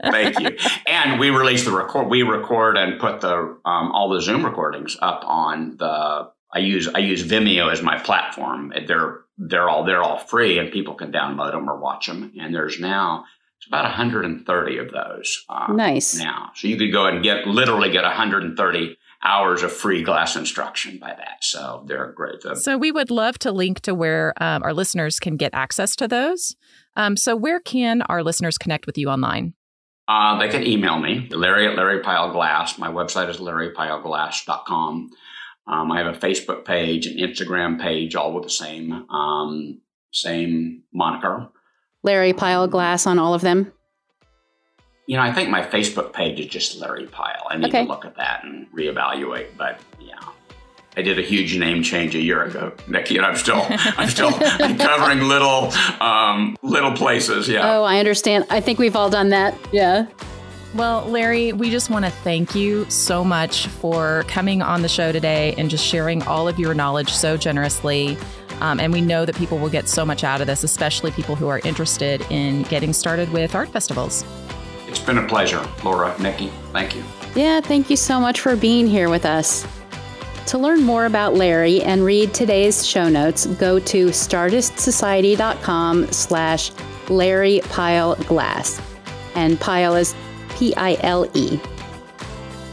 thank 0.02 0.38
you. 0.38 0.56
And 0.86 1.18
we 1.18 1.30
release 1.30 1.64
the 1.64 1.72
record. 1.72 2.08
We 2.08 2.22
record 2.22 2.76
and 2.76 3.00
put 3.00 3.22
the 3.22 3.34
um, 3.64 3.90
all 3.92 4.10
the 4.10 4.20
Zoom 4.20 4.44
recordings 4.44 4.96
up 5.00 5.22
on 5.24 5.78
the. 5.78 6.30
I 6.52 6.58
use 6.58 6.88
I 6.88 6.98
use 6.98 7.26
Vimeo 7.26 7.72
as 7.72 7.82
my 7.82 7.98
platform. 7.98 8.72
They're 8.86 9.20
they're 9.38 9.68
all 9.68 9.84
they're 9.84 10.02
all 10.02 10.18
free, 10.18 10.58
and 10.58 10.70
people 10.70 10.94
can 10.94 11.12
download 11.12 11.52
them 11.52 11.68
or 11.68 11.78
watch 11.78 12.06
them. 12.06 12.32
And 12.38 12.54
there's 12.54 12.78
now 12.78 13.24
it's 13.58 13.66
about 13.66 13.84
130 13.84 14.78
of 14.78 14.90
those. 14.90 15.44
Uh, 15.48 15.72
nice 15.72 16.18
now, 16.18 16.50
so 16.54 16.68
you 16.68 16.76
could 16.76 16.92
go 16.92 17.06
and 17.06 17.22
get 17.22 17.46
literally 17.46 17.90
get 17.90 18.04
130 18.04 18.98
hours 19.22 19.62
of 19.62 19.72
free 19.72 20.02
glass 20.02 20.36
instruction 20.36 20.98
by 20.98 21.14
that. 21.14 21.42
So 21.42 21.84
they're 21.86 22.12
great. 22.12 22.42
So 22.56 22.76
we 22.76 22.90
would 22.90 23.10
love 23.10 23.38
to 23.40 23.52
link 23.52 23.80
to 23.82 23.94
where 23.94 24.34
um, 24.40 24.62
our 24.62 24.74
listeners 24.74 25.20
can 25.20 25.36
get 25.36 25.54
access 25.54 25.94
to 25.96 26.08
those. 26.08 26.56
Um, 26.96 27.16
so, 27.16 27.34
where 27.36 27.60
can 27.60 28.02
our 28.02 28.22
listeners 28.22 28.58
connect 28.58 28.86
with 28.86 28.98
you 28.98 29.08
online? 29.08 29.54
Uh, 30.08 30.38
they 30.38 30.48
can 30.48 30.66
email 30.66 30.98
me, 30.98 31.28
Larry 31.30 31.68
at 31.68 31.76
Larry 31.76 32.00
Pile 32.00 32.32
Glass. 32.32 32.76
My 32.76 32.88
website 32.88 33.30
is 33.30 33.38
larrypileglass.com. 33.38 35.10
Um, 35.66 35.92
I 35.92 35.98
have 35.98 36.14
a 36.14 36.18
Facebook 36.18 36.64
page, 36.64 37.06
an 37.06 37.18
Instagram 37.18 37.80
page, 37.80 38.14
all 38.16 38.32
with 38.32 38.44
the 38.44 38.50
same 38.50 38.92
um, 39.10 39.80
same 40.12 40.82
moniker. 40.92 41.48
Larry 42.02 42.32
Pile 42.32 42.66
Glass 42.66 43.06
on 43.06 43.18
all 43.18 43.34
of 43.34 43.42
them. 43.42 43.72
You 45.06 45.16
know, 45.16 45.22
I 45.22 45.32
think 45.32 45.50
my 45.50 45.62
Facebook 45.62 46.12
page 46.12 46.40
is 46.40 46.46
just 46.46 46.80
Larry 46.80 47.06
Pile. 47.06 47.46
I 47.48 47.56
need 47.56 47.68
okay. 47.68 47.82
to 47.82 47.88
look 47.88 48.04
at 48.04 48.16
that 48.16 48.44
and 48.44 48.66
reevaluate. 48.72 49.48
But 49.56 49.80
yeah, 50.00 50.18
I 50.96 51.02
did 51.02 51.18
a 51.18 51.22
huge 51.22 51.56
name 51.56 51.82
change 51.82 52.14
a 52.14 52.20
year 52.20 52.42
ago, 52.42 52.72
Nikki, 52.88 53.16
and 53.16 53.26
I'm 53.26 53.36
still 53.36 53.64
I'm 53.68 54.08
still 54.08 54.32
covering 54.78 55.28
little 55.28 55.72
um, 56.00 56.56
little 56.62 56.92
places. 56.92 57.48
Yeah. 57.48 57.76
Oh, 57.76 57.84
I 57.84 57.98
understand. 57.98 58.46
I 58.50 58.60
think 58.60 58.78
we've 58.78 58.96
all 58.96 59.10
done 59.10 59.28
that. 59.30 59.56
Yeah. 59.72 60.06
Well, 60.74 61.04
Larry, 61.04 61.52
we 61.52 61.70
just 61.70 61.90
want 61.90 62.06
to 62.06 62.10
thank 62.10 62.54
you 62.54 62.88
so 62.88 63.22
much 63.22 63.66
for 63.66 64.24
coming 64.26 64.62
on 64.62 64.80
the 64.80 64.88
show 64.88 65.12
today 65.12 65.54
and 65.58 65.68
just 65.68 65.84
sharing 65.84 66.22
all 66.22 66.48
of 66.48 66.58
your 66.58 66.72
knowledge 66.72 67.12
so 67.12 67.36
generously. 67.36 68.16
Um, 68.60 68.80
and 68.80 68.90
we 68.90 69.02
know 69.02 69.26
that 69.26 69.36
people 69.36 69.58
will 69.58 69.68
get 69.68 69.86
so 69.86 70.06
much 70.06 70.24
out 70.24 70.40
of 70.40 70.46
this, 70.46 70.64
especially 70.64 71.10
people 71.10 71.36
who 71.36 71.48
are 71.48 71.60
interested 71.64 72.22
in 72.30 72.62
getting 72.64 72.94
started 72.94 73.30
with 73.32 73.54
art 73.54 73.68
festivals. 73.68 74.24
It's 74.88 75.00
been 75.00 75.18
a 75.18 75.26
pleasure, 75.26 75.62
Laura, 75.84 76.16
Nikki. 76.18 76.50
Thank 76.72 76.96
you. 76.96 77.04
Yeah, 77.34 77.60
thank 77.60 77.90
you 77.90 77.96
so 77.96 78.18
much 78.18 78.40
for 78.40 78.56
being 78.56 78.86
here 78.86 79.10
with 79.10 79.26
us. 79.26 79.66
To 80.46 80.58
learn 80.58 80.82
more 80.82 81.04
about 81.04 81.34
Larry 81.34 81.82
and 81.82 82.04
read 82.04 82.32
today's 82.32 82.86
show 82.86 83.08
notes, 83.08 83.46
go 83.46 83.78
to 83.78 84.06
stardustsociety.com 84.06 86.12
slash 86.12 86.72
Larry 87.08 87.60
Pile 87.64 88.14
Glass. 88.16 88.80
And 89.34 89.58
Pile 89.60 89.96
is 89.96 90.14
P-I-L-E. 90.56 91.60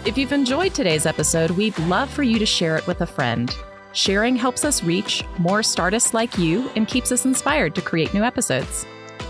If 0.06 0.18
you've 0.18 0.32
enjoyed 0.32 0.74
today's 0.74 1.06
episode, 1.06 1.52
we'd 1.52 1.78
love 1.80 2.10
for 2.10 2.24
you 2.24 2.40
to 2.40 2.46
share 2.46 2.78
it 2.78 2.88
with 2.88 3.02
a 3.02 3.06
friend. 3.06 3.54
Sharing 3.92 4.36
helps 4.36 4.64
us 4.64 4.84
reach 4.84 5.24
more 5.38 5.60
Stardusts 5.60 6.14
like 6.14 6.38
you 6.38 6.70
and 6.76 6.88
keeps 6.88 7.12
us 7.12 7.26
inspired 7.26 7.76
to 7.76 7.82
create 7.82 8.14
new 8.14 8.24
episodes. 8.24 8.86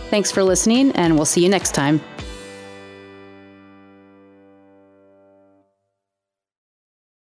Thanks 0.10 0.32
for 0.32 0.44
listening, 0.44 0.92
and 0.94 1.16
we'll 1.16 1.26
see 1.26 1.44
you 1.44 1.50
next 1.50 1.74
time. 1.74 2.02